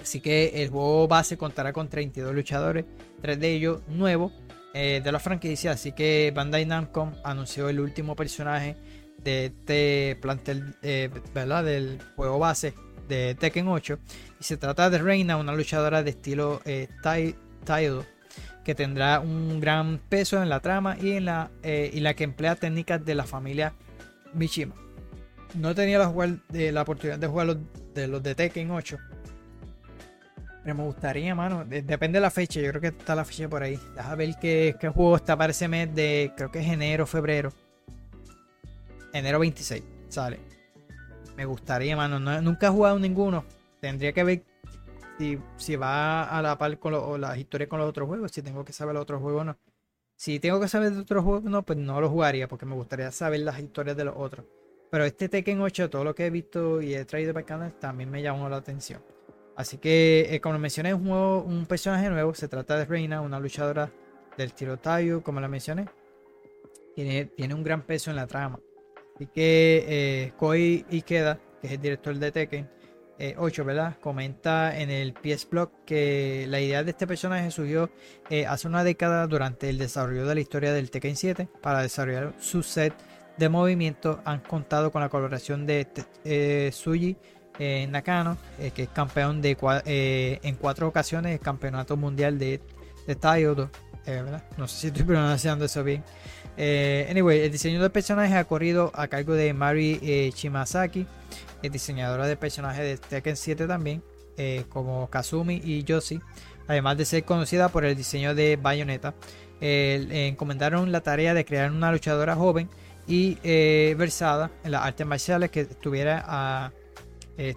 [0.00, 2.84] Así que el juego base contará con 32 luchadores,
[3.20, 4.32] tres de ellos nuevos
[4.74, 5.72] eh, de la franquicia.
[5.72, 8.76] Así que Bandai Namco anunció el último personaje
[9.24, 11.64] de este plantel, eh, ¿verdad?
[11.64, 12.74] Del juego base
[13.08, 13.98] de Tekken 8.
[14.40, 18.04] Y se trata de Reina, una luchadora de estilo eh, Taido,
[18.64, 22.24] que tendrá un gran peso en la trama y en la, eh, y la que
[22.24, 23.74] emplea técnicas de la familia
[24.34, 24.74] Mishima.
[25.54, 27.58] No tenido la, de, la oportunidad de jugar los
[27.94, 28.98] de, los de Tekken 8.
[30.64, 31.64] Pero me gustaría, mano.
[31.64, 32.60] depende de la fecha.
[32.60, 33.78] Yo creo que está la fecha por ahí.
[33.96, 36.32] Deja ver qué, qué juego está para ese mes de.
[36.36, 37.52] Creo que es enero, febrero
[39.12, 40.38] enero 26 sale.
[41.36, 42.20] Me gustaría, mano.
[42.40, 43.44] nunca he jugado ninguno.
[43.80, 44.42] Tendría que ver
[45.18, 48.30] si, si va a la par con las historias con los otros juegos.
[48.32, 49.58] Si tengo que saber los otros juegos o no.
[50.16, 52.46] Si tengo que saber de otros juegos, no, pues no lo jugaría.
[52.48, 54.46] Porque me gustaría saber las historias de los otros.
[54.90, 57.72] Pero este Tekken 8, todo lo que he visto y he traído para el canal,
[57.80, 59.02] también me llamó la atención.
[59.56, 62.34] Así que, eh, como mencioné, es un, juego, un personaje nuevo.
[62.34, 63.90] Se trata de Reina, una luchadora
[64.36, 65.88] del tirotayo, como la mencioné.
[66.94, 68.60] Tiene, tiene un gran peso en la trama.
[69.22, 72.68] Así que eh, Koi Ikeda, que es el director de Tekken
[73.36, 73.96] 8, eh, ¿verdad?
[74.00, 77.88] Comenta en el PS Blog que la idea de este personaje surgió
[78.30, 81.48] eh, hace una década durante el desarrollo de la historia del Tekken 7.
[81.60, 82.94] Para desarrollar su set
[83.36, 85.86] de movimiento han contado con la colaboración de
[86.24, 87.16] eh, Suji
[87.90, 88.38] Nakano,
[88.74, 89.56] que es campeón de
[90.42, 92.60] en cuatro ocasiones el campeonato mundial de,
[93.06, 93.70] de Taiyo.
[94.58, 96.02] No sé si estoy pronunciando eso bien.
[96.56, 101.06] Eh, anyway, el diseño del personaje ha corrido a cargo de Mari eh, Chimasaki,
[101.62, 104.02] el diseñadora de personaje de Tekken 7 también.
[104.68, 106.20] como Kazumi y Yoshi,
[106.66, 109.14] además de ser conocida por el diseño de Bayonetta.
[109.60, 112.68] encomendaron la tarea de crear una luchadora joven
[113.06, 113.36] y
[113.94, 116.72] versada en las artes marciales que tuviera,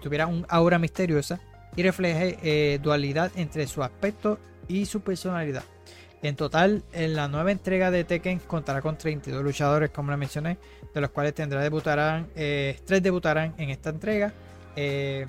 [0.02, 1.40] tuviera un aura misteriosa
[1.74, 5.64] y refleje dualidad entre su aspecto y su personalidad.
[6.22, 10.58] En total, en la nueva entrega de Tekken contará con 32 luchadores, como les mencioné,
[10.92, 14.32] de los cuales tendrá debutarán, eh, tres debutarán en esta entrega.
[14.74, 15.26] Eh,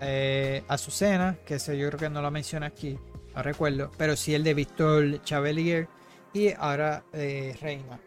[0.00, 2.98] eh, Azucena, que ese yo creo que no lo menciona aquí,
[3.34, 5.88] no recuerdo, pero sí el de Víctor Chavelier
[6.32, 8.00] y ahora Reina.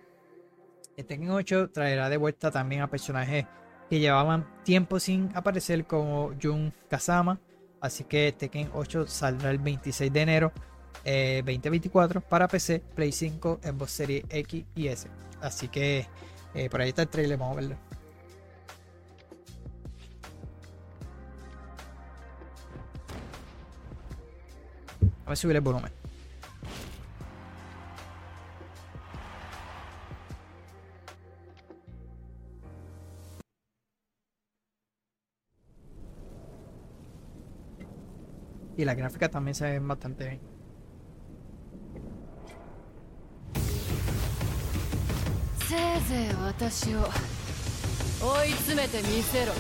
[0.98, 3.46] El Tekken 8 traerá de vuelta también a personajes
[3.90, 7.40] que llevaban tiempo sin aparecer como Jun Kazama,
[7.82, 10.52] así que Tekken 8 saldrá el 26 de enero
[11.04, 15.08] 2024 para PC, Play 5, Xbox Series X y S.
[15.42, 16.08] Así que
[16.54, 17.78] eh, por ahí está el trailer, vamos a verlo.
[25.26, 25.92] A ver subir el volumen.
[38.76, 40.59] Y la gráfica también se ve bastante bien.
[45.70, 47.02] せいぜい私を
[48.20, 49.54] 追い詰めてみせろ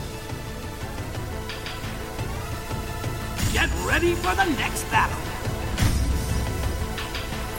[3.53, 5.15] Get ready for the next battle!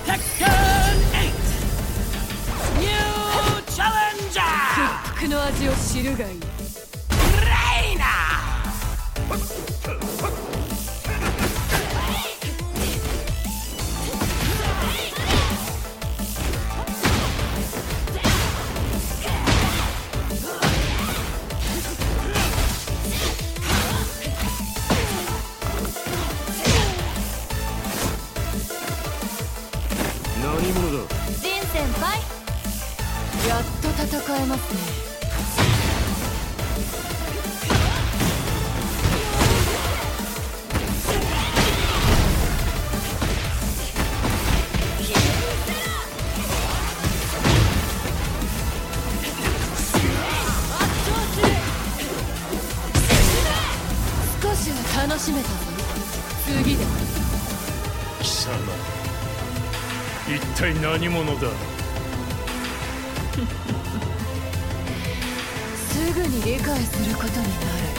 [0.05, 0.48] Tekken
[1.12, 1.31] 8!
[2.81, 2.89] New
[3.70, 4.43] Challenger!
[4.74, 6.40] 屈服の味を知るがいい
[31.81, 32.20] 先輩。
[33.48, 35.01] やっと戦えますね。
[55.09, 55.55] 楽しめたぞ
[56.44, 56.85] 次だ
[58.20, 58.51] 貴様
[60.28, 61.69] 一体何者だ？
[66.70, 67.90] 解することになる。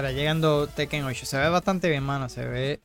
[0.00, 1.26] Llegando Tekken 8.
[1.26, 2.28] Se ve bastante bien, mano.
[2.28, 2.80] Se ve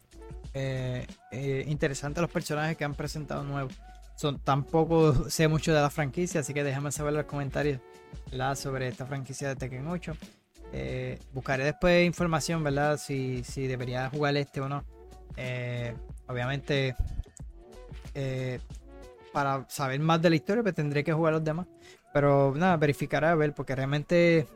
[0.53, 3.73] eh, eh, interesante los personajes que han presentado nuevos.
[4.15, 7.79] Son, tampoco sé mucho de la franquicia, así que déjame saber en los comentarios
[8.55, 10.17] sobre esta franquicia de Tekken 8.
[10.73, 12.97] Eh, buscaré después información, ¿verdad?
[12.97, 14.83] Si, si debería jugar este o no.
[16.27, 16.95] obviamente,
[19.31, 21.67] para saber más de la historia, pues tendré que jugar los demás.
[22.11, 24.47] Pero nada, verificaré a ver, porque realmente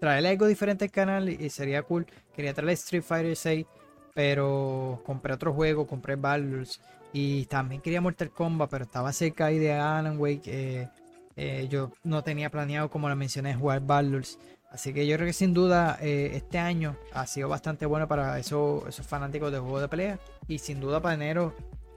[0.00, 2.06] traerle algo diferente al canal y sería cool.
[2.34, 3.66] Quería traerle Street Fighter 6,
[4.14, 6.80] pero compré otro juego, compré Baldur's
[7.12, 10.42] y también quería Mortal Kombat, pero estaba cerca ahí de Alan Wake.
[10.46, 10.88] Eh,
[11.36, 14.38] eh, yo no tenía planeado, como lo mencioné, jugar Baldur's.
[14.70, 18.38] Así que yo creo que sin duda eh, este año ha sido bastante bueno para
[18.38, 20.18] esos, esos fanáticos de juegos de pelea.
[20.46, 21.54] Y sin duda para enero,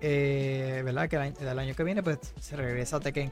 [0.08, 1.10] ¿verdad?
[1.10, 3.32] Que el año, que viene pues se regresa a Tekken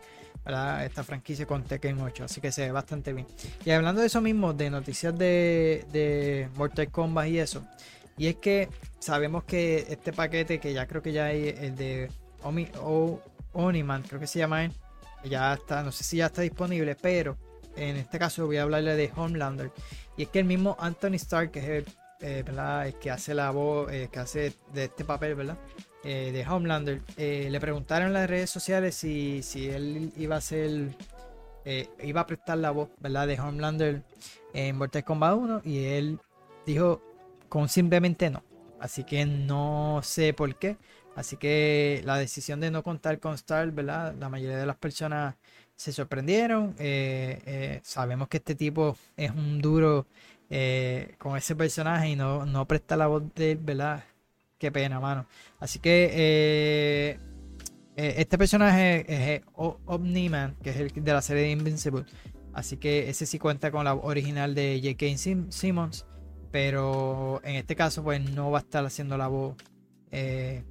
[0.84, 3.27] esta franquicia con Tekken 8, así que se ve bastante bien.
[3.64, 7.64] Y hablando de eso mismo, de noticias de, de Mortal Kombat y eso,
[8.18, 8.69] y es que
[8.99, 12.11] sabemos que este paquete, que ya creo que ya hay el de
[12.43, 13.19] Omi, o,
[13.53, 14.72] Oniman, creo que se llama él,
[15.23, 17.38] ya está, no sé si ya está disponible, pero
[17.76, 19.72] en este caso voy a hablarle de Homelander.
[20.18, 21.85] Y es que el mismo Anthony Stark, que es el,
[22.22, 25.57] eh, que hace la voz, eh, que hace de este papel, ¿verdad?
[26.03, 27.02] Eh, de Homelander.
[27.18, 30.90] Eh, le preguntaron en las redes sociales si, si él iba a ser,
[31.64, 33.28] eh, iba a prestar la voz, ¿verdad?
[33.28, 34.02] De Homelander
[34.53, 36.19] en Mortal Kombat 1 y él
[36.65, 37.02] dijo
[37.49, 38.44] con simplemente no.
[38.80, 40.78] Así que no sé por qué.
[41.15, 44.15] Así que la decisión de no contar con Star, ¿verdad?
[44.19, 45.36] La mayoría de las personas
[45.76, 46.76] se sorprendieron.
[47.84, 50.07] Sabemos que este tipo es un duro
[51.19, 54.03] con ese personaje y no, no presta la voz de él, ¿verdad?
[54.61, 55.25] Qué pena, mano.
[55.59, 57.17] Así que
[57.95, 62.05] este personaje es Omni-Man, que es el de la serie de Invincible.
[62.53, 65.17] Así que ese sí cuenta con la original de J.K.
[65.49, 66.05] Simmons.
[66.51, 69.55] Pero en este caso, pues no va a estar haciendo la voz
[70.11, 70.63] de,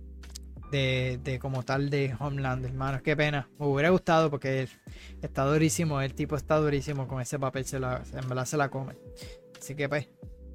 [1.43, 3.03] como tal de Homeland, hermano.
[3.03, 3.51] Qué pena.
[3.59, 4.69] Me hubiera gustado porque
[5.21, 6.01] está durísimo.
[6.01, 7.65] El tipo está durísimo con ese papel.
[7.65, 8.95] Se la, en verdad se la come.
[9.59, 10.09] Así que pues,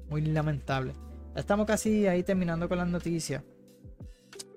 [0.08, 0.94] muy lamentable.
[1.36, 3.42] Estamos casi ahí terminando con las noticias.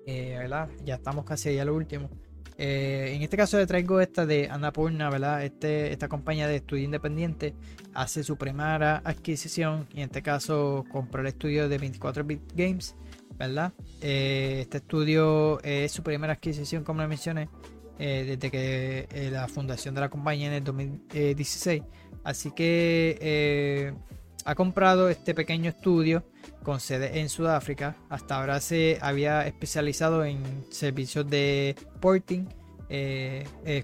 [0.06, 0.70] Eh, ¿verdad?
[0.82, 2.08] Ya estamos casi ahí a lo último.
[2.56, 5.44] Eh, en este caso le traigo esta de Annapurna, ¿verdad?
[5.44, 7.54] Este, esta compañía de estudio independiente
[7.92, 12.96] hace su primera adquisición y en este caso compró el estudio de 24 Bit Games
[13.38, 13.72] ¿verdad?
[14.00, 17.48] Eh, este estudio es su primera adquisición, como le mencioné,
[17.98, 21.82] desde que la fundación de la compañía en el 2016.
[22.24, 23.94] Así que
[24.44, 26.22] ha comprado este pequeño estudio
[26.62, 27.96] con sede en Sudáfrica.
[28.08, 30.38] Hasta ahora se había especializado en
[30.70, 32.46] servicios de porting,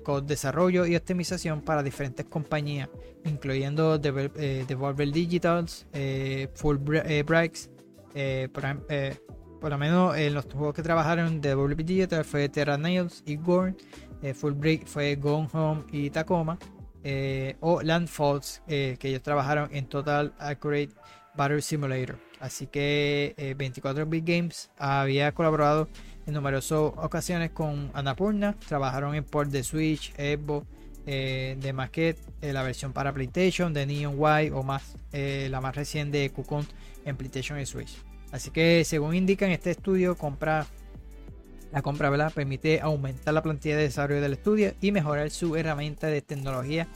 [0.03, 2.89] con desarrollo y optimización para diferentes compañías,
[3.24, 5.86] incluyendo Devolver Digitals,
[6.55, 7.70] Fullbrights,
[9.61, 13.36] por lo menos en los juegos que trabajaron de WP Digital fue Terra Nails y
[13.36, 13.77] Gorn,
[14.23, 16.59] eh, Full Break fue Gone Home y Tacoma,
[17.03, 20.90] eh, o Landfalls, eh, que ellos trabajaron en Total Accurate
[21.36, 22.26] Battle Simulator.
[22.41, 25.89] Así que 24 Big Games había colaborado
[26.27, 30.65] en numerosas ocasiones con Annapurna, trabajaron en port de Switch, Evo,
[31.07, 36.31] de Maquette, la versión para PlayStation, de Neon White o más, la más reciente de
[36.31, 36.67] Cocoon
[37.05, 37.97] en PlayStation y Switch.
[38.33, 40.67] Así que según indican este estudio, compra,
[41.73, 42.33] la compra ¿verdad?
[42.35, 46.89] permite aumentar la plantilla de desarrollo del estudio y mejorar su herramienta de tecnología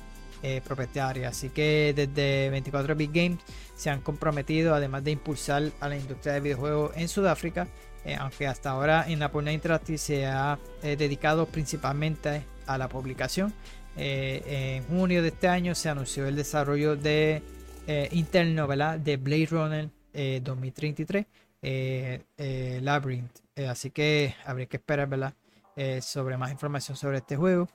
[0.43, 1.29] eh, propietaria.
[1.29, 3.41] Así que desde 24 Big Games
[3.75, 7.69] se han comprometido, además de impulsar a la industria de videojuegos en Sudáfrica,
[8.05, 12.89] eh, aunque hasta ahora en la Purna Interactive se ha eh, dedicado principalmente a la
[12.89, 13.53] publicación.
[13.97, 17.43] en junio de este año se anunció el desarrollo de
[18.13, 18.99] interno ¿verdad?
[18.99, 19.91] de Blade Runner
[20.43, 21.27] 2033
[21.63, 23.41] eh, eh, eh, Labyrinth.
[23.69, 25.35] así que habría que esperar, ¿verdad?
[26.03, 27.67] sobre más información sobre este juego.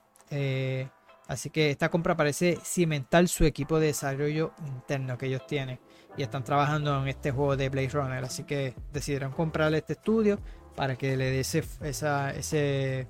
[1.28, 5.80] Así que esta compra parece cimentar su equipo de desarrollo interno que ellos tienen.
[6.18, 8.24] Y están trabajando en este juego de Blade Runner.
[8.24, 10.40] Así que decidieron comprar este estudio
[10.76, 12.08] para que le dé ese, ese,
[12.38, 13.08] ese,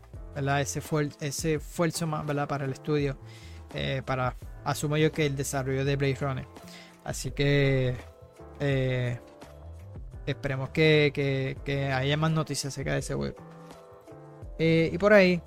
[1.21, 3.17] ese esfuerzo más para el estudio.
[4.05, 6.47] para asumo yo que el desarrollo de Blade Runner.
[7.03, 7.95] Así que
[8.59, 9.19] eh,
[10.25, 11.55] esperemos que,
[11.93, 13.35] haya más noticias acerca de ese juego.
[14.57, 15.41] Eh, y por ahí,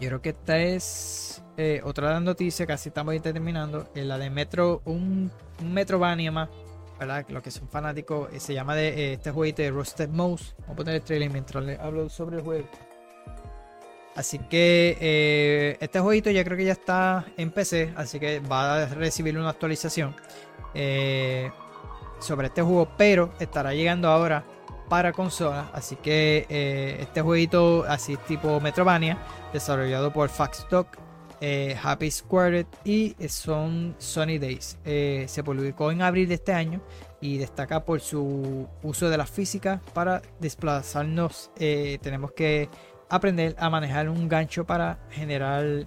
[0.00, 3.88] yo creo que esta es eh, otra noticia, casi estamos terminando.
[3.94, 6.48] la de Metro, un, un Metrovania más,
[6.98, 7.24] ¿verdad?
[7.28, 10.54] Los que son fanáticos, se llama de este jueguito de Roasted Mouse.
[10.60, 12.68] Vamos a poner el trailer mientras le hablo sobre el juego.
[14.14, 18.86] Así que este jueguito ya creo que ya está en PC, así que va a
[18.86, 20.14] recibir una actualización.
[20.78, 21.50] Eh,
[22.18, 24.44] sobre este juego, pero estará llegando ahora
[24.88, 25.70] para consola.
[25.72, 29.18] Así que eh, este jueguito, así tipo Metrovania,
[29.52, 30.98] desarrollado por Faxstock,
[31.40, 34.78] eh, Happy Squared y son Sony Days.
[34.84, 36.80] Eh, se publicó en abril de este año
[37.20, 41.50] y destaca por su uso de la física para desplazarnos.
[41.56, 42.68] tenemos que
[43.08, 45.86] aprender a manejar un gancho para generar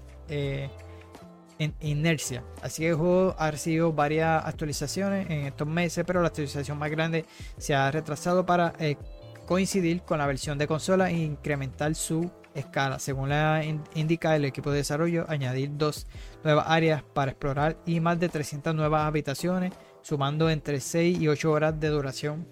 [1.59, 2.43] en inercia.
[2.61, 6.89] Así que el juego ha recibido varias actualizaciones en estos meses, pero la actualización más
[6.89, 7.25] grande
[7.57, 8.97] se ha retrasado para eh,
[9.45, 12.97] coincidir con la versión de consola e incrementar su escala.
[12.99, 13.63] Según la
[13.93, 16.07] indica el equipo de desarrollo, añadir dos
[16.43, 21.51] nuevas áreas para explorar y más de 300 nuevas habitaciones, sumando entre 6 y 8
[21.51, 22.47] horas de duración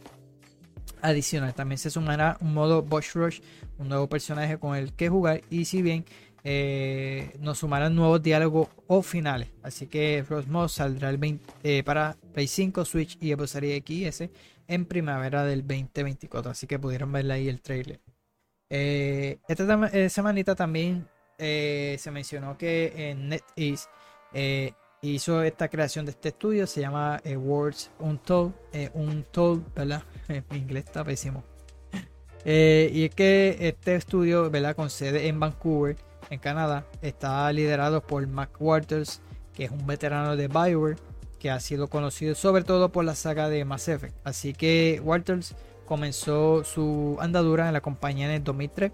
[1.01, 1.53] adicional.
[1.53, 3.39] También se sumará un modo Boss Rush,
[3.77, 6.05] un nuevo personaje con el que jugar y si bien
[6.49, 9.49] eh, nos sumarán nuevos diálogos o finales.
[9.63, 14.29] Así que Frostmoth saldrá el 20, eh, para Play 5, Switch y Xbox Series XS
[14.69, 16.51] en primavera del 2024.
[16.51, 17.99] Así que pudieron verle ahí el trailer.
[18.69, 21.05] Eh, esta semanita también
[21.37, 23.89] se mencionó que NetEase
[25.01, 26.65] hizo esta creación de este estudio.
[26.65, 28.53] Se llama Words Untold.
[28.93, 30.03] Untold, ¿verdad?
[30.49, 31.43] Mi inglés está pésimo.
[32.49, 34.73] Eh, y es que este estudio, ¿verdad?
[34.73, 35.97] Con sede en Vancouver,
[36.29, 39.19] en Canadá, está liderado por Mac Waters,
[39.53, 40.95] que es un veterano de Bioware,
[41.39, 44.15] que ha sido conocido sobre todo por la saga de Mass Effect.
[44.23, 45.55] Así que Waters
[45.85, 48.93] comenzó su andadura en la compañía en el 2003,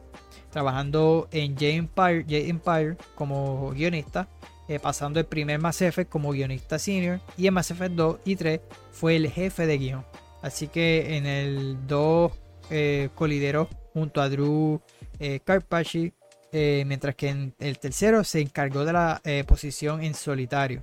[0.51, 4.27] trabajando en J-Empire, Empire como guionista,
[4.67, 8.35] eh, pasando el primer Mass Effect como guionista senior y en Mass Effect 2 y
[8.35, 8.61] 3
[8.91, 10.05] fue el jefe de guion.
[10.41, 12.31] Así que en el 2
[12.69, 14.81] eh, colideró junto a Drew
[15.19, 16.13] eh, Karpachy,
[16.51, 20.81] eh, mientras que en el tercero se encargó de la eh, posición en solitario.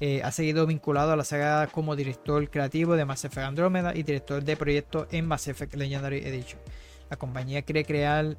[0.00, 4.02] Eh, ha seguido vinculado a la saga como director creativo de Mass Effect Andromeda y
[4.02, 6.60] director de proyectos en Mass Effect Legendary Edition.
[7.10, 8.36] La compañía quiere crear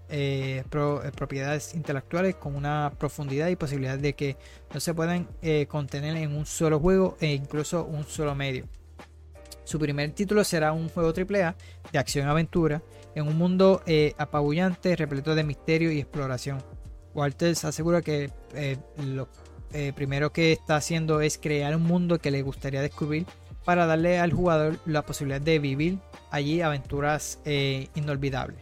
[0.70, 4.38] pro- propiedades intelectuales con una profundidad y posibilidad de que
[4.74, 5.28] no se puedan
[5.68, 8.66] contener en un solo juego e incluso un solo medio.
[9.72, 11.56] Su primer título será un juego AAA
[11.94, 12.82] de acción-aventura
[13.16, 16.62] en un mundo eh, apabullante, repleto de misterio y exploración.
[17.14, 19.30] Walters asegura que eh, lo
[19.72, 23.26] eh, primero que está haciendo es crear un mundo que le gustaría descubrir
[23.64, 26.00] para darle al jugador la posibilidad de vivir
[26.32, 27.40] allí aventuras
[27.96, 28.58] inolvidables.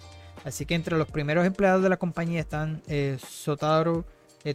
[0.46, 2.84] Así que entre los primeros empleados de la compañía están
[3.28, 4.06] Sotaro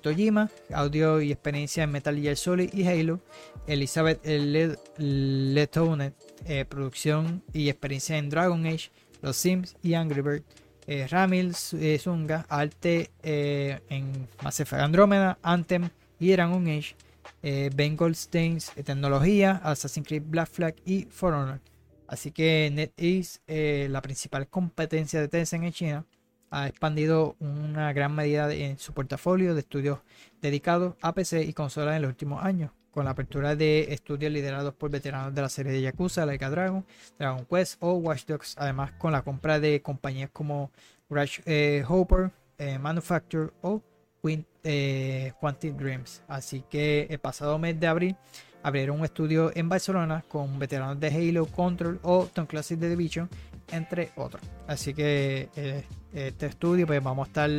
[0.02, 3.20] Tojima, audio y experiencia en Metal Gear Solid y Halo,
[3.66, 6.14] Elizabeth Le- Letounet,
[6.46, 8.90] eh, producción y experiencia en Dragon Age,
[9.22, 10.42] Los Sims y Angry Bird,
[10.86, 15.88] eh, Ramil eh, Zunga, arte en Mass Effect Andromeda, Anthem
[16.18, 16.96] y Dragon Age,
[17.42, 21.60] Ben Goldsteins, tecnología, Assassin's Creed Black Flag y For Honor.
[22.06, 23.40] Así que NetEase,
[23.88, 26.06] la principal competencia de Tencent en China,
[26.50, 29.98] ha expandido una gran medida en su portafolio de estudios
[30.40, 34.72] dedicados a PC y consolas en los últimos años, con la apertura de estudios liderados
[34.72, 36.86] por veteranos de la serie de Yakuza, Like a Dragon,
[37.18, 40.70] Dragon Quest o Watch Dogs, además con la compra de compañías como
[41.10, 43.82] Rush eh, Hopper, eh, Manufacture o
[44.22, 46.22] Quint, eh, Quantic Dreams.
[46.28, 48.16] Así que el pasado mes de abril
[48.62, 53.28] abrieron un estudio en Barcelona con veteranos de Halo, Control o Tom Classic The Division,
[53.72, 54.42] entre otros.
[54.68, 57.50] Así que eh, este estudio, pues vamos a estar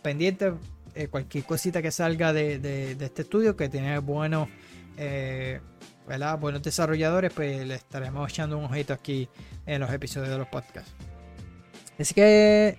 [0.00, 0.54] pendientes.
[0.94, 4.48] Eh, cualquier cosita que salga de, de- este estudio que tiene buenos,
[4.96, 5.60] eh,
[6.06, 6.38] ¿verdad?
[6.38, 9.28] buenos desarrolladores, pues le estaremos echando un ojito aquí
[9.66, 10.92] en los episodios de los podcasts.
[11.98, 12.78] Así que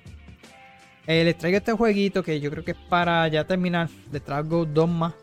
[1.07, 3.89] eh, les traigo este jueguito que yo creo que es para ya terminar.
[4.11, 5.13] Les traigo dos más.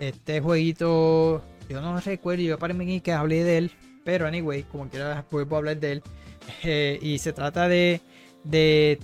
[0.00, 3.70] Este jueguito, yo no recuerdo, yo para mí que hablé de él,
[4.04, 6.02] pero anyway, como quiera, vuelvo a hablar de él.
[7.02, 8.00] Y se trata de,
[8.42, 8.98] de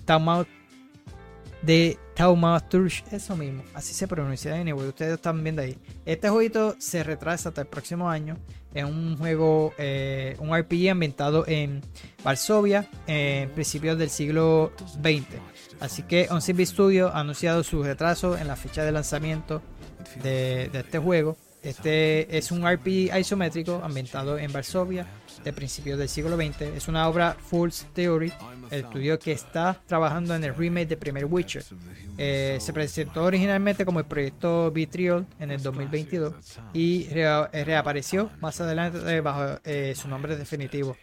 [1.63, 4.55] de Taumaturge, eso mismo, así se pronuncia.
[4.55, 5.77] Anyway, ustedes están viendo ahí.
[6.05, 8.37] Este jueguito se retrasa hasta el próximo año.
[8.75, 11.83] Es un juego, eh, un RPG ambientado en
[12.23, 14.73] Varsovia en principios del siglo
[15.03, 15.27] XX.
[15.81, 19.61] Así que Onsibi Studio ha anunciado su retraso en la fecha de lanzamiento
[20.23, 21.37] de, de este juego.
[21.63, 25.07] Este es un RPG isométrico ambientado en Varsovia
[25.45, 26.63] de principios del siglo XX.
[26.77, 28.33] Es una obra Fool's Theory,
[28.71, 31.65] el estudio que está trabajando en el remake de primer Witcher.
[32.19, 36.35] Eh, se presentó originalmente como el proyecto Vitriol en el 2022
[36.75, 39.59] y eh, reapareció más adelante eh, bajo
[39.95, 40.97] su nombre definitivo.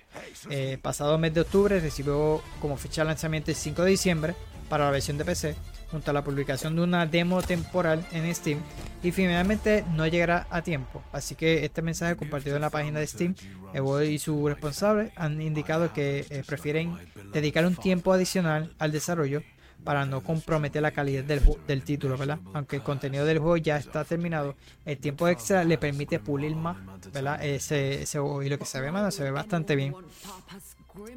[0.82, 4.36] Pasado mes de octubre recibió como fecha de lanzamiento el 5 de diciembre
[4.70, 5.56] para la versión de PC,
[5.92, 8.60] junto a la publicación de una demo temporal en Steam
[9.04, 11.02] y finalmente no llegará a tiempo.
[11.12, 13.36] Así que este mensaje compartido en la página de Steam,
[13.74, 16.98] Evo y su responsable han indicado que eh, prefieren
[17.34, 19.44] dedicar un tiempo adicional al desarrollo
[19.84, 22.40] para no comprometer la calidad del, del título, ¿verdad?
[22.54, 24.56] Aunque el contenido del juego ya está terminado,
[24.86, 26.78] el tiempo extra le permite pulir más,
[27.14, 27.44] ¿verdad?
[27.44, 29.96] Ese, juego y lo que se ve, mano, se ve bastante bien.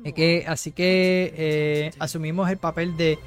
[0.05, 3.18] Es que, así que eh, asumimos el papel de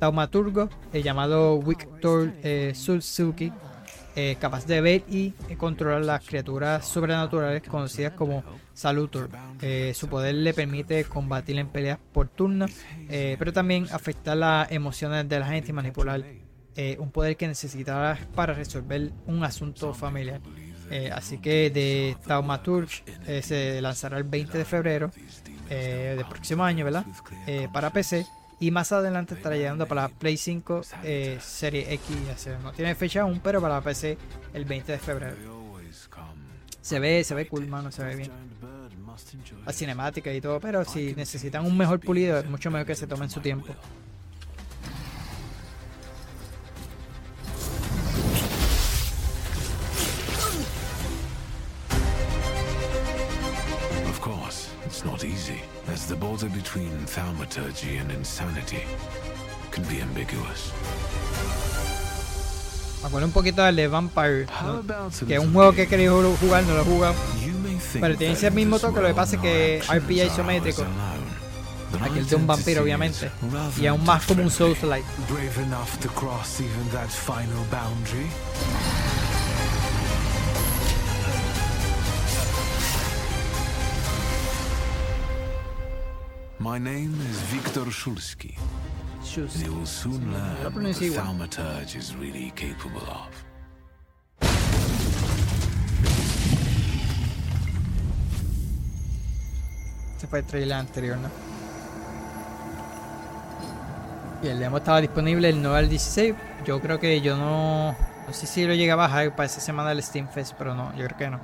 [0.00, 2.32] taumaturgo eh, llamado Victor
[2.74, 3.52] Suzuki,
[4.40, 8.42] capaz de ver y controlar las criaturas sobrenaturales conocidas como
[8.74, 9.30] Salutor.
[9.94, 12.66] Su poder le permite combatir en peleas por turno,
[13.08, 16.24] pero también afectar las emociones de la gente y manipular
[16.98, 20.40] un poder que necesitará para resolver un asunto familiar.
[21.14, 23.02] Así que de Taumaturge
[23.42, 25.10] se lanzará el 20 de febrero
[25.68, 27.06] del próximo año, ¿verdad?
[27.72, 28.26] Para PC
[28.60, 32.16] y más adelante estará llegando para Play 5 eh, Serie X.
[32.46, 32.62] y.
[32.62, 34.18] No tiene fecha aún, pero para PC
[34.52, 35.36] el 20 de febrero.
[36.82, 38.30] Se ve, se ve cool, mano, se ve bien.
[39.66, 43.06] La cinemática y todo, pero si necesitan un mejor pulido, es mucho mejor que se
[43.06, 43.74] tomen su tiempo.
[55.00, 55.60] It's not easy.
[55.88, 58.82] As the border between thaumaturgy and insanity
[59.70, 60.72] can be ambiguous.
[63.02, 64.82] Me acuerdo un poquito del de Vampire, ¿no?
[65.26, 67.14] que es un juego que he querido jugar, no lo he jugado.
[67.98, 70.84] Pero tiene ese mismo toque, lo que pasa es que RPG isométrico.
[72.02, 73.30] Aquel de un vampiro, obviamente.
[73.80, 74.50] Y aún más como un.
[74.50, 75.06] Souls-like.
[86.60, 88.54] My name is Viktor Shulsky.
[89.24, 89.62] Shoes.
[89.62, 93.30] You will soon learn what the thaumaturge is really capable of.
[100.16, 101.30] Este fue el trailer anterior, ¿no?
[104.42, 106.34] Y el demo estaba disponible el 9 al 16.
[106.66, 107.96] Yo creo que yo no.
[108.26, 110.94] No sé si lo llegué a bajar para esa semana del Steam Fest, pero no,
[110.94, 111.40] yo creo que no.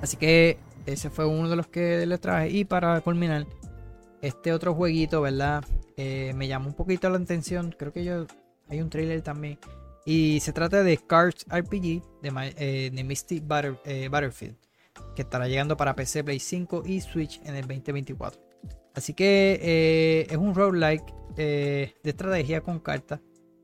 [0.00, 2.50] Así que ese fue uno de los que le traje.
[2.50, 3.46] Y para culminar,
[4.20, 5.64] este otro jueguito, ¿verdad?
[5.96, 7.74] Eh, me llamó un poquito la atención.
[7.76, 8.26] Creo que yo.
[8.68, 9.58] Hay un trailer también.
[10.06, 14.56] Y se trata de Cards RPG de, eh, de Battle- eh, Battlefield
[15.14, 18.40] que estará llegando para PC, Play 5 y Switch en el 2024.
[18.94, 21.04] Así que eh, es un roguelike
[21.36, 23.20] de estrategia con cartas.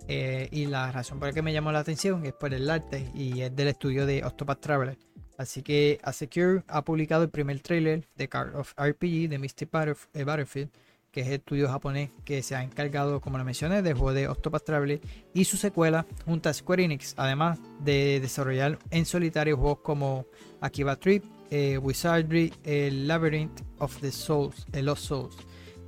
[0.09, 3.43] y la razón por la que me llamó la atención es por el arte y
[3.43, 4.99] es del estudio de Octopath Traveler.
[5.39, 10.25] Así que Asecure ha publicado el primer trailer de Card of RPG de Mystic eh,
[10.25, 10.69] Battlefield,
[11.13, 14.27] que es el estudio japonés que se ha encargado, como lo mencioné, del juego de
[14.27, 15.01] Octopath Traveler
[15.33, 20.27] y su secuela junto a Square Enix, además de desarrollar en solitario juegos como
[20.61, 25.37] Akiba Trip, eh, Wizardry, el Labyrinth of the Souls, el Lost Souls.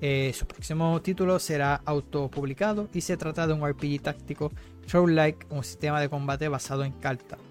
[0.00, 4.52] Eh, su próximo título será autopublicado y se trata de un RPG táctico
[4.90, 7.49] roguelike, un sistema de combate basado en cartas.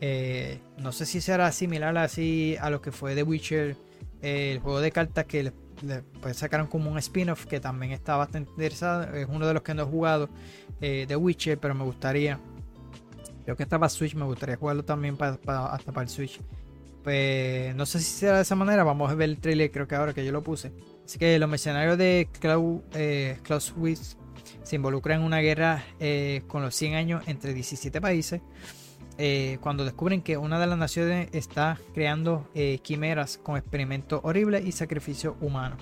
[0.00, 3.76] Eh, no sé si será similar así a lo que fue The Witcher,
[4.22, 5.52] el juego de cartas que le,
[6.20, 9.14] pues sacaron como un spin-off que también está bastante interesado.
[9.14, 10.28] Es uno de los que no he jugado,
[10.80, 12.38] eh, The Witcher, pero me gustaría.
[13.44, 16.40] Creo que está para Switch, me gustaría jugarlo también para, hasta para el Switch.
[17.02, 18.84] Pues no sé si será de esa manera.
[18.84, 20.72] Vamos a ver el trailer, creo que ahora que yo lo puse.
[21.04, 23.38] Así que los mercenarios de Clau, eh,
[24.62, 28.40] se involucran en una guerra eh, con los 100 años entre 17 países.
[29.22, 34.64] Eh, cuando descubren que una de las naciones está creando eh, quimeras con experimentos horribles
[34.64, 35.76] y sacrificio humano.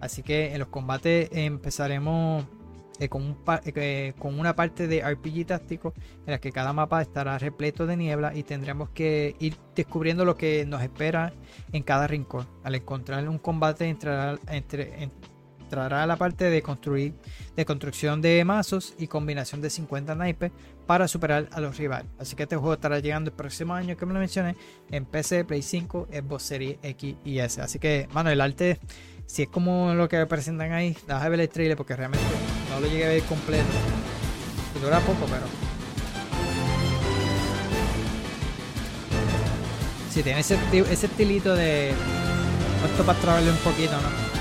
[0.00, 2.44] Así que en los combates empezaremos
[3.00, 3.36] eh, con, un
[4.16, 5.92] con una parte de RPG táctico
[6.24, 10.36] en la que cada mapa estará repleto de niebla y tendremos que ir descubriendo lo
[10.36, 11.32] que nos espera
[11.72, 12.46] en cada rincón.
[12.62, 15.10] Al encontrar un combate entrará, entre-
[15.64, 17.14] entrará la parte de construir
[17.56, 20.52] de construcción de mazos y combinación de 50 naipes
[20.86, 22.06] para superar a los rivales.
[22.18, 24.56] Así que este juego estará llegando el próximo año que me lo mencioné
[24.90, 27.60] en PC, Play 5, Xbox Series X y S.
[27.60, 28.78] Así que, mano, el arte,
[29.26, 32.24] si es como lo que presentan ahí, déjame ver el trailer porque realmente
[32.70, 33.64] no lo llegué a ver completo.
[34.76, 35.46] Y dura poco, pero.
[40.10, 40.58] Si tiene ese,
[40.90, 41.90] ese estilito de.
[41.90, 44.33] Esto para trabajarle un poquito, ¿no?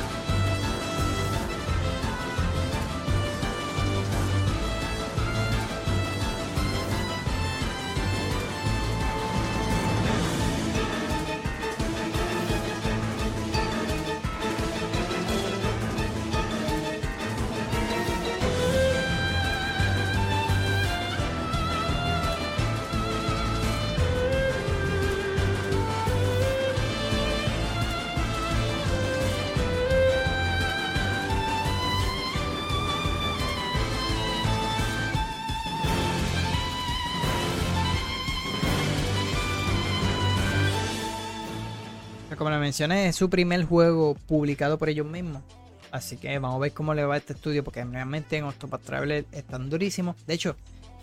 [42.79, 45.41] Es su primer juego publicado por ellos mismos.
[45.91, 48.81] Así que vamos a ver cómo le va a este estudio, porque realmente en Octopath
[48.81, 50.15] Traveler están durísimos.
[50.25, 50.55] De hecho,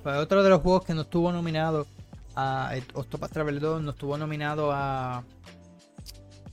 [0.03, 1.87] fue otro de los juegos que no estuvo nominado
[2.35, 5.23] a eh, Octopath Traveler 2, no estuvo nominado a,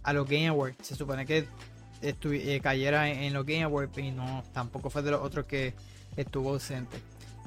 [0.04, 0.78] a los Game Awards.
[0.82, 1.48] Se supone que
[2.04, 5.74] eh, cayera en los Game Awards y no, tampoco fue de los otros que
[6.16, 6.98] estuvo ausente.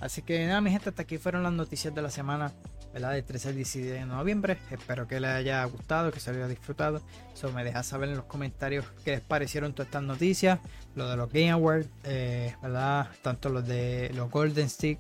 [0.01, 2.53] Así que nada, mi gente, hasta aquí fueron las noticias de la semana,
[2.93, 3.13] ¿verdad?
[3.13, 4.59] Del 13 al 17 de noviembre.
[4.71, 7.01] Espero que les haya gustado, que se haya disfrutado.
[7.35, 10.61] So, me deja saber en los comentarios qué les parecieron todas estas noticias,
[10.95, 13.09] lo de los Game Awards, eh, ¿verdad?
[13.23, 14.99] Tanto los de los Golden Stick,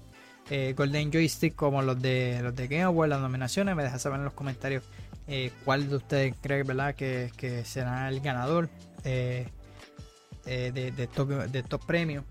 [0.50, 3.74] eh, Golden Joystick, como los de los de Game Awards, las nominaciones.
[3.74, 4.84] Me deja saber en los comentarios
[5.26, 6.94] eh, cuál de ustedes cree, ¿verdad?
[6.94, 8.68] Que, será el ganador
[9.02, 9.46] de,
[10.44, 12.24] estos, de estos premios.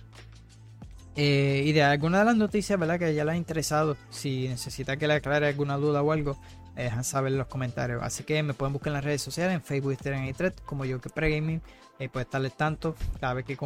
[1.22, 2.98] Eh, y de alguna de las noticias, ¿verdad?
[2.98, 6.40] Que ya les ha interesado, si necesita que le aclare alguna duda o algo,
[6.78, 8.02] me dejan saber en los comentarios.
[8.02, 10.86] Así que me pueden buscar en las redes sociales, en Facebook, Instagram y Thread, como
[10.86, 11.62] yo que pregaming.
[12.00, 13.58] Y puede estarles tanto cada vez que,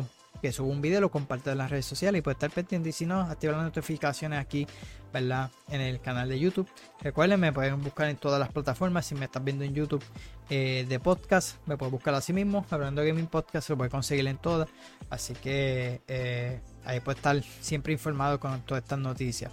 [0.41, 2.89] que subo un video, lo comparto en las redes sociales y puede estar pendiente.
[2.89, 4.65] Y si no, activar las notificaciones aquí,
[5.13, 5.51] ¿verdad?
[5.69, 6.67] En el canal de YouTube.
[7.01, 9.05] Recuerden, me pueden buscar en todas las plataformas.
[9.05, 10.03] Si me estás viendo en YouTube
[10.49, 12.65] eh, de podcast, me puedes buscar así mismo.
[12.71, 14.67] Hablando de Gaming Podcast, lo puedes conseguir en todas.
[15.11, 19.51] Así que eh, ahí puede estar siempre informado con todas estas noticias.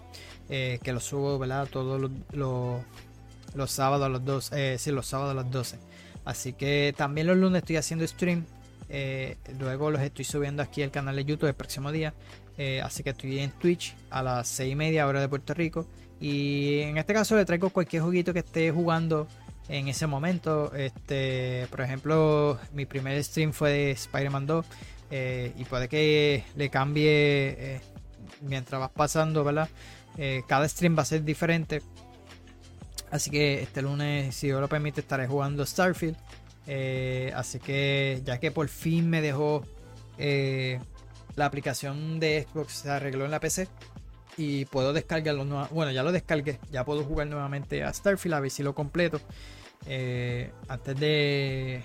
[0.49, 1.69] Eh, que lo subo, ¿verdad?
[1.71, 2.11] Todos los,
[3.55, 4.79] los, sábados a las 12.
[4.79, 5.79] sí, los sábados a las 12.
[6.25, 8.45] Así que también los lunes estoy haciendo stream
[8.93, 12.13] eh, luego los estoy subiendo aquí al canal de YouTube el próximo día.
[12.59, 15.87] Eh, así que estoy en Twitch a las 6 y media hora de Puerto Rico.
[16.21, 19.27] Y en este caso le traigo cualquier juguito que esté jugando
[19.69, 20.75] en ese momento.
[20.75, 24.67] Este, por ejemplo, mi primer stream fue de Spider-Man 2.
[25.11, 27.81] Eh, y puede que le cambie
[28.43, 29.69] mientras vas pasando, ¿verdad?
[30.47, 31.83] cada stream va a ser diferente.
[33.11, 36.17] Así que este lunes, si Dios lo permite, estaré jugando Starfield.
[36.67, 39.65] Eh, así que ya que por fin me dejó
[40.19, 40.79] eh,
[41.35, 43.67] la aplicación de Xbox se arregló en la PC
[44.37, 45.45] y puedo descargarlo.
[45.71, 46.61] Bueno, ya lo descargué.
[46.71, 49.21] Ya puedo jugar nuevamente a Starfield a ver si lo completo.
[49.87, 51.83] Eh, antes de...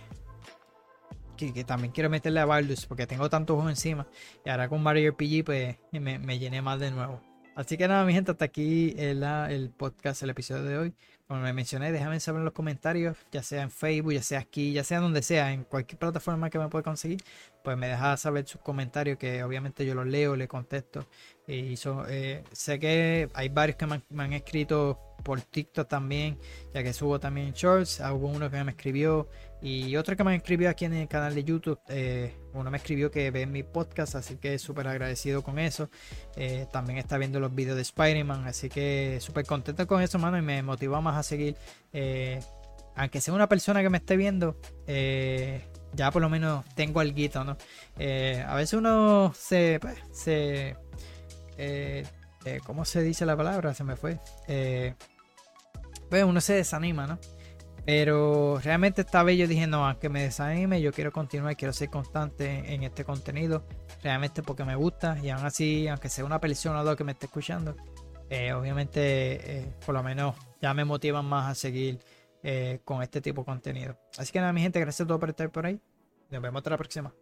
[1.35, 4.07] Que, también quiero meterle a Baldur's porque tengo tantos juegos encima.
[4.45, 7.21] Y ahora con Mario RPG pues me, me llené más de nuevo.
[7.55, 10.93] Así que nada, mi gente, hasta aquí el, el podcast, el episodio de hoy.
[11.25, 14.73] Como me mencioné, déjame saber en los comentarios, ya sea en Facebook, ya sea aquí,
[14.73, 17.23] ya sea donde sea, en cualquier plataforma que me pueda conseguir,
[17.63, 21.07] pues me deja saber sus comentarios, que obviamente yo los leo, le contesto.
[21.47, 21.75] Y
[22.09, 26.37] eh, sé que hay varios que me han, escrito por TikTok también,
[26.73, 28.01] ya que subo también shorts.
[28.01, 29.29] Hubo uno que me escribió
[29.67, 31.79] y otro que me escribió aquí en el canal de YouTube.
[31.87, 35.89] Eh, uno me escribió que ve mi podcast, así que súper agradecido con eso.
[36.35, 40.37] Eh, también está viendo los videos de Spider-Man, así que súper contento con eso, mano,
[40.37, 41.55] y me motiva más a seguir.
[42.95, 44.57] aunque sea una persona que me esté viendo,
[45.93, 47.57] ya por lo menos tengo algo, ¿no?
[47.97, 50.75] a veces uno se, pues, se
[51.57, 52.05] eh,
[52.45, 53.73] eh, ¿cómo se dice la palabra?
[53.73, 54.19] Se me fue.
[54.47, 54.93] Eh,
[56.09, 57.19] pues uno se desanima, ¿no?
[57.85, 61.89] Pero realmente esta vez yo dije, no, aunque me desanime, yo quiero continuar, quiero ser
[61.89, 63.67] constante en este contenido,
[64.01, 67.11] realmente porque me gusta y aún así, aunque sea una persona o dos que me
[67.11, 67.75] esté escuchando,
[68.55, 71.99] obviamente por lo menos ya me motivan más a seguir
[72.83, 73.99] con este tipo de contenido.
[74.17, 75.79] Así que nada, mi gente, gracias a todos por estar por ahí.
[76.31, 77.13] Nos vemos hasta la próxima.